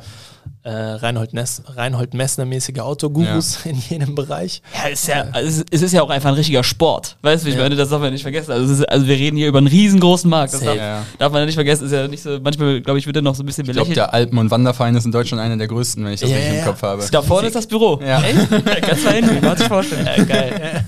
äh, 0.65 0.71
Reinhold, 0.71 1.33
Ness, 1.33 1.63
Reinhold 1.67 2.13
Messner-mäßige 2.15 2.81
Autogurus 2.81 3.65
in 3.67 3.77
jedem 3.89 4.15
Bereich. 4.17 4.63
Ja, 4.75 4.89
ist 4.89 5.07
ja, 5.07 5.27
also 5.33 5.63
es 5.71 5.83
ist- 5.83 5.93
ja 5.93 6.03
auch 6.03 6.11
einfach 6.11 6.31
ein 6.31 6.35
richtiger 6.35 6.65
Sport. 6.65 7.17
Weißt 7.23 7.45
du, 7.45 7.49
ich 7.51 7.55
Ja. 7.55 7.63
meine, 7.63 7.77
das 7.77 7.89
darf 7.91 8.01
man 8.01 8.13
nicht 8.13 8.23
vergessen. 8.23 8.51
Also, 8.53 8.73
ist, 8.73 8.89
also 8.89 9.07
wir 9.07 9.15
reden 9.17 9.37
hier 9.37 9.49
über 9.49 9.59
einen 9.59 9.69
riesengroßen 9.69 10.29
Markt. 10.29 10.55
Das 10.55 10.61
darf, 10.63 10.77
Ja. 10.77 11.05
darf 11.19 11.33
man 11.33 11.43
ja 11.43 11.47
nicht 11.47 11.55
vergessen. 11.55 11.87
Ist 11.87 11.93
ja 11.93 12.09
nicht 12.09 12.23
so, 12.23 12.39
manchmal, 12.43 12.81
glaube 12.81 12.99
ich, 12.99 13.07
wird 13.07 13.15
er 13.17 13.23
noch 13.23 13.35
so 13.37 13.43
ein 13.43 13.47
bisschen 13.47 13.65
Ich 13.67 13.73
glaube, 13.73 13.91
belächelt. 13.91 13.97
der 14.09 14.13
Alpen- 14.15 14.39
und 14.39 14.51
Wanderverein 14.51 14.95
ist 14.97 15.05
in 15.05 15.13
Deutschland 15.13 15.41
einer 15.43 15.57
der 15.57 15.69
größten, 15.69 16.05
wenn 16.05 16.13
ich 16.15 16.21
das 16.21 16.31
Ja, 16.31 16.37
richtig 16.37 16.53
ja, 16.55 16.59
im 16.61 16.65
ja. 16.67 16.71
Kopf 16.73 16.83
habe. 16.83 17.05
da 17.11 17.23
vorne 17.23 17.47
ist 17.47 17.55
das 17.57 17.67
Büro. 17.69 18.01
Ja. 18.03 18.21
Echt? 18.23 18.51
Ganz 18.87 19.05
mal 19.05 19.13
hin, 19.15 19.39
man 19.41 19.57
sich 19.57 19.69
vorstellen. 19.69 20.07
Ja, 20.17 20.25
geil. 20.25 20.85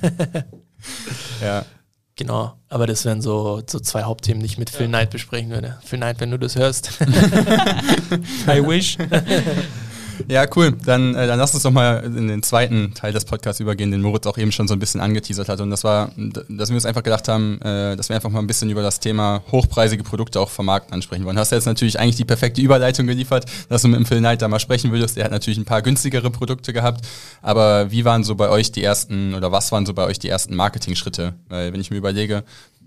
Ja. 1.40 1.64
Genau. 2.16 2.54
Aber 2.68 2.86
das 2.86 3.04
wären 3.04 3.20
so, 3.20 3.62
so 3.68 3.80
zwei 3.80 4.02
Hauptthemen, 4.02 4.40
die 4.40 4.46
ich 4.46 4.58
mit 4.58 4.70
Phil 4.70 4.88
Knight 4.88 5.10
besprechen 5.10 5.50
würde. 5.50 5.78
Phil 5.84 5.98
Knight, 5.98 6.20
wenn 6.20 6.30
du 6.30 6.38
das 6.38 6.56
hörst. 6.56 6.90
I 8.46 8.66
wish. 8.66 8.96
Ja, 10.28 10.46
cool. 10.56 10.72
Dann, 10.84 11.14
äh, 11.14 11.26
dann 11.26 11.38
lass 11.38 11.54
uns 11.54 11.62
doch 11.62 11.70
mal 11.70 12.04
in 12.04 12.28
den 12.28 12.42
zweiten 12.42 12.94
Teil 12.94 13.12
des 13.12 13.24
Podcasts 13.24 13.60
übergehen, 13.60 13.90
den 13.90 14.00
Moritz 14.00 14.26
auch 14.26 14.38
eben 14.38 14.52
schon 14.52 14.68
so 14.68 14.74
ein 14.74 14.78
bisschen 14.78 15.00
angeteasert 15.00 15.48
hat. 15.48 15.60
Und 15.60 15.70
das 15.70 15.84
war, 15.84 16.10
dass 16.48 16.68
wir 16.68 16.74
uns 16.74 16.86
einfach 16.86 17.02
gedacht 17.02 17.28
haben, 17.28 17.60
äh, 17.62 17.96
dass 17.96 18.08
wir 18.08 18.16
einfach 18.16 18.30
mal 18.30 18.40
ein 18.40 18.46
bisschen 18.46 18.70
über 18.70 18.82
das 18.82 19.00
Thema 19.00 19.42
hochpreisige 19.50 20.04
Produkte 20.04 20.40
auch 20.40 20.50
vom 20.50 20.66
Markt 20.66 20.92
ansprechen 20.92 21.24
wollen. 21.24 21.36
Du 21.36 21.40
hast 21.40 21.50
ja 21.50 21.58
jetzt 21.58 21.66
natürlich 21.66 21.98
eigentlich 21.98 22.16
die 22.16 22.24
perfekte 22.24 22.60
Überleitung 22.60 23.06
geliefert, 23.06 23.46
dass 23.68 23.82
du 23.82 23.88
mit 23.88 23.98
dem 23.98 24.06
Phil 24.06 24.18
Knight 24.18 24.42
da 24.42 24.48
mal 24.48 24.60
sprechen 24.60 24.92
würdest. 24.92 25.16
Der 25.16 25.24
hat 25.24 25.32
natürlich 25.32 25.58
ein 25.58 25.64
paar 25.64 25.82
günstigere 25.82 26.30
Produkte 26.30 26.72
gehabt. 26.72 27.06
Aber 27.40 27.90
wie 27.90 28.04
waren 28.04 28.24
so 28.24 28.34
bei 28.34 28.48
euch 28.48 28.72
die 28.72 28.82
ersten, 28.82 29.34
oder 29.34 29.52
was 29.52 29.72
waren 29.72 29.86
so 29.86 29.94
bei 29.94 30.04
euch 30.04 30.18
die 30.18 30.28
ersten 30.28 30.54
Marketing-Schritte? 30.54 31.34
Weil 31.48 31.72
wenn 31.72 31.80
ich 31.80 31.90
mir 31.90 31.96
überlege, 31.96 32.44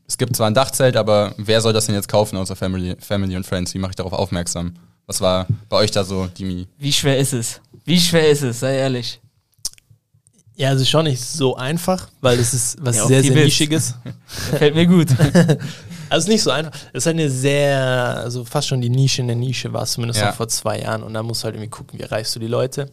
es 0.07 0.17
gibt 0.17 0.35
zwar 0.35 0.47
ein 0.47 0.53
Dachzelt, 0.53 0.97
aber 0.97 1.33
wer 1.37 1.61
soll 1.61 1.73
das 1.73 1.87
denn 1.87 1.95
jetzt 1.95 2.07
kaufen 2.07 2.37
außer 2.37 2.55
Family, 2.55 2.95
Family 2.99 3.35
und 3.35 3.45
Friends? 3.45 3.73
Wie 3.73 3.79
mache 3.79 3.91
ich 3.91 3.95
darauf 3.95 4.13
aufmerksam? 4.13 4.75
Was 5.07 5.21
war 5.21 5.45
bei 5.69 5.77
euch 5.77 5.91
da 5.91 6.03
so, 6.03 6.25
Dimi? 6.27 6.67
Wie 6.77 6.91
schwer 6.91 7.17
ist 7.17 7.33
es? 7.33 7.61
Wie 7.83 7.99
schwer 7.99 8.29
ist 8.29 8.41
es? 8.41 8.59
Sei 8.59 8.75
ehrlich. 8.77 9.19
ja, 10.55 10.71
es 10.73 10.81
ist 10.81 10.89
schon 10.89 11.05
nicht 11.05 11.23
so 11.23 11.55
einfach, 11.55 12.07
weil 12.21 12.39
es 12.39 12.53
ist 12.53 12.77
was 12.81 12.95
Ja, 12.95 13.05
sehr, 13.07 13.21
sehr 13.21 13.31
Optimist. 13.31 13.45
Nischiges. 13.45 13.95
Gefällt 14.51 14.75
mir 14.75 14.87
gut. 14.87 15.07
Also 16.07 16.29
nicht 16.29 16.43
so 16.43 16.51
einfach. 16.51 16.71
Es 16.93 16.99
ist 16.99 17.05
halt 17.07 17.15
eine 17.15 17.31
sehr, 17.31 17.79
also 18.17 18.45
fast 18.45 18.67
schon 18.67 18.79
die 18.79 18.91
Nische 18.91 19.21
in 19.23 19.27
der 19.27 19.35
Nische 19.35 19.73
war 19.73 19.81
es 19.81 19.93
zumindest 19.93 20.19
Ja. 20.21 20.27
noch 20.27 20.35
vor 20.35 20.47
zwei 20.47 20.79
Jahren. 20.79 21.01
Und 21.01 21.15
da 21.15 21.23
musst 21.23 21.41
du 21.41 21.45
halt 21.45 21.55
irgendwie 21.55 21.71
gucken, 21.71 21.97
wie 21.97 22.03
erreichst 22.03 22.35
du 22.35 22.39
die 22.39 22.45
Leute. 22.47 22.91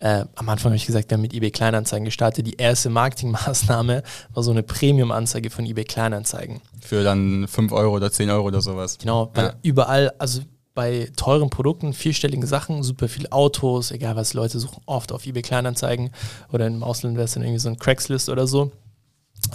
Äh, 0.00 0.24
am 0.34 0.48
Anfang 0.48 0.70
habe 0.70 0.76
ich 0.76 0.86
gesagt, 0.86 1.10
wir 1.10 1.16
haben 1.16 1.20
mit 1.22 1.34
eBay 1.34 1.50
Kleinanzeigen 1.50 2.06
gestartet. 2.06 2.46
Die 2.46 2.54
erste 2.56 2.88
Marketingmaßnahme 2.88 4.02
war 4.32 4.42
so 4.42 4.50
eine 4.50 4.62
Premium-Anzeige 4.62 5.50
von 5.50 5.66
eBay 5.66 5.84
Kleinanzeigen. 5.84 6.62
Für 6.80 7.04
dann 7.04 7.46
5 7.48 7.70
Euro 7.70 7.94
oder 7.96 8.10
10 8.10 8.30
Euro 8.30 8.46
oder 8.46 8.62
sowas. 8.62 8.96
Genau, 8.98 9.30
weil 9.34 9.44
Ja. 9.48 9.54
überall, 9.62 10.10
also 10.18 10.40
bei 10.78 11.10
teuren 11.16 11.50
Produkten, 11.50 11.92
vierstelligen 11.92 12.46
Sachen, 12.46 12.84
super 12.84 13.08
viele 13.08 13.32
Autos, 13.32 13.90
egal 13.90 14.14
was, 14.14 14.32
Leute 14.32 14.60
suchen 14.60 14.80
oft 14.86 15.10
auf 15.10 15.26
eBay 15.26 15.42
Kleinanzeigen 15.42 16.10
oder 16.52 16.68
im 16.68 16.84
Ausland 16.84 17.16
wäre 17.16 17.24
es 17.24 17.32
dann 17.32 17.42
irgendwie 17.42 17.58
so 17.58 17.68
ein 17.68 17.80
Craigslist 17.80 18.28
oder 18.28 18.46
so. 18.46 18.70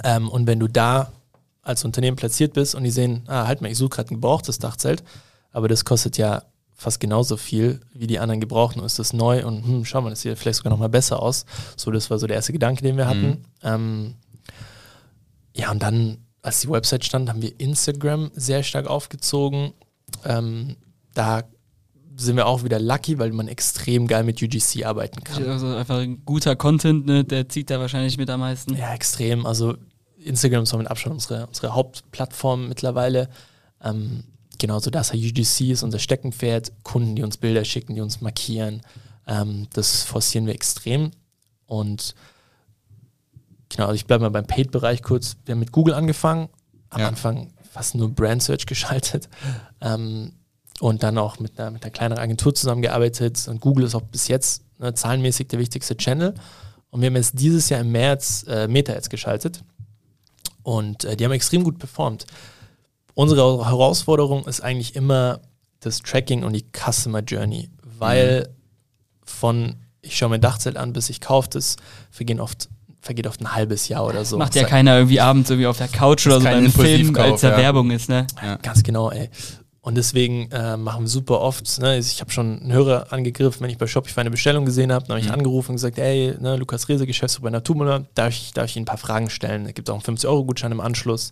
Ähm, 0.03 0.27
und 0.27 0.47
wenn 0.47 0.59
du 0.59 0.67
da 0.67 1.13
als 1.61 1.85
Unternehmen 1.85 2.17
platziert 2.17 2.51
bist 2.51 2.75
und 2.75 2.83
die 2.83 2.91
sehen, 2.91 3.23
ah, 3.27 3.47
halt 3.47 3.61
mal, 3.61 3.71
ich 3.71 3.77
suche 3.77 3.91
gerade 3.91 4.13
ein 4.13 4.15
gebrauchtes 4.15 4.59
Dachzelt, 4.59 5.01
aber 5.53 5.69
das 5.69 5.85
kostet 5.85 6.17
ja 6.17 6.43
fast 6.73 6.99
genauso 6.99 7.37
viel 7.37 7.79
wie 7.93 8.07
die 8.07 8.19
anderen 8.19 8.41
gebrauchten 8.41 8.81
und 8.81 8.85
ist 8.85 8.99
das 8.99 9.13
neu 9.13 9.45
und 9.47 9.65
hm, 9.65 9.85
schau 9.85 10.01
mal, 10.01 10.09
das 10.09 10.19
sieht 10.19 10.37
vielleicht 10.37 10.57
sogar 10.57 10.71
noch 10.71 10.79
mal 10.79 10.89
besser 10.89 11.23
aus. 11.23 11.45
So, 11.77 11.89
das 11.91 12.09
war 12.09 12.19
so 12.19 12.27
der 12.27 12.35
erste 12.35 12.51
Gedanke, 12.51 12.83
den 12.83 12.97
wir 12.97 13.07
hatten. 13.07 13.45
Ähm, 13.63 14.15
ja, 15.55 15.71
und 15.71 15.81
dann, 15.81 16.17
als 16.41 16.59
die 16.59 16.69
Website 16.69 17.05
stand, 17.05 17.29
haben 17.29 17.41
wir 17.41 17.57
Instagram 17.61 18.29
sehr 18.33 18.61
stark 18.61 18.87
aufgezogen. 18.87 19.71
Ähm, 20.25 20.75
da 21.13 21.43
sind 22.15 22.35
wir 22.35 22.45
auch 22.45 22.63
wieder 22.63 22.79
lucky, 22.79 23.17
weil 23.17 23.31
man 23.31 23.47
extrem 23.47 24.07
geil 24.07 24.23
mit 24.23 24.41
UGC 24.41 24.85
arbeiten 24.85 25.23
kann. 25.23 25.47
Also 25.49 25.67
einfach 25.75 25.97
ein 25.97 26.23
guter 26.25 26.55
Content, 26.55 27.05
ne, 27.05 27.23
der 27.23 27.49
zieht 27.49 27.69
da 27.69 27.79
wahrscheinlich 27.79 28.17
mit 28.17 28.29
am 28.29 28.39
meisten. 28.41 28.75
Ja, 28.75 28.93
extrem. 28.93 29.45
Also 29.45 29.75
Instagram 30.17 30.63
ist 30.63 30.73
auch 30.73 30.77
mit 30.77 30.89
Abstand 30.91 31.15
unsere, 31.15 31.47
unsere 31.47 31.73
Hauptplattform 31.73 32.67
mittlerweile. 32.67 33.29
Ähm, 33.81 34.23
genauso 34.59 34.89
das 34.91 35.11
UGC 35.13 35.71
ist 35.71 35.83
unser 35.83 35.99
Steckenpferd. 35.99 36.71
Kunden, 36.83 37.15
die 37.15 37.23
uns 37.23 37.37
Bilder 37.37 37.65
schicken, 37.65 37.95
die 37.95 38.01
uns 38.01 38.21
markieren. 38.21 38.81
Ähm, 39.27 39.67
das 39.73 40.03
forcieren 40.03 40.45
wir 40.45 40.53
extrem. 40.53 41.11
Und 41.65 42.13
genau, 43.69 43.85
also 43.85 43.95
ich 43.95 44.05
bleibe 44.05 44.21
mal 44.23 44.29
beim 44.29 44.45
Paid-Bereich 44.45 45.01
kurz. 45.01 45.35
Wir 45.45 45.53
haben 45.53 45.59
mit 45.59 45.71
Google 45.71 45.95
angefangen. 45.95 46.49
Am 46.89 47.01
Ja. 47.01 47.07
Anfang 47.07 47.51
fast 47.71 47.95
nur 47.95 48.09
Brand 48.09 48.43
Search 48.43 48.67
geschaltet. 48.67 49.27
Ähm, 49.81 50.33
und 50.79 51.03
dann 51.03 51.17
auch 51.17 51.39
mit 51.39 51.59
einer, 51.59 51.71
mit 51.71 51.83
einer 51.83 51.91
kleineren 51.91 52.21
Agentur 52.21 52.53
zusammengearbeitet. 52.53 53.47
Und 53.47 53.61
Google 53.61 53.85
ist 53.85 53.95
auch 53.95 54.01
bis 54.01 54.27
jetzt 54.27 54.63
ne, 54.79 54.93
zahlenmäßig 54.93 55.47
der 55.47 55.59
wichtigste 55.59 55.95
Channel. 55.95 56.33
Und 56.89 57.01
wir 57.01 57.07
haben 57.07 57.15
jetzt 57.15 57.39
dieses 57.39 57.69
Jahr 57.69 57.81
im 57.81 57.91
März 57.91 58.45
äh, 58.47 58.67
Meta-Ads 58.67 59.09
geschaltet. 59.09 59.63
Und 60.63 61.05
äh, 61.05 61.15
die 61.15 61.25
haben 61.25 61.31
extrem 61.31 61.63
gut 61.63 61.79
performt. 61.79 62.25
Unsere 63.13 63.65
Herausforderung 63.65 64.45
ist 64.45 64.61
eigentlich 64.61 64.95
immer 64.95 65.41
das 65.79 65.99
Tracking 65.99 66.43
und 66.43 66.53
die 66.53 66.65
Customer 66.71 67.19
Journey, 67.19 67.69
weil 67.83 68.49
von 69.23 69.75
ich 70.03 70.17
schaue 70.17 70.29
mir 70.29 70.35
ein 70.35 70.41
Dachzelt 70.41 70.77
an, 70.77 70.93
bis 70.93 71.09
ich 71.09 71.21
kaufe 71.21 71.49
das, 71.51 71.77
vergehen 72.11 72.39
oft, 72.39 72.69
vergeht 73.01 73.25
oft 73.25 73.41
ein 73.41 73.55
halbes 73.55 73.87
Jahr 73.87 74.05
oder 74.05 74.25
so. 74.25 74.37
Macht 74.37 74.53
ja 74.55 74.65
keiner 74.65 74.97
irgendwie 74.97 75.19
abends 75.19 75.49
irgendwie 75.49 75.67
auf 75.67 75.77
der 75.77 75.87
Couch 75.87 76.27
oder 76.27 76.39
so 76.39 76.45
kein 76.45 76.63
beim 76.63 76.71
Film, 76.71 77.15
als 77.15 77.41
da 77.41 77.51
ja. 77.51 77.57
Werbung 77.57 77.89
ist, 77.89 78.09
ne? 78.09 78.27
Ja. 78.41 78.57
Ganz 78.57 78.83
genau, 78.83 79.09
ey. 79.09 79.29
Und 79.85 79.95
deswegen 79.95 80.49
äh, 80.51 80.77
machen 80.77 81.03
wir 81.03 81.07
super 81.09 81.41
oft, 81.41 81.79
ne, 81.81 81.97
ich 81.97 82.21
habe 82.21 82.31
schon 82.31 82.61
einen 82.61 82.71
Hörer 82.71 83.11
angegriffen, 83.11 83.59
wenn 83.61 83.69
ich 83.69 83.77
bei 83.77 83.85
Shopify 83.85 84.21
eine 84.21 84.31
Bestellung 84.31 84.63
gesehen 84.63 84.93
habe, 84.93 85.05
dann 85.05 85.15
habe 85.15 85.19
ich 85.19 85.27
Mhm. 85.27 85.33
angerufen 85.33 85.71
und 85.71 85.75
gesagt, 85.75 85.97
ey, 85.99 86.33
ne, 86.39 86.55
Lukas 86.55 86.87
Rehse, 86.87 87.05
Geschäftsführer 87.05 87.43
bei 87.43 87.49
Naturmüller, 87.49 88.05
darf 88.15 88.29
ich, 88.29 88.53
darf 88.53 88.67
ich 88.69 88.77
Ihnen 88.77 88.83
ein 88.83 88.85
paar 88.87 88.97
Fragen 88.97 89.29
stellen? 89.29 89.65
Es 89.65 89.73
gibt 89.73 89.89
auch 89.89 89.95
einen 89.95 90.17
50-Euro-Gutschein 90.17 90.71
im 90.71 90.79
Anschluss. 90.79 91.31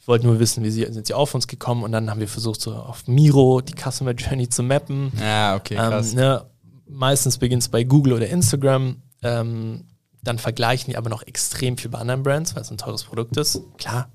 Ich 0.00 0.08
wollte 0.08 0.26
nur 0.26 0.38
wissen, 0.40 0.64
wie 0.64 0.70
sie, 0.70 0.86
sind 0.90 1.06
Sie 1.06 1.12
auf 1.12 1.34
uns 1.34 1.46
gekommen? 1.46 1.82
Und 1.84 1.92
dann 1.92 2.08
haben 2.08 2.20
wir 2.20 2.26
versucht, 2.28 2.62
so 2.62 2.72
auf 2.74 3.06
Miro 3.06 3.60
die 3.60 3.74
Customer 3.74 4.12
Journey 4.12 4.48
zu 4.48 4.62
mappen. 4.62 5.12
Ja, 5.20 5.54
okay, 5.56 5.74
krass. 5.76 6.12
Ähm, 6.12 6.16
ne, 6.20 6.46
meistens 6.88 7.36
beginnt 7.36 7.62
es 7.64 7.68
bei 7.68 7.84
Google 7.84 8.14
oder 8.14 8.28
Instagram. 8.28 8.96
Ähm, 9.22 9.84
dann 10.22 10.38
vergleichen 10.38 10.90
die 10.90 10.96
aber 10.96 11.10
noch 11.10 11.22
extrem 11.26 11.76
viel 11.76 11.90
bei 11.90 11.98
anderen 11.98 12.22
Brands, 12.22 12.54
weil 12.54 12.62
es 12.62 12.70
ein 12.70 12.78
teures 12.78 13.04
Produkt 13.04 13.36
ist. 13.36 13.60
Klar, 13.76 14.08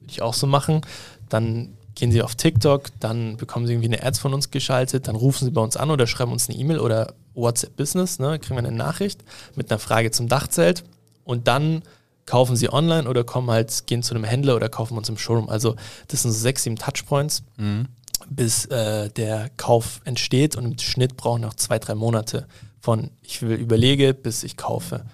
würde 0.00 0.12
ich 0.12 0.20
auch 0.20 0.34
so 0.34 0.46
machen. 0.46 0.82
Dann 1.30 1.70
gehen 1.94 2.12
sie 2.12 2.22
auf 2.22 2.34
TikTok, 2.34 2.88
dann 3.00 3.36
bekommen 3.36 3.66
sie 3.66 3.72
irgendwie 3.74 3.88
eine 3.94 4.02
Ads 4.02 4.18
von 4.18 4.32
uns 4.34 4.50
geschaltet, 4.50 5.08
dann 5.08 5.16
rufen 5.16 5.44
sie 5.44 5.50
bei 5.50 5.60
uns 5.60 5.76
an 5.76 5.90
oder 5.90 6.06
schreiben 6.06 6.32
uns 6.32 6.48
eine 6.48 6.58
E-Mail 6.58 6.78
oder 6.78 7.14
WhatsApp 7.34 7.76
Business, 7.76 8.18
ne, 8.18 8.38
kriegen 8.38 8.54
wir 8.54 8.66
eine 8.66 8.72
Nachricht 8.72 9.22
mit 9.56 9.70
einer 9.70 9.78
Frage 9.78 10.10
zum 10.10 10.28
Dachzelt 10.28 10.84
und 11.24 11.46
dann 11.48 11.82
kaufen 12.26 12.54
sie 12.56 12.72
online 12.72 13.08
oder 13.08 13.24
kommen 13.24 13.50
halt, 13.50 13.86
gehen 13.86 14.02
zu 14.02 14.14
einem 14.14 14.24
Händler 14.24 14.54
oder 14.56 14.68
kaufen 14.68 14.96
uns 14.96 15.08
im 15.08 15.18
Showroom. 15.18 15.48
Also 15.48 15.74
das 16.08 16.22
sind 16.22 16.30
so 16.30 16.38
sechs, 16.38 16.62
sieben 16.62 16.76
Touchpoints 16.76 17.42
Mhm. 17.56 17.86
bis 18.28 18.66
äh, 18.66 19.10
der 19.10 19.50
Kauf 19.56 20.00
entsteht 20.04 20.54
und 20.56 20.64
im 20.64 20.78
Schnitt 20.78 21.16
brauchen 21.16 21.42
noch 21.42 21.54
zwei, 21.54 21.78
drei 21.78 21.94
Monate 21.94 22.46
von 22.80 23.10
ich 23.22 23.42
will 23.42 23.56
überlege 23.56 24.14
bis 24.14 24.44
ich 24.44 24.56
kaufe. 24.56 25.04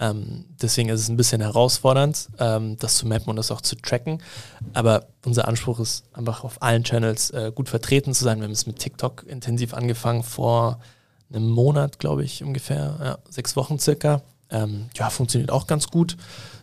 Ähm, 0.00 0.44
deswegen 0.62 0.88
ist 0.90 1.00
es 1.00 1.08
ein 1.08 1.16
bisschen 1.16 1.40
herausfordernd, 1.40 2.28
ähm, 2.38 2.76
das 2.78 2.96
zu 2.96 3.06
mappen 3.06 3.28
und 3.30 3.36
das 3.36 3.50
auch 3.50 3.60
zu 3.60 3.76
tracken. 3.76 4.22
Aber 4.72 5.06
unser 5.24 5.48
Anspruch 5.48 5.80
ist 5.80 6.04
einfach 6.12 6.44
auf 6.44 6.62
allen 6.62 6.84
Channels 6.84 7.30
äh, 7.30 7.50
gut 7.54 7.68
vertreten 7.68 8.14
zu 8.14 8.24
sein. 8.24 8.38
Wir 8.38 8.44
haben 8.44 8.52
es 8.52 8.66
mit 8.66 8.78
TikTok 8.78 9.24
intensiv 9.26 9.74
angefangen 9.74 10.22
vor 10.22 10.78
einem 11.30 11.48
Monat, 11.48 11.98
glaube 11.98 12.24
ich, 12.24 12.42
ungefähr, 12.42 12.96
ja, 13.02 13.18
sechs 13.28 13.56
Wochen 13.56 13.78
circa. 13.78 14.22
Ähm, 14.50 14.88
ja, 14.94 15.10
funktioniert 15.10 15.50
auch 15.50 15.66
ganz 15.66 15.88
gut. 15.88 16.16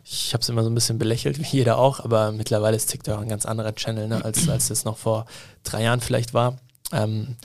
Ich 0.04 0.34
habe 0.34 0.41
es 0.41 0.50
immer 0.50 0.63
so 0.63 0.69
ein 0.69 0.76
bisschen 0.76 0.98
belächelt, 0.98 1.38
wie 1.39 1.58
jeder 1.58 1.78
auch, 1.78 2.00
aber 2.00 2.32
mittlerweile 2.32 2.76
ist 2.78 2.88
TikTok 2.88 3.19
ein 3.19 3.30
ganz 3.30 3.45
anderer 3.45 3.76
Channel, 3.76 4.08
ne, 4.08 4.24
als, 4.24 4.48
als 4.48 4.86
noch 4.86 4.98
vor 4.98 5.26
drei 5.63 5.84
Jahren 5.84 6.02
vielleicht 6.02 6.34
war. 6.34 6.58
Ähm, 6.91 7.36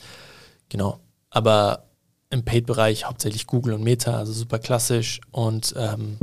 genau. 0.68 1.00
Aber 1.30 1.84
im 2.30 2.44
Paid-Bereich 2.44 3.04
hauptsächlich 3.04 3.46
Google 3.46 3.74
und 3.74 3.82
Meta, 3.82 4.16
also 4.16 4.32
super 4.32 4.58
klassisch. 4.58 5.20
Und 5.32 5.74
ähm, 5.76 6.16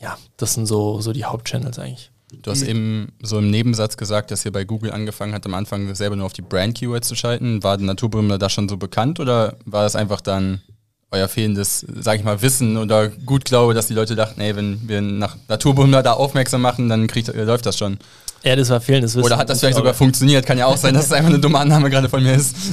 ja, 0.00 0.16
das 0.36 0.54
sind 0.54 0.66
so, 0.66 1.00
so 1.00 1.12
die 1.12 1.24
Hauptchannels 1.24 1.78
eigentlich. 1.78 2.10
Du 2.42 2.50
hast 2.50 2.62
eben 2.62 3.12
so 3.20 3.38
im 3.38 3.50
Nebensatz 3.50 3.96
gesagt, 3.96 4.30
dass 4.30 4.44
ihr 4.44 4.52
bei 4.52 4.64
Google 4.64 4.92
angefangen 4.92 5.34
habt, 5.34 5.46
am 5.46 5.54
Anfang 5.54 5.92
selber 5.94 6.16
nur 6.16 6.26
auf 6.26 6.32
die 6.32 6.42
Brand-Keywords 6.42 7.08
zu 7.08 7.16
schalten. 7.16 7.62
War 7.62 7.76
der 7.76 7.86
Naturbrümmler 7.86 8.38
da 8.38 8.48
schon 8.48 8.68
so 8.68 8.76
bekannt 8.76 9.20
oder 9.20 9.56
war 9.64 9.82
das 9.82 9.96
einfach 9.96 10.20
dann 10.20 10.62
euer 11.10 11.28
fehlendes, 11.28 11.84
sag 12.00 12.18
ich 12.18 12.24
mal, 12.24 12.40
Wissen 12.42 12.76
oder 12.76 13.08
gut 13.08 13.44
glaube, 13.44 13.74
dass 13.74 13.88
die 13.88 13.94
Leute 13.94 14.14
dachten, 14.14 14.40
ey, 14.40 14.54
wenn 14.56 14.88
wir 14.88 15.00
nach 15.00 15.36
Naturbummler 15.48 16.02
da 16.02 16.12
aufmerksam 16.12 16.60
machen, 16.62 16.88
dann 16.88 17.06
kriegt, 17.06 17.28
äh, 17.28 17.44
läuft 17.44 17.66
das 17.66 17.76
schon. 17.76 17.98
Ja, 18.42 18.56
das 18.56 18.70
war 18.70 18.80
fehlendes 18.80 19.14
Wissen. 19.14 19.26
Oder 19.26 19.36
hat 19.36 19.50
das 19.50 19.60
vielleicht 19.60 19.76
sogar 19.76 19.92
funktioniert? 19.92 20.46
Kann 20.46 20.56
ja 20.56 20.66
auch 20.66 20.76
sein, 20.76 20.94
dass 20.94 21.06
es 21.06 21.12
einfach 21.12 21.28
eine 21.28 21.40
dumme 21.40 21.58
Annahme 21.58 21.90
gerade 21.90 22.08
von 22.08 22.22
mir 22.22 22.34
ist. 22.34 22.56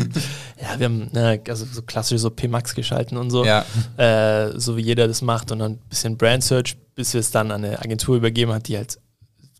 Ja, 0.59 0.79
wir 0.79 0.85
haben 0.85 1.09
ne, 1.13 1.39
also 1.49 1.67
so 1.71 1.83
klassisch 1.83 2.19
so 2.19 2.31
P-Max 2.31 2.73
geschalten 2.73 3.15
und 3.15 3.29
so, 3.29 3.45
Ja. 3.45 3.63
äh, 3.97 4.57
so 4.57 4.75
wie 4.75 4.81
jeder 4.81 5.07
das 5.07 5.21
macht 5.21 5.51
und 5.51 5.59
dann 5.59 5.73
ein 5.73 5.79
bisschen 5.87 6.17
Brand 6.17 6.43
Search, 6.43 6.75
bis 6.95 7.13
wir 7.13 7.19
es 7.19 7.29
dann 7.29 7.51
an 7.51 7.63
eine 7.63 7.79
Agentur 7.79 8.15
übergeben 8.17 8.51
hat, 8.51 8.67
die 8.67 8.75
halt 8.75 8.97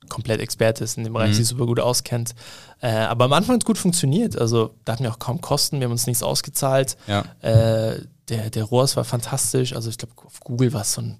komplett 0.10 0.40
Experte 0.42 0.84
ist 0.84 0.98
in 0.98 1.04
dem 1.04 1.14
Bereich, 1.14 1.32
Mhm. 1.34 1.38
die 1.38 1.44
super 1.44 1.66
gut 1.66 1.80
auskennt. 1.80 2.34
Äh, 2.82 2.90
aber 2.92 3.26
am 3.26 3.34
Anfang 3.34 3.56
hat 3.56 3.64
es 3.64 3.66
gut 3.66 3.78
funktioniert. 3.78 4.38
Also 4.38 4.74
da 4.86 4.94
hatten 4.94 5.04
wir 5.04 5.12
auch 5.12 5.20
kaum 5.20 5.42
Kosten, 5.42 5.80
wir 5.80 5.86
haben 5.86 5.92
uns 5.92 6.08
nichts 6.08 6.24
ausgezahlt. 6.24 6.98
Ja. 7.08 7.24
Äh, 7.42 8.02
der, 8.30 8.50
der 8.50 8.64
ROAS 8.66 8.96
war 8.98 9.04
fantastisch. 9.04 9.74
Also 9.74 9.90
ich 9.90 9.98
glaube, 9.98 10.14
auf 10.26 10.40
Google 10.42 10.74
war 10.74 10.82
es 10.82 10.94
so 10.94 11.02
ein, 11.02 11.18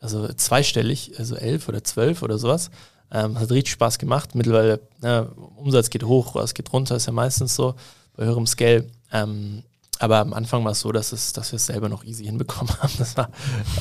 also 0.00 0.26
zweistellig, 0.32 1.12
also 1.18 1.36
elf 1.36 1.68
oder 1.68 1.84
zwölf 1.84 2.22
oder 2.22 2.38
sowas. 2.38 2.70
Ähm, 3.12 3.38
hat 3.38 3.50
richtig 3.50 3.72
Spaß 3.72 3.98
gemacht. 3.98 4.34
Mittlerweile, 4.34 4.80
ne, 5.00 5.30
Umsatz 5.56 5.90
geht 5.90 6.04
hoch, 6.04 6.34
ROAS 6.34 6.54
geht 6.54 6.72
runter, 6.72 6.96
ist 6.96 7.06
ja 7.06 7.12
meistens 7.12 7.54
so 7.54 7.74
bei 8.16 8.24
höherem 8.24 8.46
Scale. 8.46 8.86
Ähm, 9.12 9.62
aber 9.98 10.18
am 10.18 10.32
Anfang 10.32 10.64
war 10.64 10.72
es 10.72 10.80
so, 10.80 10.92
dass, 10.92 11.12
es, 11.12 11.32
dass 11.32 11.52
wir 11.52 11.56
es 11.56 11.66
selber 11.66 11.88
noch 11.88 12.04
easy 12.04 12.24
hinbekommen 12.24 12.72
haben. 12.82 12.92
Das 12.98 13.16
war 13.16 13.30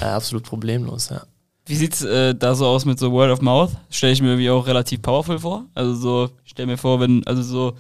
äh, 0.02 0.06
absolut 0.06 0.44
problemlos, 0.44 1.10
ja. 1.10 1.24
Wie 1.70 1.76
sieht's 1.76 2.02
äh, 2.02 2.34
da 2.34 2.56
so 2.56 2.66
aus 2.66 2.86
mit 2.86 2.98
so 2.98 3.12
Word 3.12 3.30
of 3.30 3.42
Mouth? 3.42 3.70
Stelle 3.92 4.12
ich 4.12 4.24
mir 4.24 4.30
irgendwie 4.30 4.50
auch 4.50 4.66
relativ 4.66 5.04
powerful 5.04 5.38
vor. 5.38 5.68
Also 5.76 5.94
so, 5.94 6.30
ich 6.44 6.50
stell 6.50 6.66
mir 6.66 6.78
vor, 6.78 7.00
wenn, 7.00 7.24
also 7.28 7.44
so, 7.44 7.74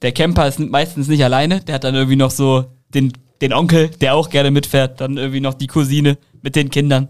der 0.00 0.12
Camper 0.12 0.46
ist 0.46 0.60
meistens 0.60 1.08
nicht 1.08 1.24
alleine, 1.24 1.60
der 1.60 1.74
hat 1.74 1.82
dann 1.82 1.96
irgendwie 1.96 2.14
noch 2.14 2.30
so 2.30 2.66
den, 2.94 3.12
den 3.40 3.52
Onkel, 3.52 3.88
der 3.88 4.14
auch 4.14 4.30
gerne 4.30 4.52
mitfährt, 4.52 5.00
dann 5.00 5.16
irgendwie 5.16 5.40
noch 5.40 5.54
die 5.54 5.66
Cousine 5.66 6.18
mit 6.40 6.54
den 6.54 6.70
Kindern. 6.70 7.08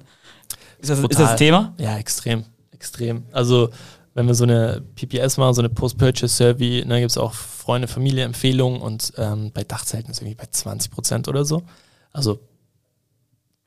Ist 0.78 0.88
das, 0.88 1.00
ist 1.00 1.20
das. 1.20 1.36
Thema? 1.36 1.74
Ja, 1.76 1.98
extrem, 1.98 2.44
extrem. 2.72 3.24
Also 3.32 3.68
wenn 4.14 4.26
wir 4.26 4.34
so 4.34 4.44
eine 4.44 4.82
PPS 4.94 5.36
machen, 5.36 5.52
so 5.52 5.60
eine 5.60 5.68
Post-Purchase-Survey, 5.68 6.86
dann 6.88 7.00
gibt 7.00 7.10
es 7.10 7.18
auch 7.18 7.34
Freunde, 7.34 7.88
Familie, 7.88 8.24
Empfehlungen 8.24 8.80
und 8.80 9.12
ähm, 9.18 9.50
bei 9.52 9.64
Dachzelten 9.64 10.12
ist 10.12 10.22
irgendwie 10.22 10.36
bei 10.36 10.46
20 10.50 10.90
Prozent 10.90 11.28
oder 11.28 11.44
so. 11.44 11.62
Also 12.10 12.40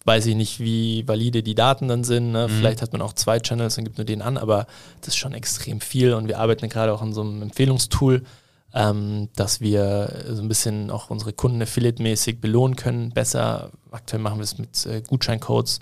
weiß 0.06 0.26
ich 0.26 0.36
nicht, 0.36 0.60
wie 0.60 1.08
valide 1.08 1.44
die 1.44 1.56
Daten 1.56 1.88
dann 1.88 2.04
sind. 2.04 2.32
Ne? 2.32 2.50
Vielleicht 2.50 2.82
hat 2.82 2.94
man 2.94 3.02
auch 3.02 3.14
zwei 3.14 3.40
Channels 3.40 3.78
und 3.78 3.84
gibt 3.84 3.98
nur 3.98 4.06
den 4.06 4.22
an, 4.22 4.38
aber 4.38 4.66
das 5.02 5.10
ist 5.10 5.18
schon 5.18 5.34
extrem 5.34 5.80
viel 5.80 6.14
und 6.14 6.28
wir 6.28 6.40
arbeiten 6.40 6.70
gerade 6.70 6.94
auch 6.94 7.02
an 7.02 7.14
so 7.14 7.22
einem 7.22 7.42
Empfehlungstool, 7.44 8.24
ähm, 8.74 9.30
dass 9.36 9.62
wir 9.62 10.24
so 10.30 10.42
ein 10.42 10.48
bisschen 10.48 10.90
auch 10.90 11.10
unsere 11.10 11.34
Kunden 11.34 11.62
affiliate-mäßig 11.62 12.40
belohnen 12.40 12.76
können. 12.76 13.12
Besser, 13.12 13.72
aktuell 13.92 14.22
machen 14.22 14.40
wir 14.40 14.44
es 14.44 14.58
mit 14.58 14.86
äh, 14.86 15.02
Gutscheincodes, 15.02 15.80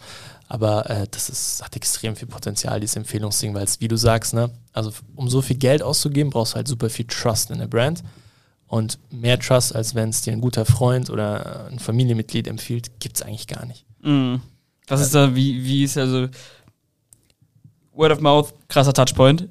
aber 0.48 0.90
äh, 0.90 1.08
das 1.10 1.30
ist, 1.30 1.64
hat 1.64 1.76
extrem 1.76 2.16
viel 2.16 2.28
Potenzial, 2.28 2.80
dieses 2.80 2.98
Empfehlungsding, 2.98 3.54
weil 3.54 3.64
es, 3.64 3.80
wie 3.80 3.88
du 3.88 3.96
sagst, 3.96 4.34
ne, 4.34 4.50
also 4.74 4.92
um 5.16 5.30
so 5.30 5.42
viel 5.42 5.58
Geld 5.58 5.82
auszugeben, 5.82 6.32
brauchst 6.32 6.54
du 6.54 6.56
halt 6.58 6.68
super 6.68 6.90
viel 6.90 7.06
Trust 7.06 7.52
in 7.52 7.60
der 7.60 7.68
Brand. 7.68 8.04
Und 8.68 9.00
mehr 9.10 9.40
Trust, 9.40 9.76
als 9.76 9.96
wenn 9.96 10.10
es 10.10 10.22
dir 10.22 10.34
ein 10.34 10.42
guter 10.42 10.64
Freund 10.64 11.10
oder 11.10 11.68
ein 11.72 11.80
Familienmitglied 11.80 12.48
empfiehlt, 12.48 13.00
gibt 13.00 13.16
es 13.16 13.24
eigentlich 13.24 13.48
gar 13.48 13.66
nicht. 13.66 13.86
Mhm. 14.02 14.42
Was 14.88 15.02
ist 15.02 15.14
da, 15.14 15.36
wie, 15.36 15.64
wie 15.64 15.84
ist 15.84 15.98
also 15.98 16.28
Word 18.00 18.14
of 18.14 18.22
Mouth, 18.22 18.54
krasser 18.70 18.94
Touchpoint. 18.94 19.50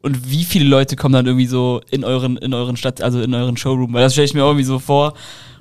Und 0.00 0.30
wie 0.30 0.44
viele 0.44 0.66
Leute 0.66 0.94
kommen 0.94 1.14
dann 1.14 1.26
irgendwie 1.26 1.46
so 1.46 1.80
in 1.90 2.04
euren, 2.04 2.36
in 2.36 2.54
euren 2.54 2.76
Stadt, 2.76 3.02
also 3.02 3.20
in 3.20 3.34
euren 3.34 3.56
Showroom? 3.56 3.92
Weil 3.92 4.02
das 4.02 4.12
stelle 4.12 4.26
ich 4.26 4.34
mir 4.34 4.40
irgendwie 4.40 4.64
so 4.64 4.78
vor. 4.78 5.14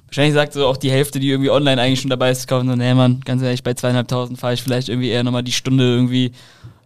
Wahrscheinlich 0.05 0.35
sagt 0.35 0.53
so 0.53 0.67
auch 0.67 0.77
die 0.77 0.91
Hälfte, 0.91 1.19
die 1.19 1.29
irgendwie 1.29 1.49
online 1.49 1.81
eigentlich 1.81 2.01
schon 2.01 2.09
dabei 2.09 2.29
ist, 2.29 2.47
kaufen 2.47 2.69
so, 2.69 2.75
nee 2.75 2.93
Mann, 2.93 3.21
ganz 3.25 3.41
ehrlich, 3.41 3.63
bei 3.63 3.73
zweieinhalbtausend 3.73 4.39
fahre 4.39 4.53
ich 4.53 4.61
vielleicht 4.61 4.89
irgendwie 4.89 5.09
eher 5.09 5.23
nochmal 5.23 5.43
die 5.43 5.51
Stunde 5.51 5.83
irgendwie 5.83 6.31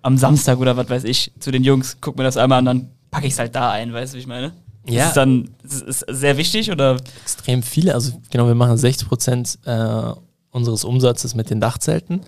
am 0.02 0.18
Samstag 0.18 0.60
oder 0.60 0.78
was 0.78 0.90
weiß 0.90 1.04
ich 1.04 1.32
zu 1.40 1.52
den 1.52 1.64
Jungs, 1.64 1.98
guck 2.02 2.18
mir 2.18 2.24
das 2.24 2.38
einmal 2.38 2.60
an, 2.60 2.66
dann 2.66 2.90
packe 3.12 3.28
ich 3.28 3.34
es 3.34 3.40
halt 3.40 3.54
da 3.54 3.72
ein, 3.72 3.94
weißt 3.94 4.14
du, 4.14 4.18
wie 4.18 4.22
ich 4.22 4.28
meine? 4.28 4.54
Ja. 4.88 5.04
Ist 5.04 5.08
es 5.10 5.14
dann 5.14 5.50
ist 5.64 5.84
es 5.84 6.00
sehr 6.08 6.38
wichtig 6.38 6.72
oder? 6.72 6.98
extrem 7.22 7.62
viele. 7.62 7.94
Also 7.94 8.14
genau, 8.32 8.48
wir 8.48 8.56
machen 8.56 8.78
60 8.78 9.08
Prozent 9.08 9.60
äh, 9.66 10.14
unseres 10.52 10.84
Umsatzes 10.84 11.36
mit 11.36 11.50
den 11.50 11.62
Dachzelten 11.62 12.22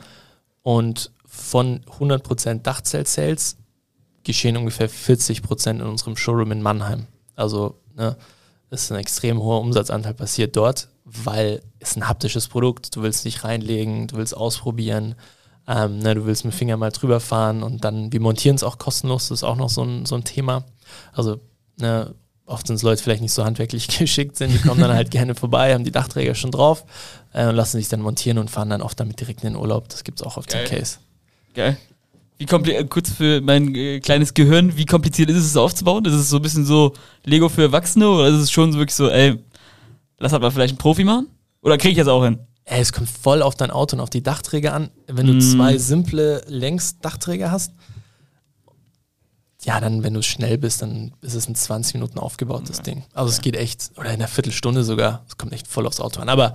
und 0.62 1.12
von 1.26 1.82
100 1.94 2.24
Prozent 2.24 2.68
Dachzelt-Sales 2.68 3.58
geschehen 4.24 4.58
ungefähr 4.58 4.90
40 4.90 5.42
Prozent 5.42 5.82
in 5.82 5.88
unserem 5.88 6.16
Showroom 6.16 6.52
in 6.52 6.62
Mannheim. 6.62 7.08
Also 7.36 7.76
ne, 7.96 8.16
ist 8.70 8.92
ein 8.92 9.00
extrem 9.00 9.42
hoher 9.42 9.62
Umsatzanteil 9.62 10.14
passiert 10.14 10.56
dort, 10.56 10.88
weil 11.04 11.62
es 11.80 11.96
ein 11.96 12.08
haptisches 12.08 12.48
Produkt. 12.48 12.96
Du 12.96 13.02
willst 13.02 13.26
dich 13.26 13.44
reinlegen, 13.44 14.08
du 14.08 14.18
willst 14.18 14.36
ausprobieren. 14.36 15.16
Ähm, 15.68 16.00
ne, 16.00 16.16
du 16.16 16.26
willst 16.26 16.46
mit 16.46 16.54
dem 16.54 16.58
Finger 16.58 16.78
mal 16.78 16.92
drüber 16.92 17.20
fahren 17.20 17.64
und 17.64 17.84
dann, 17.84 18.12
wir 18.12 18.20
montieren 18.20 18.56
es 18.56 18.64
auch 18.64 18.78
kostenlos, 18.78 19.30
das 19.30 19.40
ist 19.40 19.44
auch 19.44 19.56
noch 19.56 19.70
so 19.70 19.84
ein, 19.84 20.06
so 20.06 20.16
ein 20.16 20.26
Thema. 20.26 20.66
Also 21.14 21.40
ne, 21.80 22.14
oft 22.54 22.68
sind 22.68 22.78
es 22.78 22.82
Leute 22.84 23.04
vielleicht 23.04 23.22
nicht 23.22 23.34
so 23.34 23.44
handwerklich 23.44 23.88
geschickt 24.00 24.38
sind, 24.38 24.54
die 24.54 24.60
kommen 24.60 24.80
dann 24.80 24.94
halt 24.94 25.12
gerne 25.12 25.36
vorbei, 25.36 25.74
haben 25.74 25.84
die 25.84 25.92
Dachträger 25.92 26.36
schon 26.36 26.52
drauf 26.52 26.86
äh, 27.34 27.48
und 27.48 27.56
lassen 27.56 27.78
sich 27.78 27.90
dann 27.90 28.00
montieren 28.02 28.38
und 28.38 28.50
fahren 28.50 28.70
dann 28.70 28.82
oft 28.82 29.00
damit 29.00 29.20
direkt 29.20 29.44
in 29.44 29.54
den 29.54 29.56
Urlaub. 29.62 29.90
Das 29.90 30.04
gibt 30.04 30.20
es 30.22 30.26
auch 30.26 30.38
oft 30.38 30.50
Geil. 30.50 30.64
im 30.64 30.70
Case. 30.78 30.98
Geil. 31.54 31.78
Wie 32.38 32.46
kompli- 32.46 32.84
kurz 32.88 33.12
für 33.12 33.42
mein 33.42 33.76
äh, 33.76 34.00
kleines 34.00 34.34
Gehirn, 34.34 34.76
wie 34.76 34.86
kompliziert 34.86 35.30
ist 35.30 35.38
es, 35.38 35.46
es 35.48 35.58
aufzubauen? 35.58 36.04
Ist 36.06 36.14
es 36.14 36.30
so 36.30 36.38
ein 36.38 36.42
bisschen 36.42 36.66
so 36.66 36.94
Lego 37.26 37.48
für 37.50 37.62
Erwachsene 37.64 38.10
oder 38.10 38.28
ist 38.28 38.36
es 38.40 38.52
schon 38.52 38.72
so 38.72 38.80
wirklich 38.80 38.96
so, 38.96 39.08
ey, 39.10 39.38
lass 40.20 40.32
halt 40.34 40.42
mal 40.42 40.52
vielleicht 40.52 40.72
einen 40.72 40.78
Profi 40.80 41.04
machen? 41.04 41.28
Oder 41.62 41.78
krieg 41.78 41.92
ich 41.92 41.98
das 41.98 42.08
auch 42.08 42.24
hin? 42.24 42.40
Ey, 42.66 42.82
es 42.82 42.92
kommt 42.94 43.10
voll 43.10 43.42
auf 43.42 43.56
dein 43.56 43.72
Auto 43.72 43.96
und 43.96 44.02
auf 44.02 44.10
die 44.10 44.24
Dachträger 44.24 44.74
an. 44.74 44.90
Wenn 45.08 45.28
du 45.28 45.34
Mm. 45.34 45.42
zwei 45.42 45.78
simple 45.78 46.44
Längsdachträger 46.48 47.52
hast, 47.52 47.72
ja, 49.64 49.80
dann, 49.80 50.04
wenn 50.04 50.14
du 50.14 50.22
schnell 50.22 50.58
bist, 50.58 50.82
dann 50.82 51.14
ist 51.22 51.36
es 51.36 51.48
in 51.48 51.56
20 51.56 51.96
Minuten 51.96 52.20
aufgebaut, 52.20 52.64
das 52.68 52.82
Ding. 52.82 53.04
Also 53.14 53.32
es 53.32 53.42
geht 53.42 53.56
echt, 53.56 53.92
oder 53.96 54.10
in 54.10 54.16
einer 54.16 54.28
Viertelstunde 54.28 54.84
sogar, 54.84 55.24
es 55.28 55.38
kommt 55.38 55.54
echt 55.54 55.68
voll 55.68 55.88
aufs 55.88 56.00
Auto 56.00 56.20
an. 56.20 56.30
Aber 56.30 56.54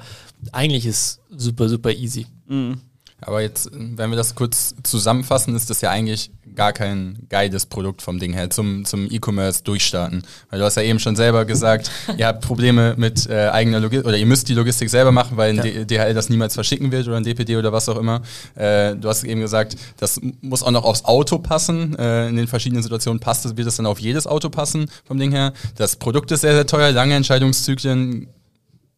eigentlich 0.52 0.84
ist 0.86 1.20
super, 1.30 1.68
super 1.68 1.90
easy. 1.90 2.26
Mhm. 2.46 2.80
Aber 3.20 3.40
jetzt, 3.42 3.70
wenn 3.72 4.10
wir 4.10 4.16
das 4.16 4.34
kurz 4.36 4.74
zusammenfassen, 4.84 5.56
ist 5.56 5.70
das 5.70 5.80
ja 5.80 5.90
eigentlich 5.90 6.30
gar 6.54 6.72
kein 6.72 7.18
geiles 7.28 7.66
Produkt 7.66 8.00
vom 8.02 8.18
Ding 8.18 8.32
her 8.32 8.48
zum, 8.50 8.84
zum 8.84 9.10
E-Commerce 9.10 9.62
durchstarten. 9.64 10.22
Weil 10.50 10.58
du 10.60 10.64
hast 10.64 10.76
ja 10.76 10.82
eben 10.82 10.98
schon 10.98 11.14
selber 11.16 11.44
gesagt, 11.44 11.90
ihr 12.16 12.26
habt 12.26 12.44
Probleme 12.44 12.94
mit 12.96 13.28
äh, 13.28 13.48
eigener 13.48 13.80
Logistik 13.80 14.06
oder 14.08 14.16
ihr 14.16 14.26
müsst 14.26 14.48
die 14.48 14.54
Logistik 14.54 14.88
selber 14.88 15.10
machen, 15.12 15.36
weil 15.36 15.50
ein 15.50 15.56
Ja. 15.56 15.62
D- 15.62 15.84
DHL 15.84 16.14
das 16.14 16.28
niemals 16.30 16.54
verschicken 16.54 16.90
wird 16.92 17.06
oder 17.08 17.16
ein 17.16 17.24
DPD 17.24 17.56
oder 17.56 17.72
was 17.72 17.88
auch 17.88 17.96
immer. 17.98 18.22
Äh, 18.54 18.94
du 18.96 19.08
hast 19.08 19.24
eben 19.24 19.40
gesagt, 19.40 19.76
das 19.98 20.20
muss 20.40 20.62
auch 20.62 20.70
noch 20.70 20.84
aufs 20.84 21.04
Auto 21.04 21.38
passen. 21.38 21.96
Äh, 21.98 22.28
in 22.28 22.36
den 22.36 22.46
verschiedenen 22.48 22.82
Situationen 22.82 23.20
passt 23.20 23.44
es, 23.46 23.56
wird 23.56 23.66
es 23.68 23.76
dann 23.76 23.86
auf 23.86 23.98
jedes 23.98 24.26
Auto 24.26 24.48
passen 24.48 24.90
vom 25.04 25.18
Ding 25.18 25.32
her. 25.32 25.52
Das 25.76 25.96
Produkt 25.96 26.30
ist 26.30 26.40
sehr, 26.42 26.54
sehr 26.54 26.66
teuer, 26.66 26.92
lange 26.92 27.14
Entscheidungszyklen. 27.14 28.28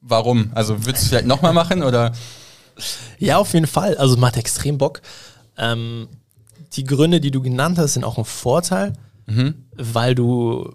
Warum? 0.02 0.50
Also 0.54 0.78
würdest 0.86 1.02
du 1.02 1.04
es 1.04 1.08
vielleicht 1.08 1.26
nochmal 1.26 1.52
machen 1.52 1.82
oder? 1.82 2.12
Ja, 3.18 3.38
auf 3.38 3.52
jeden 3.54 3.66
Fall. 3.66 3.96
Also 3.96 4.16
macht 4.16 4.36
extrem 4.36 4.78
Bock. 4.78 5.02
Ähm, 5.56 6.08
die 6.74 6.84
Gründe, 6.84 7.20
die 7.20 7.30
du 7.30 7.42
genannt 7.42 7.78
hast, 7.78 7.94
sind 7.94 8.04
auch 8.04 8.18
ein 8.18 8.24
Vorteil, 8.24 8.92
weil 9.76 10.14
du 10.14 10.74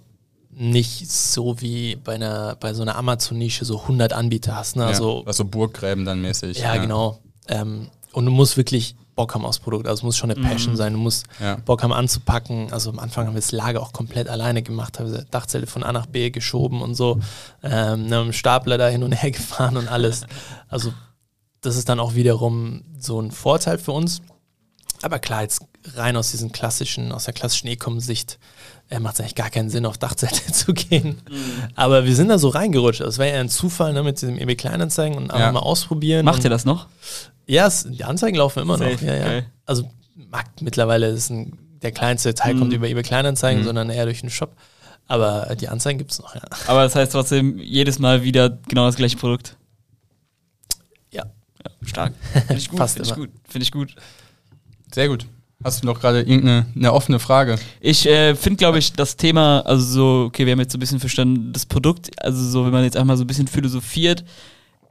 nicht 0.50 1.12
so 1.12 1.60
wie 1.60 1.98
bei 1.98 2.16
einer 2.16 2.56
bei 2.56 2.74
so 2.74 2.82
einer 2.82 2.96
Amazon-Nische 2.96 3.66
so 3.66 3.82
100 3.82 4.14
Anbieter 4.14 4.56
hast. 4.56 4.78
Ne? 4.78 4.86
Also 4.86 5.20
ja, 5.20 5.26
was 5.26 5.38
so 5.38 5.44
Burggräben 5.46 6.06
dann 6.06 6.22
mäßig. 6.22 6.60
Ja, 6.60 6.78
genau. 6.78 7.20
Ähm, 7.50 7.90
und 8.14 8.26
du 8.26 8.32
musst 8.32 8.56
wirklich 8.56 8.96
Bock 9.16 9.34
haben 9.36 9.46
aufs 9.46 9.60
Produkt. 9.60 9.88
Also 9.88 10.00
es 10.00 10.04
muss 10.04 10.18
schon 10.18 10.32
eine 10.32 10.42
Passion 10.42 10.76
sein. 10.78 10.94
Du 10.94 11.00
musst 11.00 11.26
Ja. 11.42 11.56
Bock 11.56 11.84
haben 11.84 11.92
anzupacken. 11.94 12.72
Also 12.72 12.90
am 12.90 13.00
Anfang 13.00 13.28
haben 13.28 13.34
wir 13.34 13.42
das 13.42 13.52
Lager 13.52 13.82
auch 13.82 13.92
komplett 13.94 14.30
alleine 14.30 14.62
gemacht, 14.62 15.00
haben 15.00 15.12
wir 15.12 15.26
Dachzelle 15.32 15.68
von 15.68 15.84
A 15.84 15.92
nach 15.92 16.06
B 16.06 16.30
geschoben 16.32 16.82
und 16.82 16.96
so. 16.96 17.20
Ähm, 17.64 18.08
ne, 18.08 18.20
mit 18.20 18.28
dem 18.28 18.34
Stapler 18.34 18.78
da 18.78 18.88
hin 18.88 19.04
und 19.04 19.12
her 19.22 19.32
gefahren 19.32 19.76
und 19.78 19.90
alles. 19.90 20.26
Also 20.70 20.94
das 21.66 21.76
ist 21.78 21.90
dann 21.90 22.00
auch 22.00 22.16
wiederum 22.16 22.84
so 23.00 23.20
ein 23.22 23.32
Vorteil 23.32 23.78
für 23.78 23.92
uns. 23.92 24.22
Aber 25.02 25.20
klar, 25.20 25.42
jetzt 25.44 25.62
rein 25.96 26.16
aus 26.16 26.32
diesen 26.32 26.52
klassischen, 26.52 27.12
aus 27.12 27.26
der 27.26 27.34
klassischen 27.34 27.68
E-Com-Sicht 27.68 28.40
äh, 28.90 29.00
macht 29.00 29.16
es 29.16 29.20
eigentlich 29.20 29.36
gar 29.36 29.50
keinen 29.50 29.70
Sinn, 29.70 29.86
auf 29.86 29.98
Dachzelte 29.98 30.52
zu 30.52 30.74
gehen. 30.74 31.22
Aber 31.76 32.06
wir 32.06 32.16
sind 32.16 32.30
da 32.30 32.38
so 32.40 32.50
reingerutscht. 32.50 33.02
Das 33.02 33.18
wäre 33.18 33.36
ja 33.36 33.40
ein 33.42 33.50
Zufall 33.50 33.94
ne, 33.94 34.02
mit 34.04 34.22
diesem 34.22 34.38
eBay 34.40 34.56
Kleinanzeigen 34.56 35.18
und 35.18 35.26
einfach 35.32 35.40
Ja. 35.48 35.52
mal 35.52 35.60
ausprobieren. 35.60 36.26
Macht 36.26 36.44
ihr 36.44 36.50
das 36.50 36.66
noch? 36.66 36.88
Ja, 37.46 37.68
es, 37.68 37.86
die 37.90 38.04
Anzeigen 38.04 38.38
laufen 38.38 38.62
immer 38.62 38.78
noch. 38.78 38.90
Safe, 38.90 39.06
Ja, 39.06 39.14
ja. 39.16 39.26
geil. 39.26 39.46
Also 39.66 39.90
Markt 40.30 40.62
mittlerweile 40.62 41.08
ist 41.10 41.30
ein, 41.30 41.58
der 41.82 41.92
kleinste 41.92 42.34
Teil 42.34 42.56
Mhm. 42.56 42.60
kommt 42.60 42.74
über 42.74 42.88
eBay 42.88 43.04
Kleinanzeigen, 43.04 43.64
sondern 43.64 43.90
eher 43.90 44.06
durch 44.06 44.22
den 44.22 44.30
Shop. 44.32 44.56
Aber 45.08 45.52
äh, 45.52 45.56
die 45.56 45.68
Anzeigen 45.68 46.00
gibt 46.00 46.12
es 46.14 46.20
noch, 46.20 46.34
ja. 46.34 46.42
Aber 46.68 46.84
das 46.84 46.96
heißt 46.96 47.12
trotzdem 47.12 47.60
jedes 47.60 48.00
Mal 48.00 48.24
wieder 48.24 48.50
genau 48.68 48.86
das 48.88 48.96
gleiche 48.96 49.18
Produkt. 49.18 49.56
Stark. 51.84 52.14
Finde 52.34 52.56
ich 52.56 52.70
gut. 52.70 52.78
Fast 52.78 52.96
Finde 52.96 53.10
ich 53.10 53.16
gut. 53.16 53.30
Finde 53.48 53.64
ich 53.64 53.72
gut. 53.72 53.96
Sehr 54.94 55.08
gut. 55.08 55.26
Hast 55.64 55.82
du 55.84 55.88
noch 55.88 56.00
gerade 56.00 56.20
irgendeine 56.20 56.66
eine 56.76 56.94
offene 56.94 57.18
Frage? 57.18 57.58
Ich 57.80 58.06
äh, 58.06 58.36
finde, 58.36 58.58
glaube 58.58 58.78
ich, 58.78 58.94
das 58.94 59.16
Thema, 59.16 59.62
also 59.62 59.86
so, 59.86 60.26
okay, 60.28 60.46
wir 60.46 60.52
haben 60.52 60.60
jetzt 60.60 60.74
so 60.74 60.78
ein 60.78 60.82
bisschen 60.82 61.00
verstanden, 61.00 61.54
das 61.54 61.66
Produkt, 61.66 62.12
also 62.24 62.44
so, 62.44 62.66
wenn 62.66 62.72
man 62.72 62.84
jetzt 62.84 62.98
einmal 62.98 63.18
so 63.18 63.24
ein 63.24 63.28
bisschen 63.28 63.48
philosophiert, 63.48 64.24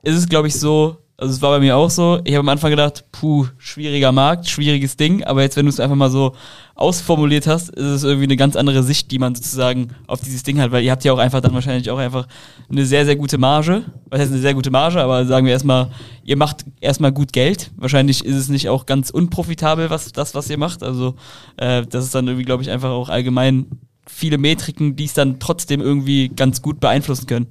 ist 0.02 0.16
es, 0.16 0.28
glaube 0.28 0.48
ich, 0.48 0.54
so, 0.58 0.96
Also 1.16 1.32
es 1.34 1.42
war 1.42 1.50
bei 1.50 1.60
mir 1.60 1.76
auch 1.76 1.90
so. 1.90 2.20
Ich 2.24 2.32
habe 2.34 2.40
am 2.40 2.48
Anfang 2.48 2.70
gedacht, 2.70 3.04
puh, 3.12 3.46
schwieriger 3.58 4.10
Markt, 4.10 4.48
schwieriges 4.48 4.96
Ding. 4.96 5.22
Aber 5.22 5.42
jetzt, 5.42 5.56
wenn 5.56 5.66
du 5.66 5.70
es 5.70 5.78
einfach 5.80 5.96
mal 5.96 6.10
so 6.10 6.34
ausformuliert 6.76 7.46
hast, 7.46 7.70
ist 7.70 7.86
es 7.86 8.02
irgendwie 8.02 8.24
eine 8.24 8.36
ganz 8.36 8.56
andere 8.56 8.82
Sicht, 8.82 9.10
die 9.10 9.18
man 9.18 9.34
sozusagen 9.34 9.88
auf 10.06 10.20
dieses 10.20 10.42
Ding 10.42 10.60
hat. 10.60 10.72
Weil 10.72 10.82
ihr 10.82 10.90
habt 10.90 11.04
ja 11.04 11.12
auch 11.12 11.18
einfach 11.18 11.40
dann 11.40 11.54
wahrscheinlich 11.54 11.88
auch 11.90 11.98
einfach 11.98 12.26
eine 12.68 12.84
sehr, 12.84 13.04
sehr 13.04 13.16
gute 13.16 13.38
Marge. 13.38 13.84
Was 14.10 14.20
heißt 14.20 14.32
eine 14.32 14.40
sehr 14.40 14.54
gute 14.54 14.70
Marge? 14.70 15.00
Aber 15.00 15.24
sagen 15.24 15.46
wir 15.46 15.52
erstmal, 15.52 15.90
ihr 16.24 16.36
macht 16.36 16.64
erstmal 16.80 17.12
gut 17.12 17.32
Geld. 17.32 17.70
Wahrscheinlich 17.76 18.24
ist 18.24 18.36
es 18.36 18.48
nicht 18.48 18.68
auch 18.68 18.86
ganz 18.86 19.10
unprofitabel, 19.10 19.90
was 19.90 20.10
das, 20.10 20.34
was 20.34 20.50
ihr 20.50 20.58
macht. 20.58 20.82
Also 20.82 21.14
äh, 21.56 21.86
das 21.86 22.04
ist 22.04 22.14
dann 22.14 22.26
irgendwie, 22.26 22.44
glaube 22.44 22.62
ich, 22.62 22.70
einfach 22.70 22.90
auch 22.90 23.08
allgemein 23.08 23.66
viele 24.06 24.38
Metriken, 24.38 24.96
die 24.96 25.04
es 25.04 25.14
dann 25.14 25.38
trotzdem 25.38 25.80
irgendwie 25.80 26.28
ganz 26.28 26.60
gut 26.60 26.80
beeinflussen 26.80 27.26
können. 27.26 27.46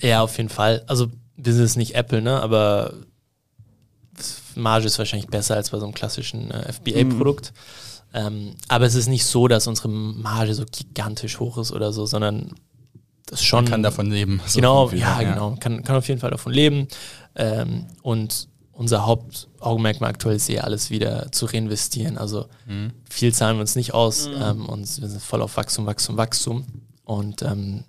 Ja, 0.00 0.22
auf 0.22 0.36
jeden 0.36 0.50
Fall. 0.50 0.82
Also 0.88 1.08
wir 1.36 1.52
sind 1.52 1.62
jetzt 1.62 1.76
nicht 1.76 1.94
Apple, 1.94 2.22
ne? 2.22 2.40
Aber 2.42 2.92
Marge 4.56 4.86
ist 4.86 4.98
wahrscheinlich 4.98 5.28
besser 5.28 5.54
als 5.54 5.70
bei 5.70 5.78
so 5.78 5.84
einem 5.84 5.94
klassischen 5.94 6.50
äh, 6.50 6.72
FBA-Produkt. 6.72 7.52
Mhm. 7.54 7.95
Ähm, 8.16 8.54
aber 8.68 8.86
es 8.86 8.94
ist 8.94 9.08
nicht 9.08 9.26
so, 9.26 9.46
dass 9.46 9.66
unsere 9.66 9.88
Marge 9.88 10.54
so 10.54 10.64
gigantisch 10.64 11.38
hoch 11.38 11.58
ist 11.58 11.70
oder 11.70 11.92
so, 11.92 12.06
sondern 12.06 12.54
das 13.26 13.44
schon. 13.44 13.64
Man 13.64 13.70
kann 13.70 13.82
davon 13.82 14.10
leben. 14.10 14.40
So 14.46 14.56
genau, 14.56 14.90
ja, 14.90 15.20
ja, 15.20 15.32
genau. 15.34 15.56
Kann, 15.60 15.84
kann 15.84 15.96
auf 15.96 16.08
jeden 16.08 16.20
Fall 16.20 16.30
davon 16.30 16.52
leben. 16.52 16.88
Ähm, 17.34 17.86
und 18.02 18.48
unser 18.72 19.04
Hauptaugenmerk 19.06 20.00
aktuell 20.00 20.36
ist 20.36 20.48
eher 20.48 20.64
alles 20.64 20.90
wieder 20.90 21.30
zu 21.30 21.44
reinvestieren. 21.44 22.16
Also 22.16 22.46
mhm. 22.66 22.92
viel 23.08 23.34
zahlen 23.34 23.58
wir 23.58 23.60
uns 23.60 23.76
nicht 23.76 23.92
aus 23.92 24.28
mhm. 24.28 24.42
ähm, 24.42 24.66
und 24.66 25.00
wir 25.00 25.08
sind 25.08 25.22
voll 25.22 25.42
auf 25.42 25.56
Wachstum, 25.58 25.84
Wachstum, 25.84 26.16
Wachstum. 26.16 26.64
Und 27.04 27.42
ähm, 27.42 27.84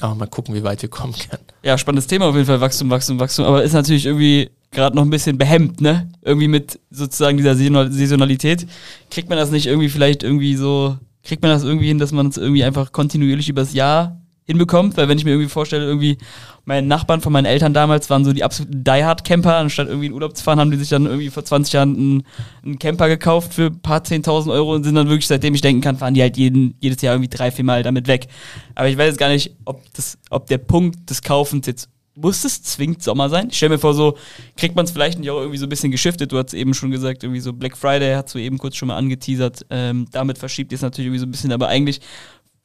aber 0.00 0.14
mal 0.14 0.26
gucken, 0.26 0.54
wie 0.54 0.62
weit 0.62 0.80
wir 0.82 0.88
kommen 0.88 1.12
können. 1.12 1.42
Ja, 1.64 1.76
spannendes 1.76 2.06
Thema 2.06 2.26
auf 2.26 2.34
jeden 2.34 2.46
Fall, 2.46 2.60
Wachstum, 2.60 2.88
Wachstum, 2.88 3.18
Wachstum. 3.18 3.46
Aber 3.46 3.64
ist 3.64 3.72
natürlich 3.72 4.06
irgendwie 4.06 4.50
gerade 4.72 4.96
noch 4.96 5.04
ein 5.04 5.10
bisschen 5.10 5.38
behemmt, 5.38 5.80
ne? 5.80 6.10
Irgendwie 6.22 6.48
mit 6.48 6.80
sozusagen 6.90 7.36
dieser 7.36 7.54
Saisonalität. 7.54 8.66
Kriegt 9.10 9.28
man 9.28 9.38
das 9.38 9.50
nicht 9.50 9.66
irgendwie 9.66 9.88
vielleicht 9.88 10.22
irgendwie 10.22 10.56
so, 10.56 10.96
kriegt 11.22 11.42
man 11.42 11.52
das 11.52 11.62
irgendwie 11.62 11.88
hin, 11.88 11.98
dass 11.98 12.12
man 12.12 12.26
es 12.26 12.38
irgendwie 12.38 12.64
einfach 12.64 12.90
kontinuierlich 12.90 13.48
übers 13.48 13.74
Jahr 13.74 14.20
hinbekommt? 14.44 14.96
Weil 14.96 15.08
wenn 15.08 15.18
ich 15.18 15.24
mir 15.24 15.32
irgendwie 15.32 15.50
vorstelle, 15.50 15.84
irgendwie 15.84 16.16
meine 16.64 16.86
Nachbarn 16.86 17.20
von 17.20 17.32
meinen 17.32 17.44
Eltern 17.44 17.74
damals 17.74 18.08
waren 18.08 18.24
so 18.24 18.32
die 18.32 18.44
absoluten 18.44 18.82
Die-Hard-Camper. 18.82 19.56
Anstatt 19.56 19.88
irgendwie 19.88 20.06
in 20.06 20.12
Urlaub 20.12 20.36
zu 20.36 20.42
fahren, 20.42 20.58
haben 20.58 20.70
die 20.70 20.78
sich 20.78 20.88
dann 20.88 21.06
irgendwie 21.06 21.30
vor 21.30 21.44
20 21.44 21.72
Jahren 21.74 21.94
einen, 21.94 22.22
einen 22.64 22.78
Camper 22.78 23.08
gekauft 23.08 23.52
für 23.52 23.66
ein 23.66 23.80
paar 23.80 24.00
10.000 24.00 24.50
Euro 24.52 24.74
und 24.74 24.84
sind 24.84 24.94
dann 24.94 25.08
wirklich, 25.08 25.26
seitdem 25.26 25.54
ich 25.54 25.60
denken 25.60 25.82
kann, 25.82 25.98
fahren 25.98 26.14
die 26.14 26.22
halt 26.22 26.36
jeden, 26.38 26.74
jedes 26.80 27.02
Jahr 27.02 27.14
irgendwie 27.14 27.30
drei, 27.30 27.50
vier 27.50 27.64
Mal 27.64 27.82
damit 27.82 28.06
weg. 28.06 28.28
Aber 28.74 28.88
ich 28.88 28.96
weiß 28.96 29.08
jetzt 29.08 29.18
gar 29.18 29.28
nicht, 29.28 29.54
ob, 29.66 29.82
das, 29.94 30.18
ob 30.30 30.46
der 30.46 30.58
Punkt 30.58 31.10
des 31.10 31.20
Kaufens 31.20 31.66
jetzt 31.66 31.91
muss 32.14 32.44
es 32.44 32.62
zwingend 32.62 33.02
Sommer 33.02 33.28
sein? 33.28 33.48
Ich 33.50 33.56
stelle 33.56 33.74
mir 33.74 33.78
vor, 33.78 33.94
so 33.94 34.16
kriegt 34.56 34.76
man 34.76 34.84
es 34.84 34.90
vielleicht 34.90 35.18
nicht 35.18 35.30
auch 35.30 35.38
irgendwie 35.38 35.58
so 35.58 35.66
ein 35.66 35.70
bisschen 35.70 35.90
geschiftet. 35.90 36.32
Du 36.32 36.38
hast 36.38 36.52
eben 36.52 36.74
schon 36.74 36.90
gesagt, 36.90 37.22
irgendwie 37.22 37.40
so 37.40 37.52
Black 37.52 37.76
Friday 37.76 38.14
hat 38.14 38.28
so 38.28 38.38
eben 38.38 38.58
kurz 38.58 38.76
schon 38.76 38.88
mal 38.88 38.96
angeteasert. 38.96 39.66
Ähm, 39.70 40.06
damit 40.10 40.38
verschiebt 40.38 40.72
ihr 40.72 40.76
es 40.76 40.82
natürlich 40.82 41.06
irgendwie 41.06 41.20
so 41.20 41.26
ein 41.26 41.30
bisschen, 41.30 41.52
aber 41.52 41.68
eigentlich 41.68 42.00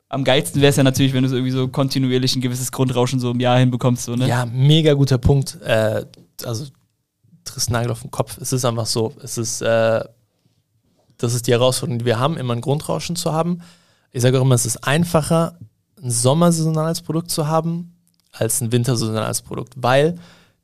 am 0.10 0.24
geilsten 0.24 0.62
wäre 0.62 0.70
es 0.70 0.76
ja 0.76 0.84
natürlich, 0.84 1.14
wenn 1.14 1.24
du 1.24 1.30
so 1.30 1.36
irgendwie 1.36 1.52
so 1.52 1.68
kontinuierlich 1.68 2.36
ein 2.36 2.42
gewisses 2.42 2.72
Grundrauschen 2.72 3.20
so 3.20 3.32
im 3.32 3.40
Jahr 3.40 3.60
hinbekommst. 3.60 4.06
So, 4.06 4.16
ne? 4.16 4.28
Ja, 4.28 4.46
mega 4.46 4.94
guter 4.94 5.18
Punkt. 5.18 5.60
Äh, 5.62 6.06
also, 6.46 6.66
triffst 7.44 7.70
Nagel 7.70 7.92
auf 7.92 8.02
den 8.02 8.12
Kopf. 8.12 8.38
Es 8.40 8.54
ist 8.54 8.66
einfach 8.66 8.86
so. 8.86 9.14
Es 9.22 9.38
ist, 9.38 9.62
äh, 9.62 10.04
das 11.18 11.34
ist 11.34 11.48
die 11.48 11.52
Herausforderung, 11.52 12.00
die 12.00 12.06
wir 12.06 12.20
haben, 12.20 12.38
immer 12.38 12.54
ein 12.54 12.62
Grundrauschen 12.62 13.16
zu 13.16 13.34
haben. 13.34 13.62
Ich 14.12 14.22
sage 14.22 14.38
auch 14.38 14.44
immer, 14.44 14.56
es 14.56 14.66
ist 14.66 14.78
einfacher, 14.86 15.58
ein 16.02 16.12
sommersaisonales 16.12 17.02
Produkt 17.02 17.32
zu 17.32 17.48
haben, 17.48 17.97
als 18.40 18.62
ein 18.62 18.72
wintersaisonales 18.72 19.42
Produkt, 19.42 19.74
weil 19.78 20.16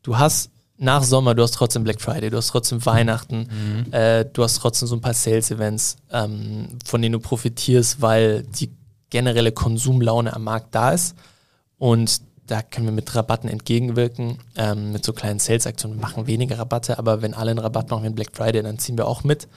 du 0.02 0.18
hast 0.18 0.50
nach 0.78 1.04
Sommer, 1.04 1.36
du 1.36 1.44
hast 1.44 1.54
trotzdem 1.54 1.84
Black 1.84 2.02
Friday, 2.02 2.30
du 2.30 2.38
hast 2.38 2.48
trotzdem 2.48 2.86
Weihnachten, 2.86 3.48
mhm. 3.50 3.94
äh, 3.94 4.26
du 4.26 4.44
hast 4.44 4.56
trotzdem 4.60 4.88
so 4.88 4.96
ein 4.96 5.02
paar 5.02 5.14
Sales-Events, 5.14 5.98
ähm, 6.12 6.70
von 6.86 7.02
denen 7.02 7.14
du 7.14 7.20
profitierst, 7.20 8.02
weil 8.02 8.44
die 8.44 8.72
generelle 9.10 9.52
Konsumlaune 9.52 10.34
am 10.34 10.44
Markt 10.44 10.74
da 10.74 10.92
ist. 10.92 11.16
Und 11.78 12.22
da 12.48 12.62
können 12.62 12.88
wir 12.88 12.94
mit 12.94 13.16
Rabatten 13.16 13.50
entgegenwirken, 13.50 14.40
ähm, 14.56 14.92
mit 14.92 15.06
so 15.06 15.14
kleinen 15.14 15.40
Sales-Aktionen. 15.40 15.98
Wir 15.98 16.02
machen 16.02 16.28
weniger 16.28 16.58
Rabatte, 16.58 16.98
aber 16.98 17.22
wenn 17.22 17.34
alle 17.34 17.52
einen 17.52 17.60
Rabatt 17.60 17.90
machen 17.90 18.04
wie 18.04 18.10
Black 18.10 18.32
Friday, 18.34 18.64
dann 18.64 18.80
ziehen 18.80 18.98
wir 18.98 19.08
auch 19.08 19.24
mit. 19.24 19.48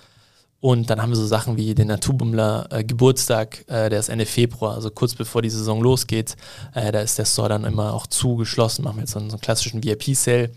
Und 0.60 0.88
dann 0.88 1.02
haben 1.02 1.10
wir 1.10 1.16
so 1.16 1.26
Sachen 1.26 1.56
wie 1.56 1.74
den 1.74 1.88
Naturbummler 1.88 2.66
äh, 2.70 2.82
Geburtstag, 2.82 3.64
äh, 3.68 3.90
der 3.90 4.00
ist 4.00 4.08
Ende 4.08 4.26
Februar, 4.26 4.74
also 4.74 4.90
kurz 4.90 5.14
bevor 5.14 5.42
die 5.42 5.50
Saison 5.50 5.82
losgeht. 5.82 6.36
Äh, 6.74 6.92
da 6.92 7.00
ist 7.00 7.18
der 7.18 7.26
Store 7.26 7.48
dann 7.48 7.64
immer 7.64 7.92
auch 7.92 8.06
zugeschlossen, 8.06 8.82
machen 8.82 8.96
wir 8.96 9.02
jetzt 9.02 9.12
so 9.12 9.18
einen, 9.18 9.30
so 9.30 9.36
einen 9.36 9.42
klassischen 9.42 9.84
VIP-Sale. 9.84 10.50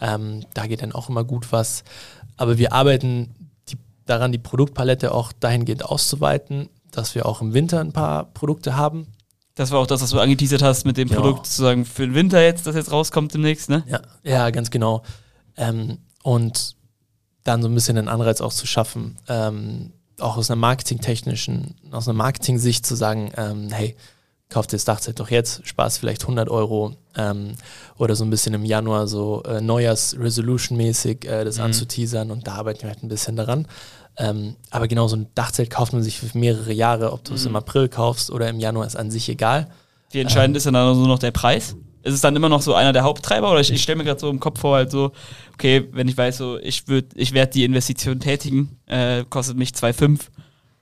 Ähm, 0.00 0.44
da 0.54 0.66
geht 0.66 0.82
dann 0.82 0.92
auch 0.92 1.08
immer 1.08 1.24
gut 1.24 1.52
was. 1.52 1.84
Aber 2.36 2.56
wir 2.56 2.72
arbeiten 2.72 3.34
die, 3.68 3.76
daran, 4.06 4.32
die 4.32 4.38
Produktpalette 4.38 5.12
auch 5.12 5.32
dahingehend 5.32 5.84
auszuweiten, 5.84 6.70
dass 6.90 7.14
wir 7.14 7.26
auch 7.26 7.42
im 7.42 7.52
Winter 7.52 7.80
ein 7.80 7.92
paar 7.92 8.24
Produkte 8.32 8.76
haben. 8.76 9.06
Das 9.54 9.70
war 9.70 9.80
auch 9.80 9.86
das, 9.86 10.00
was 10.00 10.10
du 10.10 10.18
angeteasert 10.18 10.62
hast 10.62 10.86
mit 10.86 10.96
dem 10.96 11.08
genau. 11.08 11.20
Produkt 11.20 11.46
sozusagen 11.46 11.84
für 11.84 12.06
den 12.06 12.14
Winter 12.14 12.42
jetzt, 12.42 12.66
das 12.66 12.74
jetzt 12.74 12.90
rauskommt 12.90 13.34
demnächst, 13.34 13.68
ne? 13.68 13.84
Ja, 13.86 14.00
ja 14.24 14.50
ganz 14.50 14.70
genau. 14.70 15.02
Ähm, 15.58 15.98
und 16.22 16.76
dann 17.44 17.62
so 17.62 17.68
ein 17.68 17.74
bisschen 17.74 17.96
den 17.96 18.08
Anreiz 18.08 18.40
auch 18.40 18.52
zu 18.52 18.66
schaffen, 18.66 19.16
ähm, 19.28 19.92
auch 20.18 20.36
aus 20.36 20.50
einer 20.50 20.60
marketingtechnischen, 20.60 21.74
aus 21.90 22.08
einer 22.08 22.16
Marketing-Sicht 22.16 22.86
zu 22.86 22.94
sagen, 22.94 23.32
ähm, 23.36 23.68
hey, 23.70 23.96
kauft 24.48 24.72
das 24.72 24.84
Dachzelt 24.84 25.18
doch 25.18 25.30
jetzt, 25.30 25.66
sparst 25.66 25.98
vielleicht 25.98 26.22
100 26.22 26.48
Euro 26.48 26.94
ähm, 27.16 27.54
oder 27.96 28.14
so 28.14 28.24
ein 28.24 28.30
bisschen 28.30 28.54
im 28.54 28.64
Januar 28.64 29.08
so 29.08 29.42
äh, 29.44 29.60
Neujahrs-Resolution-mäßig 29.60 31.24
äh, 31.24 31.44
das 31.44 31.56
mhm. 31.56 31.64
anzuteasern 31.64 32.30
und 32.30 32.46
da 32.46 32.54
arbeiten 32.54 32.82
wir 32.82 32.90
halt 32.90 33.02
ein 33.02 33.08
bisschen 33.08 33.36
daran. 33.36 33.66
Ähm, 34.18 34.56
aber 34.70 34.88
genau 34.88 35.08
so 35.08 35.16
ein 35.16 35.28
Dachzelt 35.34 35.70
kauft 35.70 35.94
man 35.94 36.02
sich 36.02 36.18
für 36.18 36.36
mehrere 36.36 36.72
Jahre. 36.72 37.12
Ob 37.12 37.24
du 37.24 37.34
es 37.34 37.46
im 37.46 37.52
mhm. 37.52 37.56
April 37.56 37.88
kaufst 37.88 38.30
oder 38.30 38.48
im 38.48 38.60
Januar 38.60 38.86
ist 38.86 38.96
an 38.96 39.10
sich 39.10 39.28
egal. 39.30 39.68
Wie 40.10 40.20
entscheidend 40.20 40.54
ähm, 40.54 40.58
ist 40.58 40.66
dann 40.66 40.76
also 40.76 41.00
nur 41.00 41.08
noch 41.08 41.18
der 41.18 41.30
Preis? 41.30 41.74
Ist 42.02 42.14
es 42.14 42.20
dann 42.20 42.34
immer 42.34 42.48
noch 42.48 42.62
so 42.62 42.74
einer 42.74 42.92
der 42.92 43.04
Haupttreiber 43.04 43.50
oder 43.50 43.60
ich, 43.60 43.70
ich 43.70 43.82
stelle 43.82 43.98
mir 43.98 44.04
gerade 44.04 44.20
so 44.20 44.28
im 44.28 44.40
Kopf 44.40 44.60
vor, 44.60 44.76
halt 44.76 44.90
so, 44.90 45.12
okay, 45.54 45.88
wenn 45.92 46.08
ich 46.08 46.16
weiß, 46.16 46.38
so, 46.38 46.58
ich 46.58 46.88
würde, 46.88 47.08
ich 47.14 47.32
werde 47.32 47.52
die 47.52 47.64
Investition 47.64 48.18
tätigen, 48.20 48.76
äh, 48.86 49.24
kostet 49.28 49.56
mich 49.56 49.70
2,5. 49.70 50.20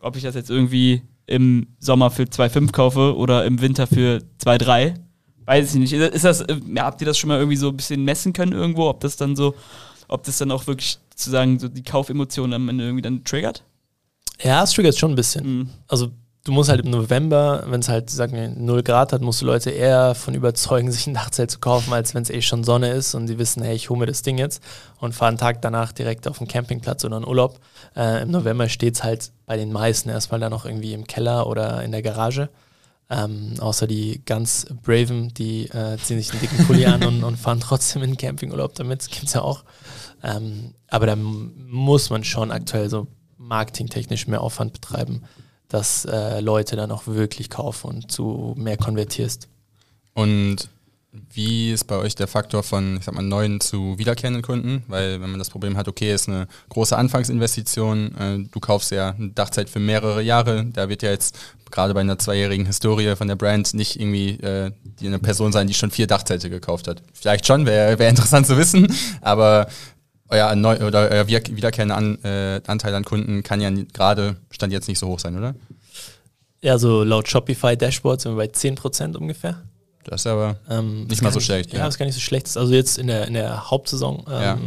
Ob 0.01 0.17
ich 0.17 0.23
das 0.23 0.35
jetzt 0.35 0.51
irgendwie 0.51 1.03
im 1.27 1.69
Sommer 1.79 2.11
für 2.11 2.23
2,5 2.23 2.73
kaufe 2.73 3.17
oder 3.17 3.45
im 3.45 3.61
Winter 3.61 3.87
für 3.87 4.23
2,3, 4.43 4.95
weiß 5.45 5.75
ich 5.75 5.81
nicht. 5.81 5.93
Ist 5.93 6.25
das, 6.25 6.41
äh, 6.41 6.57
ja, 6.75 6.85
habt 6.85 7.01
ihr 7.03 7.07
das 7.07 7.19
schon 7.19 7.29
mal 7.29 7.39
irgendwie 7.39 7.57
so 7.57 7.69
ein 7.69 7.77
bisschen 7.77 8.05
messen 8.05 8.33
können 8.33 8.53
irgendwo, 8.53 8.89
ob 8.89 9.01
das 9.01 9.17
dann 9.17 9.37
so, 9.37 9.55
ob 10.09 10.25
das 10.25 10.39
dann 10.39 10.51
auch 10.51 10.67
wirklich 10.67 10.99
sozusagen 11.11 11.59
so 11.59 11.69
die 11.69 11.83
Kaufemotionen 11.83 12.55
am 12.55 12.69
Ende 12.69 12.85
irgendwie 12.85 13.03
dann 13.03 13.25
triggert? 13.25 13.63
Ja, 14.43 14.63
es 14.63 14.73
triggert 14.73 14.97
schon 14.97 15.13
ein 15.13 15.17
bisschen. 15.17 15.59
Mhm. 15.59 15.71
Also 15.87 16.13
du 16.45 16.53
musst 16.53 16.71
halt 16.71 16.85
im 16.85 16.91
November, 16.91 17.65
wenn 17.67 17.81
es 17.81 17.89
halt, 17.89 18.11
sagen 18.11 18.35
wir, 18.35 18.49
0 18.49 18.83
Grad 18.83 19.13
hat, 19.13 19.21
musst 19.21 19.43
du 19.43 19.47
Leute 19.47 19.71
eher 19.71 20.15
von 20.15 20.35
überzeugen, 20.35 20.91
sich 20.93 21.07
ein 21.07 21.15
Dachzelt 21.15 21.51
zu 21.51 21.59
kaufen, 21.59 21.93
als 21.93 22.15
wenn 22.15 22.23
es 22.23 22.31
eh 22.31 22.43
schon 22.43 22.65
Sonne 22.65 22.91
ist 22.91 23.15
und 23.15 23.27
die 23.27 23.39
wissen, 23.39 23.63
hey, 23.63 23.75
ich 23.75 23.91
hole 23.91 24.01
mir 24.01 24.07
das 24.07 24.23
Ding 24.23 24.39
jetzt 24.39 24.63
und 24.99 25.15
fahre 25.15 25.31
einen 25.31 25.39
Tag 25.39 25.63
danach 25.63 25.93
direkt 25.93 26.27
auf 26.27 26.39
den 26.39 26.49
Campingplatz 26.49 27.05
oder 27.05 27.17
einen 27.17 27.27
Urlaub. 27.27 27.61
Äh, 27.97 28.23
Im 28.23 28.31
November 28.31 28.69
steht 28.69 28.95
es 28.95 29.05
halt 29.05 29.33
bei 29.47 29.57
den 29.57 29.73
meisten 29.73 30.09
erstmal 30.09 30.41
dann 30.41 30.51
noch 30.51 30.65
irgendwie 30.65 30.95
im 30.95 31.07
Keller 31.07 31.47
oder 31.47 31.83
in 31.83 31.93
der 31.93 32.03
Garage. 32.03 32.49
Ähm, 33.13 33.55
außer 33.59 33.89
die 33.89 34.23
ganz 34.25 34.67
Braven, 34.85 35.35
die 35.35 35.67
äh, 35.67 35.99
ziehen 35.99 36.19
sich 36.19 36.31
einen 36.31 36.41
dicken 36.41 36.65
Pulli 36.65 36.87
an 36.87 37.03
und, 37.07 37.25
und, 37.25 37.37
fahren 37.37 37.59
trotzdem 37.59 38.03
in 38.05 38.11
den 38.11 38.17
Campingurlaub 38.17 38.75
damit. 38.77 39.01
Das 39.01 39.09
gibt 39.09 39.25
es 39.25 39.33
ja 39.33 39.43
auch. 39.43 39.65
Ähm, 40.23 40.75
aber 40.89 41.07
da 41.07 41.17
muss 41.17 42.11
man 42.11 42.23
schon 42.23 42.53
aktuell 42.53 42.89
so 42.89 43.09
marketingtechnisch 43.37 44.29
mehr 44.29 44.41
Aufwand 44.41 44.73
betreiben, 44.73 45.25
dass 45.71 46.05
äh, 46.05 46.41
Leute 46.41 46.77
dann 46.77 46.91
auch 46.91 47.07
wirklich 47.07 47.49
kaufen 47.49 47.89
und 47.89 48.13
zu 48.13 48.55
mehr 48.59 48.77
konvertierst. 48.77 49.49
Und 50.13 50.69
wie 51.33 51.73
ist 51.73 51.85
bei 51.85 51.97
euch 51.97 52.15
der 52.15 52.29
Faktor 52.29 52.63
von, 52.63 52.99
ich 52.99 53.05
sag 53.05 53.15
mal, 53.15 53.23
neuen 53.23 53.61
zu 53.61 53.99
wiederkehrenden 53.99 54.43
Kunden? 54.43 54.85
Weil 54.87 55.21
wenn 55.21 55.31
man 55.31 55.39
das 55.39 55.51
Problem 55.51 55.77
hat, 55.77 55.89
okay, 55.89 56.13
ist 56.13 56.29
eine 56.29 56.47
große 56.69 56.97
Anfangsinvestition, 56.97 58.15
äh, 58.17 58.39
du 58.51 58.61
kaufst 58.61 58.91
ja 58.91 59.11
eine 59.11 59.31
Dachzeit 59.31 59.71
für 59.71 59.81
mehrere 59.81 60.23
Jahre, 60.23 60.67
da 60.67 60.89
wird 60.89 61.03
ja 61.03 61.11
jetzt 61.11 61.39
gerade 61.71 61.95
bei 61.95 62.01
einer 62.01 62.19
zweijährigen 62.19 62.67
Historie 62.67 63.15
von 63.17 63.29
der 63.29 63.37
Brand 63.37 63.75
nicht 63.75 63.99
irgendwie 63.99 64.31
äh, 64.41 64.73
eine 65.01 65.19
Person 65.19 65.53
sein, 65.53 65.67
die 65.67 65.75
schon 65.75 65.91
vier 65.91 66.07
Dachzelte 66.07 66.51
gekauft 66.51 66.89
hat. 66.89 67.03
Vielleicht 67.13 67.47
schon, 67.47 67.67
wäre 67.67 67.99
wär 67.99 68.09
interessant 68.09 68.47
zu 68.47 68.57
wissen, 68.57 68.93
aber 69.21 69.69
euer, 70.31 70.55
neu, 70.55 70.79
oder 70.87 71.09
euer 71.11 71.27
wiederkehrender 71.29 71.97
an, 71.97 72.23
äh, 72.25 72.61
Anteil 72.67 72.95
an 72.95 73.05
Kunden 73.05 73.43
kann 73.43 73.61
ja 73.61 73.71
gerade, 73.93 74.37
stand 74.51 74.73
jetzt 74.73 74.89
nicht 74.89 74.99
so 74.99 75.09
hoch 75.09 75.19
sein, 75.19 75.37
oder? 75.37 75.55
Ja, 76.63 76.79
so 76.79 77.05
laut 77.05 77.29
Shopify 77.29 77.77
Dashboard 77.77 78.21
sind 78.21 78.33
wir 78.33 78.37
bei 78.37 78.53
10% 78.53 79.17
ungefähr. 79.17 79.63
Das 80.05 80.23
ist 80.23 80.27
aber 80.27 80.57
ähm, 80.69 81.07
nicht 81.07 81.23
mal 81.23 81.33
so 81.33 81.41
schlecht. 81.41 81.73
Ja, 81.73 81.81
ja, 81.81 81.85
das 81.85 81.95
ist 81.95 81.99
gar 81.99 82.07
nicht 82.07 82.15
so 82.15 82.21
schlecht. 82.21 82.57
Also 82.57 82.73
jetzt 82.73 82.99
in 82.99 83.07
der, 83.07 83.27
in 83.27 83.35
der 83.35 83.71
Hauptsaison 83.71 84.25
ähm, 84.29 84.43
ja. 84.43 84.59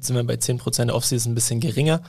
sind 0.00 0.16
wir 0.16 0.24
bei 0.24 0.34
10%, 0.34 0.86
der 0.86 0.94
Offseason 0.94 1.32
ein 1.32 1.34
bisschen 1.34 1.60
geringer. 1.60 2.02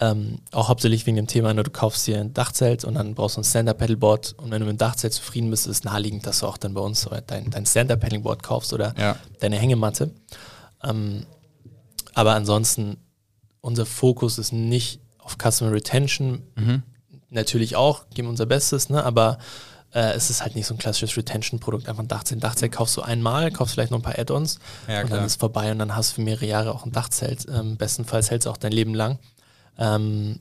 Ähm, 0.00 0.38
auch 0.52 0.68
hauptsächlich 0.68 1.06
wegen 1.06 1.16
dem 1.16 1.26
Thema, 1.26 1.52
ne, 1.52 1.64
du 1.64 1.70
kaufst 1.70 2.06
dir 2.06 2.20
ein 2.20 2.32
Dachzelt 2.32 2.84
und 2.84 2.94
dann 2.94 3.14
brauchst 3.14 3.36
du 3.36 3.40
ein 3.40 3.44
Stand-Up-Pedalboard 3.44 4.34
und 4.38 4.50
wenn 4.52 4.60
du 4.60 4.66
mit 4.66 4.76
dem 4.76 4.78
Dachzelt 4.78 5.12
zufrieden 5.12 5.50
bist, 5.50 5.66
ist 5.66 5.78
es 5.78 5.84
naheliegend, 5.84 6.24
dass 6.24 6.40
du 6.40 6.46
auch 6.46 6.56
dann 6.56 6.74
bei 6.74 6.80
uns 6.80 7.08
dein, 7.26 7.50
dein 7.50 7.66
Stand-Up-Pedalboard 7.66 8.44
kaufst 8.44 8.72
oder 8.72 8.94
ja. 8.96 9.16
deine 9.40 9.56
Hängematte. 9.56 10.12
Ähm, 10.84 11.24
Aber 12.14 12.34
ansonsten, 12.34 12.96
unser 13.60 13.86
Fokus 13.86 14.38
ist 14.38 14.52
nicht 14.52 15.00
auf 15.18 15.36
Customer 15.36 15.72
Retention. 15.72 16.42
Mhm. 16.56 16.82
Natürlich 17.30 17.76
auch, 17.76 18.08
geben 18.10 18.28
unser 18.28 18.46
Bestes, 18.46 18.88
ne? 18.88 19.04
aber 19.04 19.38
äh, 19.92 20.12
es 20.12 20.30
ist 20.30 20.42
halt 20.42 20.54
nicht 20.54 20.66
so 20.66 20.74
ein 20.74 20.78
klassisches 20.78 21.16
Retention-Produkt. 21.16 21.88
Einfach 21.88 22.02
ein 22.02 22.08
Dachzelt. 22.08 22.38
Ein 22.38 22.40
Dachzelt 22.40 22.72
kaufst 22.72 22.96
du 22.96 23.02
einmal, 23.02 23.50
kaufst 23.50 23.74
vielleicht 23.74 23.90
noch 23.90 23.98
ein 23.98 24.02
paar 24.02 24.18
Add-ons 24.18 24.58
Ja, 24.86 25.02
und 25.02 25.10
dann 25.10 25.24
ist 25.24 25.40
vorbei 25.40 25.70
und 25.72 25.78
dann 25.78 25.94
hast 25.96 26.10
du 26.10 26.14
für 26.16 26.20
mehrere 26.22 26.46
Jahre 26.46 26.74
auch 26.74 26.84
ein 26.84 26.92
Dachzelt. 26.92 27.46
Ähm, 27.50 27.76
bestenfalls 27.76 28.30
hältst 28.30 28.46
du 28.46 28.50
auch 28.50 28.56
dein 28.56 28.72
Leben 28.72 28.94
lang. 28.94 29.18
Ähm, 29.78 30.40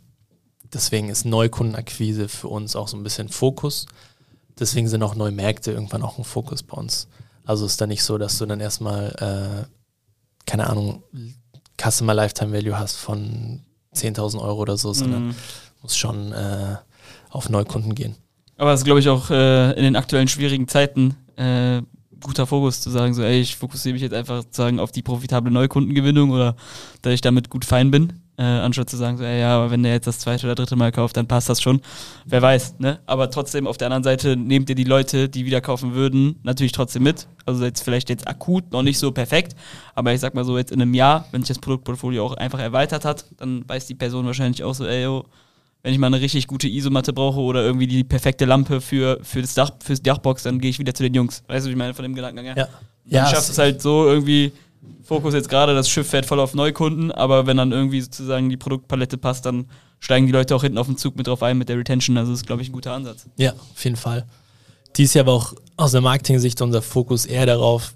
deswegen 0.73 1.09
ist 1.09 1.25
Neukundenakquise 1.25 2.27
für 2.27 2.47
uns 2.49 2.75
auch 2.75 2.87
so 2.87 2.97
ein 2.97 3.03
bisschen 3.03 3.29
Fokus. 3.29 3.85
Deswegen 4.59 4.87
sind 4.87 5.03
auch 5.03 5.15
neue 5.15 5.31
Märkte 5.31 5.71
irgendwann 5.71 6.01
auch 6.01 6.17
ein 6.17 6.23
Fokus 6.23 6.63
bei 6.63 6.75
uns. 6.75 7.07
Also 7.45 7.65
ist 7.65 7.79
da 7.79 7.87
nicht 7.87 8.03
so, 8.03 8.17
dass 8.17 8.37
du 8.37 8.45
dann 8.45 8.59
erstmal, 8.59 9.67
äh, 9.67 10.45
keine 10.45 10.69
Ahnung, 10.69 11.03
Customer 11.89 12.13
Lifetime 12.13 12.51
Value 12.51 12.77
hast 12.77 12.95
von 12.97 13.61
10.000 13.95 14.41
Euro 14.41 14.61
oder 14.61 14.77
so, 14.77 14.93
sondern 14.93 15.27
Mhm. 15.27 15.35
muss 15.81 15.95
schon 15.97 16.31
äh, 16.31 16.75
auf 17.29 17.49
Neukunden 17.49 17.95
gehen. 17.95 18.15
Aber 18.57 18.73
es 18.73 18.81
ist, 18.81 18.85
glaube 18.85 18.99
ich, 18.99 19.09
auch 19.09 19.29
äh, 19.29 19.71
in 19.73 19.83
den 19.83 19.95
aktuellen 19.95 20.27
schwierigen 20.27 20.67
Zeiten 20.67 21.15
äh, 21.35 21.81
guter 22.19 22.47
Fokus 22.47 22.81
zu 22.81 22.89
sagen, 22.89 23.13
so, 23.13 23.21
ey, 23.21 23.39
ich 23.39 23.55
fokussiere 23.55 23.93
mich 23.93 24.01
jetzt 24.01 24.13
einfach 24.13 24.41
sozusagen 24.41 24.79
auf 24.79 24.91
die 24.91 25.03
profitable 25.03 25.51
Neukundengewinnung 25.51 26.31
oder 26.31 26.55
dass 27.03 27.13
ich 27.13 27.21
damit 27.21 27.49
gut 27.49 27.63
fein 27.65 27.91
bin, 27.91 28.13
äh, 28.37 28.43
anstatt 28.43 28.89
zu 28.89 28.97
sagen, 28.97 29.17
so, 29.17 29.23
ey, 29.23 29.39
ja, 29.39 29.55
aber 29.57 29.71
wenn 29.71 29.81
der 29.81 29.93
jetzt 29.93 30.05
das 30.05 30.19
zweite 30.19 30.45
oder 30.45 30.55
dritte 30.55 30.75
Mal 30.75 30.91
kauft, 30.91 31.17
dann 31.17 31.27
passt 31.27 31.49
das 31.49 31.59
schon. 31.61 31.81
Wer 32.25 32.41
weiß, 32.41 32.75
ne? 32.77 32.99
Aber 33.07 33.31
trotzdem, 33.31 33.65
auf 33.65 33.77
der 33.77 33.87
anderen 33.87 34.03
Seite 34.03 34.37
nehmt 34.37 34.69
ihr 34.69 34.75
die 34.75 34.83
Leute, 34.83 35.27
die 35.27 35.45
wieder 35.45 35.59
kaufen 35.59 35.93
würden, 35.95 36.39
natürlich 36.43 36.71
trotzdem 36.71 37.03
mit. 37.03 37.27
Also 37.45 37.65
jetzt 37.65 37.81
vielleicht 37.83 38.09
jetzt 38.09 38.27
akut 38.27 38.71
noch 38.71 38.83
nicht 38.83 38.99
so 38.99 39.11
perfekt, 39.11 39.55
aber 39.95 40.13
ich 40.13 40.19
sag 40.19 40.35
mal 40.35 40.43
so, 40.45 40.57
jetzt 40.57 40.71
in 40.71 40.81
einem 40.81 40.93
Jahr, 40.93 41.25
wenn 41.31 41.41
sich 41.41 41.49
das 41.49 41.59
Produktportfolio 41.59 42.23
auch 42.23 42.33
einfach 42.33 42.59
erweitert 42.59 43.05
hat, 43.05 43.25
dann 43.37 43.67
weiß 43.67 43.87
die 43.87 43.95
Person 43.95 44.25
wahrscheinlich 44.27 44.63
auch 44.63 44.75
so, 44.75 44.85
ey, 44.85 45.03
yo, 45.03 45.25
wenn 45.83 45.93
ich 45.93 45.99
mal 45.99 46.07
eine 46.07 46.19
richtig 46.21 46.47
gute 46.47 46.67
Isomatte 46.67 47.13
brauche 47.13 47.39
oder 47.39 47.63
irgendwie 47.63 47.87
die 47.87 48.03
perfekte 48.03 48.45
Lampe 48.45 48.81
für, 48.81 49.19
für 49.23 49.41
das 49.41 49.53
Dach, 49.53 49.71
fürs 49.83 50.01
Dachbox, 50.01 50.43
dann 50.43 50.59
gehe 50.59 50.69
ich 50.69 50.79
wieder 50.79 50.93
zu 50.93 51.03
den 51.03 51.13
Jungs. 51.13 51.43
Weißt 51.47 51.65
du, 51.65 51.69
wie 51.69 51.73
ich 51.73 51.77
meine 51.77 51.93
von 51.93 52.03
dem 52.03 52.13
Gedankengang 52.13 52.55
her? 52.55 52.55
Ja. 52.57 52.65
Dann 52.65 53.25
Ja, 53.25 53.27
schaffst 53.27 53.49
es 53.51 53.57
halt 53.57 53.81
so 53.81 54.05
irgendwie, 54.05 54.51
Fokus 55.03 55.33
jetzt 55.33 55.49
gerade, 55.49 55.73
das 55.73 55.89
Schiff 55.89 56.09
fährt 56.09 56.25
voll 56.25 56.39
auf 56.39 56.53
Neukunden, 56.53 57.11
aber 57.11 57.47
wenn 57.47 57.57
dann 57.57 57.71
irgendwie 57.71 58.01
sozusagen 58.01 58.49
die 58.49 58.57
Produktpalette 58.57 59.17
passt, 59.17 59.45
dann 59.45 59.67
steigen 59.99 60.25
die 60.25 60.31
Leute 60.31 60.55
auch 60.55 60.63
hinten 60.63 60.77
auf 60.77 60.87
den 60.87 60.97
Zug 60.97 61.15
mit 61.15 61.27
drauf 61.27 61.43
ein 61.43 61.57
mit 61.57 61.69
der 61.69 61.77
Retention. 61.77 62.17
Also 62.17 62.31
das 62.31 62.41
ist, 62.41 62.47
glaube 62.47 62.61
ich, 62.61 62.69
ein 62.69 62.73
guter 62.73 62.93
Ansatz. 62.93 63.25
Ja, 63.37 63.53
auf 63.53 63.83
jeden 63.83 63.95
Fall. 63.95 64.25
Dies 64.95 65.13
Jahr 65.13 65.25
war 65.25 65.33
auch 65.33 65.53
aus 65.75 65.91
der 65.91 66.01
Marketing-Sicht 66.01 66.61
unser 66.61 66.81
Fokus 66.81 67.25
eher 67.25 67.45
darauf, 67.45 67.93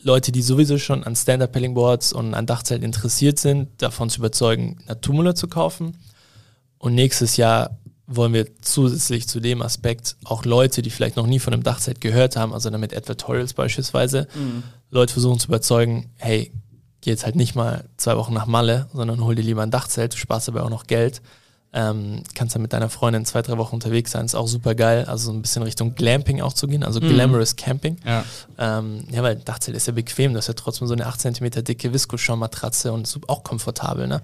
Leute, 0.00 0.30
die 0.30 0.42
sowieso 0.42 0.78
schon 0.78 1.02
an 1.04 1.16
Stand-Up-Paddling-Boards 1.16 2.12
und 2.12 2.34
an 2.34 2.46
Dachzelten 2.46 2.84
interessiert 2.84 3.38
sind, 3.38 3.68
davon 3.78 4.08
zu 4.08 4.20
überzeugen, 4.20 4.78
Naturmüller 4.86 5.34
zu 5.34 5.48
kaufen. 5.48 5.96
Und 6.78 6.94
nächstes 6.94 7.36
Jahr 7.36 7.78
wollen 8.06 8.32
wir 8.32 8.46
zusätzlich 8.62 9.28
zu 9.28 9.40
dem 9.40 9.60
Aspekt 9.60 10.16
auch 10.24 10.44
Leute, 10.44 10.82
die 10.82 10.90
vielleicht 10.90 11.16
noch 11.16 11.26
nie 11.26 11.40
von 11.40 11.52
einem 11.52 11.62
Dachzelt 11.62 12.00
gehört 12.00 12.36
haben, 12.36 12.54
also 12.54 12.70
damit 12.70 12.96
Advertorials 12.96 13.52
beispielsweise, 13.52 14.28
Leute 14.90 15.12
versuchen 15.12 15.38
zu 15.38 15.48
überzeugen, 15.48 16.10
hey, 16.16 16.52
geh 17.00 17.10
jetzt 17.10 17.24
halt 17.24 17.36
nicht 17.36 17.54
mal 17.54 17.84
zwei 17.96 18.16
Wochen 18.16 18.34
nach 18.34 18.46
Malle, 18.46 18.88
sondern 18.92 19.22
hol 19.22 19.34
dir 19.34 19.42
lieber 19.42 19.62
ein 19.62 19.70
Dachzelt, 19.70 20.14
du 20.14 20.16
sparst 20.16 20.48
dabei 20.48 20.62
auch 20.62 20.70
noch 20.70 20.86
Geld. 20.86 21.22
Ähm, 21.70 22.22
kannst 22.34 22.54
dann 22.54 22.62
mit 22.62 22.72
deiner 22.72 22.88
Freundin 22.88 23.26
zwei, 23.26 23.42
drei 23.42 23.58
Wochen 23.58 23.74
unterwegs 23.74 24.12
sein, 24.12 24.24
ist 24.24 24.34
auch 24.34 24.48
super 24.48 24.74
geil. 24.74 25.04
Also 25.04 25.26
so 25.26 25.32
ein 25.36 25.42
bisschen 25.42 25.62
Richtung 25.62 25.94
Glamping 25.94 26.40
auch 26.40 26.54
zu 26.54 26.66
gehen, 26.66 26.82
also 26.82 26.98
Glamorous 26.98 27.56
Camping. 27.56 27.98
Ja. 28.06 28.24
Ähm, 28.56 29.04
ja, 29.10 29.22
weil 29.22 29.36
ein 29.36 29.44
Dachzelt 29.44 29.76
ist 29.76 29.86
ja 29.86 29.92
bequem, 29.92 30.32
das 30.32 30.44
ist 30.44 30.48
ja 30.48 30.54
trotzdem 30.54 30.88
so 30.88 30.94
eine 30.94 31.06
8 31.06 31.20
cm 31.20 31.50
dicke 31.64 31.92
Visco-Schaummatratze 31.92 32.90
und 32.90 33.06
ist 33.06 33.18
auch 33.28 33.44
komfortabel. 33.44 34.08
Ne? 34.08 34.22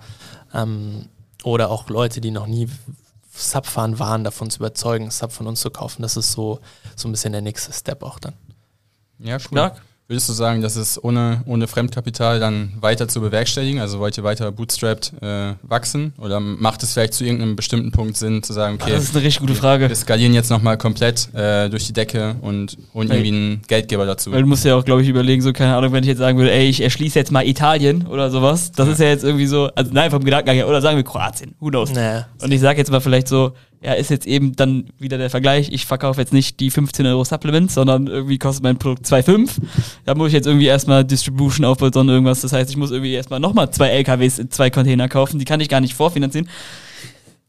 Ähm, 0.55 1.11
oder 1.43 1.71
auch 1.71 1.91
Leute, 1.91 2.23
die 2.23 2.31
noch 2.31 2.47
nie 2.47 2.71
Sub 3.37 3.67
fahren 3.67 3.99
waren, 3.99 4.25
davon 4.25 4.49
zu 4.49 4.59
überzeugen, 4.59 5.11
Sub 5.11 5.31
von 5.31 5.47
uns 5.47 5.61
zu 5.61 5.71
kaufen. 5.71 6.01
Das 6.01 6.17
ist 6.17 6.33
so, 6.33 6.61
so 6.97 7.09
ein 7.09 7.13
bisschen 7.13 7.33
der 7.33 7.43
nächste 7.43 7.73
Step 7.75 8.03
auch 8.03 8.19
dann. 8.19 8.33
Ja, 9.19 9.35
cool. 9.35 9.41
Stark. 9.41 9.83
Würdest 10.07 10.29
du 10.29 10.35
sagen, 10.35 10.61
dass 10.61 10.77
es 10.77 11.03
ohne, 11.03 11.41
ohne 11.47 11.67
Fremdkapital 11.67 12.39
dann 12.39 12.75
weiter 12.79 13.09
zu 13.09 13.23
bewerkstelligen? 13.23 13.81
Also 13.81 14.01
wollt 14.01 14.19
ihr 14.19 14.23
weiter 14.23 14.53
bootstrapped 14.53 15.15
äh, 15.23 15.55
wachsen? 15.63 16.13
Oder 16.19 16.41
macht 16.41 16.83
es 16.83 16.93
vielleicht 16.93 17.15
zu 17.15 17.25
irgendeinem 17.25 17.57
bestimmten 17.57 17.91
Punkt 17.91 18.19
Sinn, 18.19 18.43
zu 18.43 18.53
sagen, 18.53 18.77
okay, 18.79 18.93
Das 18.93 19.03
ist 19.05 19.15
eine 19.17 19.25
richtig 19.25 19.41
gute 19.41 19.55
Frage. 19.55 19.89
wir 19.89 19.97
skalieren 19.97 20.35
jetzt 20.35 20.51
nochmal 20.51 20.77
komplett 20.77 21.33
äh, 21.35 21.71
durch 21.71 21.87
die 21.87 21.95
Decke 21.95 22.37
und 22.43 22.77
holen 22.93 23.09
Weil- 23.09 23.17
irgendwie 23.25 23.35
einen 23.37 23.63
Geldgeber 23.67 24.05
dazu? 24.05 24.31
Weil 24.31 24.43
du 24.43 24.47
musst 24.47 24.67
ja 24.67 24.77
auch, 24.77 24.85
glaube 24.85 25.01
ich, 25.01 25.09
überlegen, 25.09 25.41
so, 25.41 25.55
keine 25.55 25.75
Ahnung, 25.75 25.91
wenn 25.95 26.05
ich 26.05 26.09
jetzt 26.09 26.19
sagen 26.19 26.37
würde, 26.37 26.53
ey, 26.53 26.69
ich 26.69 26.83
erschließe 26.83 27.19
jetzt 27.19 27.33
mal 27.33 27.47
Italien 27.47 28.07
oder 28.07 28.31
sowas, 28.31 28.73
das 28.73 28.89
ist 28.89 29.01
ja 29.01 29.07
jetzt 29.07 29.25
irgendwie 29.25 29.47
so, 29.47 29.71
also 29.75 29.91
nein, 29.95 30.11
vom 30.11 30.23
Gedankengang 30.23 30.57
her, 30.57 30.69
oder 30.69 30.83
sagen 30.83 30.99
wir 30.99 31.05
Kroatien, 31.05 31.55
who 31.61 31.69
knows. 31.71 31.91
Naja, 31.95 32.27
Und 32.43 32.53
ich 32.53 32.61
sage 32.61 32.77
jetzt 32.77 32.91
mal 32.91 33.01
vielleicht 33.01 33.27
so, 33.29 33.53
ja, 33.83 33.93
ist 33.93 34.11
jetzt 34.11 34.27
eben 34.27 34.57
dann 34.57 34.87
wieder 34.99 35.19
der 35.19 35.29
Vergleich, 35.31 35.71
ich 35.71 35.85
verkaufe 35.87 36.21
jetzt 36.21 36.33
nicht 36.33 36.59
die 36.61 36.71
15 36.71 37.05
Euro 37.07 37.25
Supplements, 37.25 37.75
sondern 37.75 38.07
irgendwie 38.07 38.39
kostet 38.39 38.63
mein 38.65 38.79
Produkt 38.79 39.07
2,5. 39.07 39.51
Da 40.07 40.15
muss 40.15 40.29
ich 40.29 40.33
jetzt 40.35 40.47
irgendwie 40.47 40.67
erstmal 40.67 41.05
Distribution 41.05 41.65
aufbauen, 41.67 41.93
sondern 41.93 42.15
irgendwas. 42.17 42.41
Das 42.41 42.53
heißt, 42.53 42.71
ich 42.71 42.77
muss 42.77 42.91
irgendwie 42.91 43.13
erstmal 43.13 43.41
nochmal 43.41 43.71
zwei 43.71 43.89
LKWs, 43.89 44.39
in 44.39 44.51
zwei 44.51 44.71
Container 44.71 45.09
kaufen, 45.09 45.39
die 45.39 45.45
kann 45.45 45.61
ich 45.61 45.69
gar 45.69 45.81
nicht 45.81 45.95
vorfinanzieren. 45.95 46.49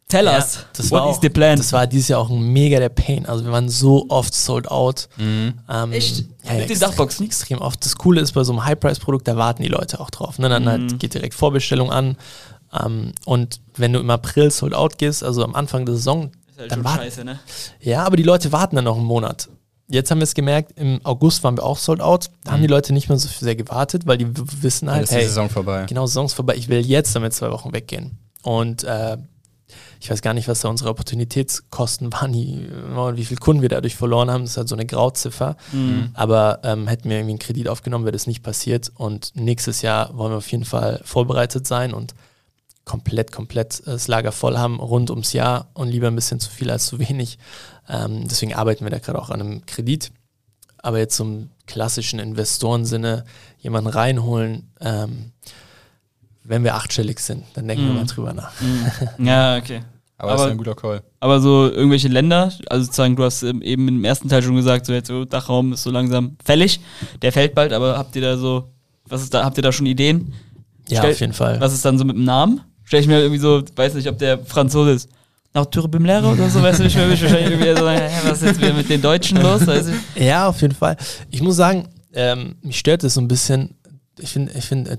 Tell 0.08 0.26
Ja, 0.26 0.36
us, 0.36 0.66
das 0.78 0.92
what 0.92 1.02
war 1.02 1.10
is 1.10 1.18
auch, 1.18 1.22
the 1.24 1.30
plan? 1.30 1.58
Das 1.58 1.74
war 1.74 1.88
dieses 1.88 2.10
Jahr 2.10 2.20
auch 2.20 2.30
ein 2.30 2.54
mega 2.54 2.78
der 2.80 2.90
Pain. 2.90 3.26
Also 3.26 3.44
wir 3.44 3.52
waren 3.52 3.70
so 3.70 4.06
oft 4.10 4.36
sold 4.36 4.70
out. 4.70 5.10
Mhm. 5.18 5.54
Ähm, 5.68 5.92
Echt? 5.94 6.18
Ja, 6.20 6.26
Mit 6.26 6.52
den 6.52 6.60
extrem, 6.70 6.80
Dachboxen? 6.80 7.26
Extrem 7.26 7.58
oft. 7.58 7.84
Das 7.84 7.96
Coole 7.96 8.22
ist 8.22 8.34
bei 8.34 8.44
so 8.44 8.54
einem 8.54 8.64
High-Price-Produkt, 8.66 9.28
da 9.28 9.36
warten 9.36 9.64
die 9.64 9.68
Leute 9.68 10.00
auch 10.00 10.12
drauf. 10.12 10.38
Ne? 10.38 10.48
Dann 10.48 10.64
Mhm. 10.64 10.68
halt 10.68 11.00
geht 11.00 11.16
direkt 11.16 11.34
Vorbestellung 11.34 11.92
an. 11.92 12.18
Ähm, 12.84 13.14
und 13.26 13.62
wenn 13.76 13.94
du 13.94 14.00
im 14.00 14.10
April 14.10 14.52
sold 14.52 14.74
out 14.74 14.98
gehst, 14.98 15.24
also 15.24 15.44
am 15.44 15.56
Anfang 15.56 15.86
der 15.86 15.96
Saison, 15.96 16.32
ist 16.52 16.60
halt 16.60 16.72
dann 16.72 16.80
schon 16.80 16.86
warten, 16.86 17.04
scheiße, 17.04 17.26
ne? 17.26 17.40
ja, 17.80 18.04
aber 18.04 18.18
die 18.18 18.24
Leute 18.24 18.52
warten 18.52 18.76
dann 18.76 18.86
noch 18.86 18.98
einen 18.98 19.06
Monat. 19.06 19.50
Jetzt 19.88 20.10
haben 20.10 20.18
wir 20.18 20.24
es 20.24 20.34
gemerkt, 20.34 20.80
im 20.80 21.00
August 21.04 21.44
waren 21.44 21.58
wir 21.58 21.64
auch 21.64 21.78
sold 21.78 22.02
out. 22.02 22.32
Da 22.44 22.54
haben 22.54 22.62
die 22.62 22.68
Leute 22.68 22.92
nicht 22.92 23.08
mehr 23.08 23.20
so 23.20 23.28
sehr 23.28 23.56
gewartet, 23.56 24.08
weil 24.08 24.18
die 24.18 24.28
wissen 24.64 24.90
halt, 24.90 25.04
ist 25.04 25.12
die 25.12 25.18
hey, 25.18 25.26
Saison 25.26 25.48
vorbei. 25.48 25.86
genau, 25.88 26.08
Saison 26.08 26.26
ist 26.26 26.34
vorbei, 26.34 26.56
ich 26.56 26.70
will 26.70 26.84
jetzt 26.84 27.16
damit 27.16 27.34
zwei 27.34 27.52
Wochen 27.52 27.72
weggehen. 27.72 28.18
Und 28.42 28.84
äh, 28.84 29.18
ich 30.00 30.10
weiß 30.10 30.22
gar 30.22 30.34
nicht, 30.34 30.48
was 30.48 30.62
da 30.62 30.70
unsere 30.70 30.90
Opportunitätskosten 30.90 32.12
waren, 32.14 32.34
die, 32.34 32.66
äh, 32.66 33.18
wie 33.18 33.26
viele 33.26 33.40
Kunden 33.40 33.62
wir 33.62 33.70
dadurch 33.70 33.96
verloren 33.96 34.30
haben. 34.30 34.44
Das 34.44 34.52
ist 34.52 34.58
halt 34.58 34.70
so 34.70 34.76
eine 34.76 34.86
Grauziffer. 34.86 35.56
Mhm. 35.72 36.10
Aber 36.14 36.60
ähm, 36.64 36.88
hätten 36.88 37.10
wir 37.10 37.18
irgendwie 37.18 37.34
einen 37.34 37.40
Kredit 37.40 37.68
aufgenommen, 37.68 38.06
wäre 38.06 38.14
das 38.14 38.28
nicht 38.28 38.44
passiert. 38.44 38.92
Und 38.96 39.32
nächstes 39.36 39.82
Jahr 39.82 40.16
wollen 40.18 40.32
wir 40.32 40.38
auf 40.38 40.52
jeden 40.52 40.66
Fall 40.66 41.02
vorbereitet 41.04 41.68
sein 41.68 41.94
und 41.94 42.14
komplett, 42.86 43.32
komplett 43.32 43.80
äh, 43.82 43.92
das 43.92 44.08
Lager 44.08 44.32
voll 44.32 44.58
haben 44.58 44.80
rund 44.80 45.10
ums 45.10 45.34
Jahr 45.34 45.70
und 45.74 45.90
lieber 45.90 46.08
ein 46.08 46.16
bisschen 46.16 46.40
zu 46.40 46.50
viel 46.50 46.70
als 46.70 46.86
zu 46.88 47.00
wenig. 47.00 47.38
Ähm, 47.90 48.28
deswegen 48.28 48.54
arbeiten 48.56 48.84
wir 48.86 48.92
da 48.92 49.00
gerade 49.00 49.20
auch 49.20 49.30
an 49.30 49.42
einem 49.42 49.66
Kredit. 49.66 50.12
Aber 50.78 51.00
jetzt 51.00 51.16
zum 51.16 51.50
klassischen 51.66 52.20
Investorensinne 52.20 53.26
jemanden 53.60 53.90
reinholen, 53.90 54.72
ähm, 54.80 55.32
wenn 56.44 56.64
wir 56.64 56.76
achtstellig 56.76 57.20
sind, 57.20 57.44
dann 57.56 57.68
denken 57.68 57.86
wir 57.86 57.92
Mhm. 57.92 57.98
mal 57.98 58.06
drüber 58.06 58.34
nach. 58.34 58.52
Mhm. 58.62 58.92
Ja, 59.26 59.58
okay. 59.58 59.82
Aber, 60.18 60.32
das 60.32 60.42
Aber- 60.42 60.50
ist 60.50 60.52
ein 60.54 60.58
guter 60.60 60.76
Call. 60.76 61.02
Aber 61.20 61.42
so 61.42 61.70
irgendwelche 61.72 62.08
Länder, 62.08 62.52
also 62.70 62.86
sozusagen, 62.86 63.16
du 63.16 63.24
hast 63.24 63.42
eben 63.44 63.88
im 63.88 64.04
ersten 64.06 64.30
Teil 64.30 64.44
schon 64.44 64.56
gesagt, 64.56 64.86
so 64.86 64.94
jetzt 64.94 65.08
so 65.08 65.26
Dachraum 65.26 65.74
ist 65.74 65.84
so 65.84 65.90
langsam 65.92 66.38
fällig. 66.44 66.80
Der 67.24 67.32
fällt 67.34 67.56
bald, 67.56 67.74
aber 67.74 67.98
habt 67.98 68.16
ihr 68.16 68.22
da 68.22 68.38
so, 68.38 68.70
was 69.08 69.24
ist 69.24 69.34
da, 69.34 69.44
habt 69.44 69.58
ihr 69.58 69.64
da 69.64 69.72
schon 69.72 69.88
Ideen? 69.88 70.34
Ja, 70.88 71.00
Stell- 71.00 71.12
auf 71.14 71.20
jeden 71.20 71.34
Fall. 71.34 71.60
Was 71.60 71.74
ist 71.74 71.84
dann 71.84 71.98
so 71.98 72.06
mit 72.06 72.16
dem 72.16 72.24
Namen? 72.26 72.62
Stell 72.86 73.02
ich 73.02 73.08
mir 73.08 73.20
irgendwie 73.20 73.40
so, 73.42 73.62
weiß 73.76 73.96
nicht, 73.96 74.08
ob 74.08 74.18
der 74.18 74.40
Franzose 74.40 74.92
ist. 74.92 75.10
Nach 75.54 75.66
Türbimlehre 75.66 76.28
oder 76.28 76.50
so, 76.50 76.62
weißt 76.62 76.80
du, 76.80 76.84
ich 76.84 76.96
will 76.96 77.08
mich 77.08 77.22
wahrscheinlich 77.22 77.50
irgendwie 77.52 77.80
so 77.80 77.90
hä, 77.90 78.10
was 78.26 78.42
ist 78.42 78.48
jetzt 78.48 78.62
wieder 78.62 78.74
mit 78.74 78.90
den 78.90 79.02
Deutschen 79.02 79.42
los, 79.42 79.66
weißt 79.66 79.90
du? 79.90 80.22
Ja, 80.24 80.48
auf 80.48 80.62
jeden 80.62 80.76
Fall. 80.76 80.98
Ich 81.32 81.42
muss 81.42 81.56
sagen, 81.56 81.88
ähm, 82.14 82.56
mich 82.62 82.78
stört 82.78 83.04
es 83.04 83.14
so 83.14 83.22
ein 83.22 83.28
bisschen. 83.28 83.76
Ich 84.20 84.32
finde, 84.32 84.52
ich 84.58 84.66
finde, 84.66 84.92
äh, 84.92 84.98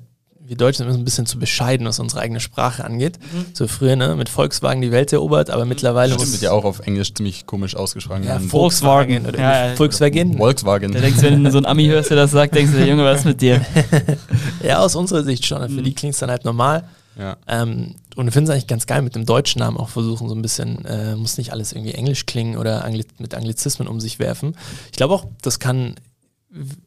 wir 0.49 0.57
Deutschen 0.57 0.79
sind 0.79 0.87
immer 0.87 0.95
so 0.95 1.01
ein 1.01 1.05
bisschen 1.05 1.27
zu 1.27 1.39
bescheiden, 1.39 1.87
was 1.87 1.99
unsere 1.99 2.21
eigene 2.21 2.41
Sprache 2.41 2.85
angeht. 2.85 3.19
So 3.53 3.67
früher, 3.67 3.97
ne, 3.97 4.15
mit 4.17 4.29
Volkswagen 4.29 4.81
die 4.81 4.93
Welt 4.93 5.13
erobert, 5.13 5.51
aber 5.51 5.65
mittlerweile 5.65 6.13
Stimmt, 6.15 6.21
muss 6.21 6.33
wird 6.33 6.43
ja 6.43 6.53
auch 6.53 6.65
auf 6.65 6.81
Englisch 6.81 7.13
ziemlich 7.15 7.47
komisch 7.47 7.75
ausgesprochen. 7.75 8.23
ja, 8.23 8.31
werden. 8.31 8.49
Volkswagen 8.49 9.27
oder 9.27 9.39
Ja, 9.39 9.67
ja. 9.69 9.75
Volkswagen. 9.77 10.37
Volkswagen. 10.39 10.93
Da 10.93 11.01
denkst 11.01 11.21
du, 11.21 11.27
wenn 11.27 11.51
so 11.51 11.59
ein 11.59 11.67
Ami 11.67 11.87
hörst, 11.87 12.11
der 12.11 12.17
das 12.17 12.31
sagt, 12.31 12.55
denkst 12.55 12.73
du, 12.73 12.83
Junge, 12.87 13.05
was 13.05 13.21
ist 13.21 13.25
mit 13.27 13.41
dir? 13.41 13.61
Ja, 14.63 14.79
aus 14.79 14.95
unserer 14.97 15.23
Sicht 15.23 15.45
schon. 15.47 15.69
Für 15.69 15.83
die 15.83 15.95
klingt 15.95 16.15
es 16.15 16.21
dann 16.21 16.31
halt 16.31 16.45
normal. 16.45 16.85
Ja. 17.19 17.37
Ähm, 17.47 17.95
und 18.15 18.29
ich 18.29 18.33
finde 18.35 18.51
es 18.51 18.55
eigentlich 18.55 18.67
ganz 18.67 18.87
geil, 18.87 19.03
mit 19.03 19.15
dem 19.15 19.25
deutschen 19.27 19.59
Namen 19.61 19.77
auch 19.77 19.89
versuchen, 19.89 20.29
so 20.29 20.35
ein 20.35 20.43
bisschen, 20.43 20.85
äh, 20.85 21.17
muss 21.17 21.39
nicht 21.39 21.53
alles 21.53 21.73
irgendwie 21.73 21.93
Englisch 21.95 22.27
klingen 22.27 22.57
oder 22.59 22.85
Angli 22.85 23.05
mit 23.19 23.35
Anglizismen 23.35 23.89
um 23.89 24.01
sich 24.01 24.19
werfen. 24.19 24.57
Ich 24.91 24.97
glaube 24.97 25.15
auch, 25.15 25.25
das 25.43 25.59
kann 25.59 25.95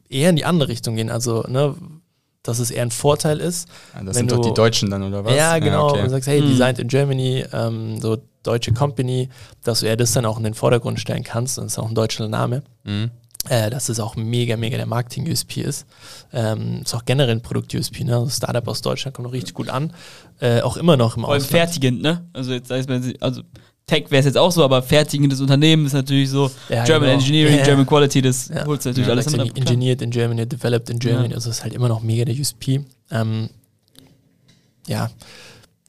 eher 0.08 0.30
in 0.30 0.36
die 0.36 0.44
andere 0.44 0.68
Richtung 0.68 0.96
gehen. 0.96 1.10
Also, 1.10 1.42
ne, 1.48 1.74
dass 2.42 2.58
es 2.58 2.70
eher 2.70 2.82
ein 2.82 2.90
Vorteil 2.90 3.38
ist. 3.38 3.68
Ah, 3.92 3.98
Das 3.98 4.06
Wenn 4.16 4.28
sind 4.28 4.32
doch 4.32 4.36
du- 4.42 4.48
die 4.48 4.54
Deutschen 4.54 4.90
dann, 4.90 5.02
oder 5.02 5.24
was? 5.24 5.34
Ja, 5.34 5.58
genau. 5.58 5.90
okay. 5.90 6.02
Und 6.02 6.10
sagst, 6.10 6.26
hey, 6.28 6.40
Mhm. 6.40 6.46
designed 6.48 6.78
in 6.78 6.88
Germany, 6.88 7.44
ähm, 7.52 8.00
so 8.00 8.16
deutsche 8.42 8.72
Company, 8.72 9.28
dass 9.62 9.80
du 9.80 9.86
eher 9.86 9.96
das 9.96 10.12
dann 10.12 10.24
auch 10.24 10.38
in 10.38 10.44
den 10.44 10.54
Vordergrund 10.54 10.98
stellen 10.98 11.22
kannst. 11.22 11.58
Und 11.58 11.66
das 11.66 11.74
ist 11.74 11.78
auch 11.78 11.88
ein 11.88 11.94
deutscher 11.94 12.26
Name. 12.28 12.62
Mhm. 12.84 13.10
Äh, 13.50 13.68
dass 13.68 13.88
es 13.88 13.98
auch 13.98 14.14
mega, 14.14 14.56
mega 14.56 14.76
der 14.76 14.86
Marketing-USP 14.86 15.62
ist. 15.62 15.84
Ähm, 16.32 16.82
ist 16.84 16.94
auch 16.94 17.04
generell 17.04 17.34
ein 17.34 17.40
Produkt-USP, 17.42 18.04
ne? 18.04 18.14
Also 18.16 18.30
Startup 18.30 18.66
aus 18.68 18.80
Deutschland 18.80 19.14
kommt 19.16 19.26
noch 19.26 19.32
richtig 19.32 19.54
gut 19.54 19.68
an. 19.68 19.92
Äh, 20.38 20.60
auch 20.60 20.76
immer 20.76 20.96
noch 20.96 21.16
im 21.16 21.22
Vor 21.24 21.32
allem 21.32 21.42
Ausland. 21.42 21.50
fertigend, 21.68 22.00
ne? 22.00 22.24
Also 22.32 22.52
jetzt 22.52 22.68
sei 22.68 22.78
es 22.78 22.86
mal, 22.86 23.02
also 23.20 23.42
Tech 23.86 24.04
wäre 24.10 24.20
es 24.20 24.26
jetzt 24.26 24.38
auch 24.38 24.52
so, 24.52 24.62
aber 24.62 24.82
fertigendes 24.84 25.40
Unternehmen 25.40 25.84
ist 25.84 25.94
natürlich 25.94 26.30
so 26.30 26.48
Ja, 26.68 26.84
German 26.84 27.08
genau. 27.08 27.20
Engineering, 27.20 27.58
Ja. 27.58 27.64
German 27.64 27.86
Quality, 27.86 28.22
das 28.22 28.48
Ja. 28.48 28.64
holst 28.66 28.84
du 28.84 28.90
natürlich 28.90 29.08
Ja, 29.08 29.12
alles 29.14 29.30
mit. 29.30 29.40
so 29.40 29.54
engineered 29.56 30.00
in 30.02 30.10
Germany, 30.12 30.46
developed 30.46 30.88
in 30.90 31.00
Germany, 31.00 31.34
also 31.34 31.50
ist 31.50 31.64
halt 31.64 31.74
immer 31.74 31.88
noch 31.88 32.00
mega 32.00 32.24
der 32.24 32.36
USP. 32.36 32.82
Ähm, 33.10 33.48
ja, 34.86 35.10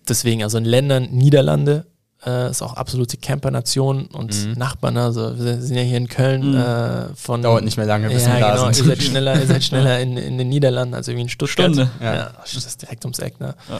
deswegen, 0.10 0.42
also 0.42 0.58
in 0.58 0.66
Ländern, 0.66 1.10
Niederlande 1.12 1.86
äh, 2.26 2.50
ist 2.52 2.62
auch 2.62 2.74
absolute 2.74 3.18
Campernation 3.18 4.06
und 4.08 4.34
Mhm. 4.46 4.54
Nachbarn, 4.54 4.98
also 4.98 5.38
wir 5.40 5.60
sind 5.62 5.76
ja 5.78 5.82
hier 5.84 5.98
in 5.98 6.08
Köln 6.08 6.52
Mhm. 6.52 6.58
äh, 6.58 7.16
von... 7.16 7.42
Dauert 7.42 7.64
nicht 7.64 7.78
mehr 7.78 7.86
lange, 7.88 8.10
bis 8.10 8.24
ja, 8.26 8.34
wir 8.34 8.40
da 8.40 8.52
genau, 8.56 8.68
ihr 8.68 8.74
sind. 8.74 8.88
seid 8.88 9.04
schneller, 9.04 9.40
ihr 9.40 9.48
seid 9.48 9.64
schneller 9.64 10.00
in, 10.00 10.18
in 10.18 10.38
den 10.38 10.50
Niederlanden 10.50 10.94
als 10.94 11.08
irgendwie 11.08 11.24
in 11.24 11.30
Stuttgart. 11.30 11.74
Stunde. 11.74 11.90
Ja, 12.00 12.14
Ja. 12.16 12.32
das 12.42 12.54
ist 12.54 12.82
direkt 12.82 13.06
ums 13.06 13.20
Eck. 13.20 13.40
Ne? 13.40 13.56
Ja. 13.70 13.80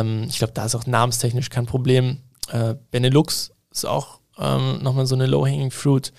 Ähm, 0.00 0.24
ich 0.28 0.38
glaube, 0.38 0.52
da 0.54 0.64
ist 0.64 0.74
auch 0.74 0.86
namenstechnisch 0.86 1.50
kein 1.50 1.66
Problem. 1.66 2.18
Äh, 2.50 2.74
Benelux 2.90 3.52
ist 3.70 3.84
auch 3.86 4.20
ähm, 4.38 4.82
nochmal 4.82 5.06
so 5.06 5.14
eine 5.14 5.26
Low-Hanging 5.26 5.70
Fruit. 5.70 6.12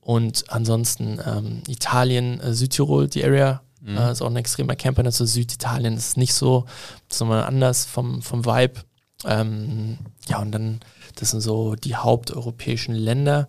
Und 0.00 0.44
ansonsten 0.48 1.18
ähm, 1.26 1.62
Italien, 1.68 2.40
äh, 2.40 2.52
Südtirol, 2.52 3.08
die 3.08 3.24
Area, 3.24 3.60
Mhm. 3.80 3.96
äh, 3.98 4.10
ist 4.12 4.22
auch 4.22 4.26
ein 4.30 4.36
extremer 4.36 4.74
Camper. 4.74 5.04
Also 5.04 5.24
Süditalien 5.24 5.96
ist 5.96 6.16
nicht 6.16 6.34
so, 6.34 6.64
ist 7.08 7.20
nochmal 7.20 7.44
anders 7.44 7.84
vom, 7.84 8.22
vom 8.22 8.44
Vibe. 8.44 8.80
Ähm, 9.24 9.98
ja, 10.28 10.38
und 10.40 10.52
dann, 10.52 10.80
das 11.16 11.30
sind 11.32 11.40
so 11.40 11.74
die 11.74 11.96
haupteuropäischen 11.96 12.94
Länder. 12.94 13.48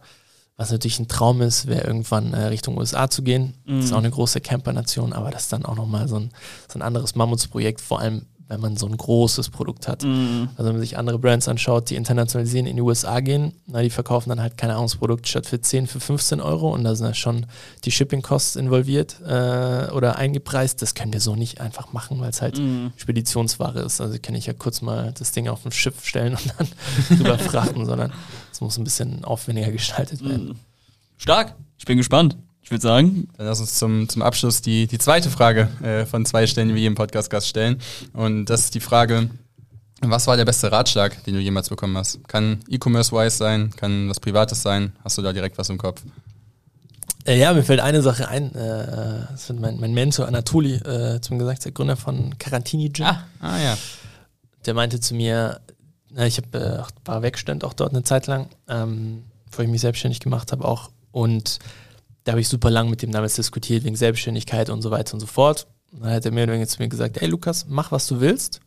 Was 0.55 0.71
natürlich 0.71 0.97
ein 0.99 1.07
Traum 1.07 1.41
ist, 1.41 1.67
wäre 1.67 1.85
irgendwann 1.85 2.33
äh, 2.33 2.45
Richtung 2.45 2.77
USA 2.79 3.09
zu 3.09 3.21
gehen. 3.21 3.53
Das 3.67 3.85
ist 3.85 3.91
Mhm. 3.91 3.93
auch 3.95 3.99
eine 3.99 4.09
große 4.09 4.41
Campernation, 4.41 5.13
aber 5.13 5.29
das 5.29 5.43
ist 5.43 5.53
dann 5.53 5.65
auch 5.65 5.75
nochmal 5.75 6.07
so 6.07 6.15
ein, 6.17 6.31
so 6.67 6.79
ein 6.79 6.81
anderes 6.81 7.13
Mammutsprojekt, 7.13 7.79
vor 7.79 7.99
allem 7.99 8.25
wenn 8.47 8.59
man 8.59 8.77
so 8.77 8.85
ein 8.85 8.95
großes 8.95 9.49
Produkt 9.49 9.87
hat. 9.87 10.03
Mhm. 10.03 10.49
Also 10.55 10.65
wenn 10.65 10.73
man 10.73 10.81
sich 10.81 10.97
andere 10.97 11.19
Brands 11.19 11.47
anschaut, 11.47 11.89
die 11.89 11.95
internationalisieren 11.95 12.67
in 12.67 12.75
die 12.75 12.81
USA 12.81 13.19
gehen, 13.19 13.53
na, 13.65 13.81
die 13.81 13.89
verkaufen 13.89 14.29
dann 14.29 14.41
halt 14.41 14.57
keine 14.57 14.73
Ahnung, 14.73 14.85
das 14.85 14.95
Produkt 14.95 15.27
statt 15.27 15.45
für 15.45 15.61
10, 15.61 15.87
für 15.87 15.99
15 15.99 16.41
Euro 16.41 16.73
und 16.73 16.83
da 16.83 16.95
sind 16.95 17.07
ja 17.07 17.13
schon 17.13 17.45
die 17.85 17.91
Shipping-Costs 17.91 18.55
involviert 18.55 19.17
äh, 19.25 19.91
oder 19.91 20.17
eingepreist. 20.17 20.81
Das 20.81 20.95
können 20.95 21.13
wir 21.13 21.21
so 21.21 21.35
nicht 21.35 21.61
einfach 21.61 21.93
machen, 21.93 22.19
weil 22.19 22.29
es 22.29 22.41
halt 22.41 22.57
Mhm. 22.57 22.91
Speditionsware 22.97 23.79
ist. 23.81 24.01
Also 24.01 24.17
kann 24.21 24.35
ich 24.35 24.45
ja 24.47 24.53
kurz 24.53 24.81
mal 24.81 25.13
das 25.17 25.31
Ding 25.31 25.47
auf 25.47 25.65
ein 25.65 25.71
Schiff 25.71 26.05
stellen 26.05 26.35
und 26.35 26.53
dann 26.57 26.67
drüber 27.17 27.37
frachten, 27.37 27.85
sondern 27.85 28.11
es 28.51 28.61
muss 28.61 28.77
ein 28.77 28.83
bisschen 28.83 29.23
aufwendiger 29.23 29.71
gestaltet 29.71 30.23
werden. 30.23 30.49
Mhm. 30.49 30.55
Stark. 31.17 31.55
Ich 31.77 31.85
bin 31.85 31.97
gespannt. 31.97 32.37
Ich 32.67 32.71
würde 32.71 32.81
sagen, 32.81 33.29
Dann 33.37 33.45
lass 33.47 33.61
uns 33.61 33.75
zum, 33.75 34.09
zum 34.09 34.21
Abschluss 34.21 34.61
die, 34.61 34.87
die 34.87 34.97
zweite 34.97 35.29
Frage 35.29 35.69
äh, 35.81 36.05
von 36.05 36.25
zwei 36.25 36.47
Stellen, 36.47 36.67
die 36.67 36.75
wir 36.75 36.81
jedem 36.81 36.95
Podcast-Gast 36.95 37.47
stellen. 37.47 37.79
Und 38.11 38.47
das 38.47 38.65
ist 38.65 38.75
die 38.75 38.81
Frage, 38.81 39.29
was 40.01 40.27
war 40.27 40.35
der 40.35 40.43
beste 40.43 40.69
Ratschlag, 40.69 41.23
den 41.23 41.35
du 41.35 41.39
jemals 41.39 41.69
bekommen 41.69 41.95
hast? 41.95 42.27
Kann 42.27 42.59
E-Commerce-wise 42.67 43.37
sein, 43.37 43.73
kann 43.77 44.09
was 44.09 44.19
Privates 44.19 44.61
sein? 44.61 44.91
Hast 45.01 45.17
du 45.17 45.21
da 45.21 45.31
direkt 45.31 45.57
was 45.57 45.69
im 45.69 45.77
Kopf? 45.77 46.01
Äh, 47.25 47.39
ja, 47.39 47.53
mir 47.53 47.63
fällt 47.63 47.79
eine 47.79 48.01
Sache 48.01 48.27
ein. 48.27 48.53
Äh, 48.53 49.27
das 49.31 49.47
hat 49.47 49.61
mein, 49.61 49.79
mein 49.79 49.93
Mentor 49.93 50.27
Anatoli 50.27 50.73
äh, 50.73 51.21
zu 51.21 51.35
mir 51.35 51.39
gesagt, 51.39 51.63
der 51.63 51.71
Gründer 51.71 51.95
von 51.95 52.37
Carantini 52.37 52.89
Gym. 52.89 53.05
Ah, 53.05 53.23
ah 53.39 53.59
ja. 53.61 53.77
der 54.65 54.73
meinte 54.73 54.99
zu 54.99 55.15
mir, 55.15 55.61
na, 56.11 56.25
ich 56.25 56.35
hab, 56.35 56.53
äh, 56.53 56.79
war 57.05 57.21
Werkstudent 57.21 57.63
auch 57.63 57.71
dort 57.71 57.93
eine 57.93 58.03
Zeit 58.03 58.27
lang, 58.27 58.49
ähm, 58.67 59.23
bevor 59.45 59.63
ich 59.63 59.71
mich 59.71 59.79
selbstständig 59.79 60.19
gemacht 60.19 60.51
habe 60.51 60.65
auch. 60.65 60.89
Und 61.13 61.59
da 62.27 62.33
habe 62.33 62.41
ich 62.41 62.49
super 62.49 62.69
lang 62.69 62.89
mit 62.89 63.01
dem 63.01 63.13
damals 63.13 63.35
diskutiert 63.35 63.85
wegen 63.85 63.95
Selbstständigkeit 63.95 64.69
und 64.69 64.81
so 64.81 64.91
weiter 64.91 65.13
und 65.13 65.21
so 65.21 65.27
fort. 65.27 65.65
Und 65.93 66.03
dann 66.03 66.11
hat 66.11 66.25
er 66.25 66.31
mehr 66.31 66.43
oder 66.43 66.53
weniger 66.53 66.67
zu 66.67 66.81
mir 66.81 66.89
gesagt, 66.89 67.21
ey 67.21 67.27
Lukas, 67.27 67.65
mach 67.69 67.93
was 67.93 68.05
du 68.05 68.19
willst, 68.19 68.59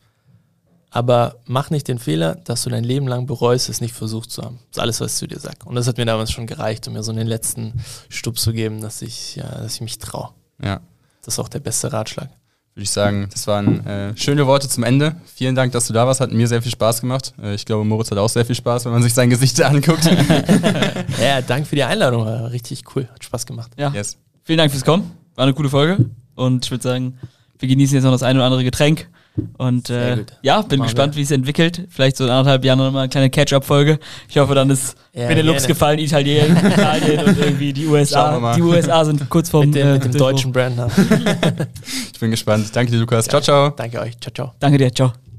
aber 0.88 1.36
mach 1.44 1.68
nicht 1.68 1.86
den 1.86 1.98
Fehler, 1.98 2.36
dass 2.36 2.62
du 2.62 2.70
dein 2.70 2.84
Leben 2.84 3.06
lang 3.06 3.26
bereust, 3.26 3.68
es 3.68 3.82
nicht 3.82 3.92
versucht 3.92 4.30
zu 4.30 4.40
haben. 4.42 4.60
Das 4.70 4.78
ist 4.78 4.80
alles, 4.80 5.00
was 5.02 5.12
ich 5.12 5.18
zu 5.18 5.28
dir 5.28 5.38
sage. 5.38 5.58
Und 5.66 5.74
das 5.74 5.86
hat 5.86 5.98
mir 5.98 6.06
damals 6.06 6.32
schon 6.32 6.46
gereicht, 6.46 6.88
um 6.88 6.94
mir 6.94 7.02
so 7.02 7.12
einen 7.12 7.26
letzten 7.26 7.74
Stups 8.08 8.42
zu 8.42 8.54
geben, 8.54 8.80
dass 8.80 9.02
ich, 9.02 9.36
ja, 9.36 9.44
dass 9.44 9.74
ich 9.74 9.80
mich 9.82 9.98
traue. 9.98 10.30
Ja. 10.62 10.80
Das 11.22 11.34
ist 11.34 11.38
auch 11.38 11.50
der 11.50 11.60
beste 11.60 11.92
Ratschlag. 11.92 12.30
Würde 12.74 12.84
ich 12.84 12.90
sagen, 12.90 13.28
das 13.32 13.46
waren 13.46 13.84
äh, 13.84 14.16
schöne 14.16 14.46
Worte 14.46 14.68
zum 14.68 14.84
Ende. 14.84 15.16
Vielen 15.34 15.54
Dank, 15.54 15.72
dass 15.72 15.88
du 15.88 15.92
da 15.92 16.06
warst. 16.06 16.20
Hat 16.20 16.30
mir 16.30 16.46
sehr 16.46 16.62
viel 16.62 16.70
Spaß 16.70 17.00
gemacht. 17.00 17.34
Äh, 17.42 17.54
ich 17.54 17.64
glaube, 17.66 17.84
Moritz 17.84 18.10
hat 18.10 18.18
auch 18.18 18.28
sehr 18.28 18.46
viel 18.46 18.54
Spaß, 18.54 18.84
wenn 18.84 18.92
man 18.92 19.02
sich 19.02 19.12
sein 19.12 19.28
Gesicht 19.28 19.60
anguckt. 19.62 20.08
Ja, 21.20 21.42
danke 21.42 21.66
für 21.66 21.76
die 21.76 21.82
Einladung, 21.82 22.24
war 22.24 22.50
richtig 22.50 22.82
cool, 22.94 23.06
hat 23.12 23.22
Spaß 23.22 23.44
gemacht. 23.44 23.72
ja. 23.76 23.92
yes. 23.92 24.16
Vielen 24.44 24.58
Dank 24.58 24.70
fürs 24.70 24.84
Kommen. 24.84 25.10
War 25.34 25.44
eine 25.44 25.54
coole 25.54 25.68
Folge. 25.68 26.06
Und 26.34 26.64
ich 26.64 26.70
würde 26.70 26.82
sagen, 26.82 27.18
wir 27.58 27.68
genießen 27.68 27.94
jetzt 27.94 28.04
noch 28.04 28.12
das 28.12 28.22
eine 28.22 28.38
oder 28.38 28.46
andere 28.46 28.64
Getränk. 28.64 29.08
Und 29.58 29.90
äh, 29.90 30.24
ja, 30.42 30.62
bin 30.62 30.78
Machen 30.78 30.88
gespannt, 30.88 31.16
wie 31.16 31.22
es 31.22 31.30
entwickelt. 31.30 31.86
Vielleicht 31.90 32.16
so 32.16 32.24
in 32.24 32.30
anderthalb 32.30 32.64
Jahren 32.64 32.78
nochmal 32.78 33.02
eine 33.02 33.08
kleine 33.08 33.30
Catch-up-Folge. 33.30 33.98
Ich 34.28 34.38
hoffe, 34.38 34.54
dann 34.54 34.70
ist 34.70 34.96
Ja, 35.12 35.28
Benelux 35.28 35.62
gerne. 35.62 35.68
gefallen, 35.74 35.98
Italien, 35.98 36.56
Italien 36.66 37.24
und 37.24 37.38
irgendwie 37.38 37.72
die 37.72 37.86
USA. 37.86 38.38
mal. 38.38 38.54
Die 38.54 38.62
USA 38.62 39.04
sind 39.04 39.28
kurz 39.28 39.50
vorm 39.50 39.66
Mit 39.66 39.74
dem, 39.76 39.86
äh, 39.86 39.92
mit 39.94 40.04
dem 40.04 40.12
deutschen 40.12 40.52
Brand. 40.52 40.76
Ich 42.12 42.20
bin 42.20 42.30
gespannt. 42.30 42.68
Danke 42.74 42.92
dir, 42.92 42.98
Lukas. 42.98 43.26
Ciao, 43.26 43.40
ciao. 43.40 43.70
Danke 43.70 43.98
euch. 44.00 44.18
Ciao, 44.20 44.32
ciao. 44.32 44.52
Danke 44.60 44.78
dir, 44.78 44.92
ciao. 44.92 45.29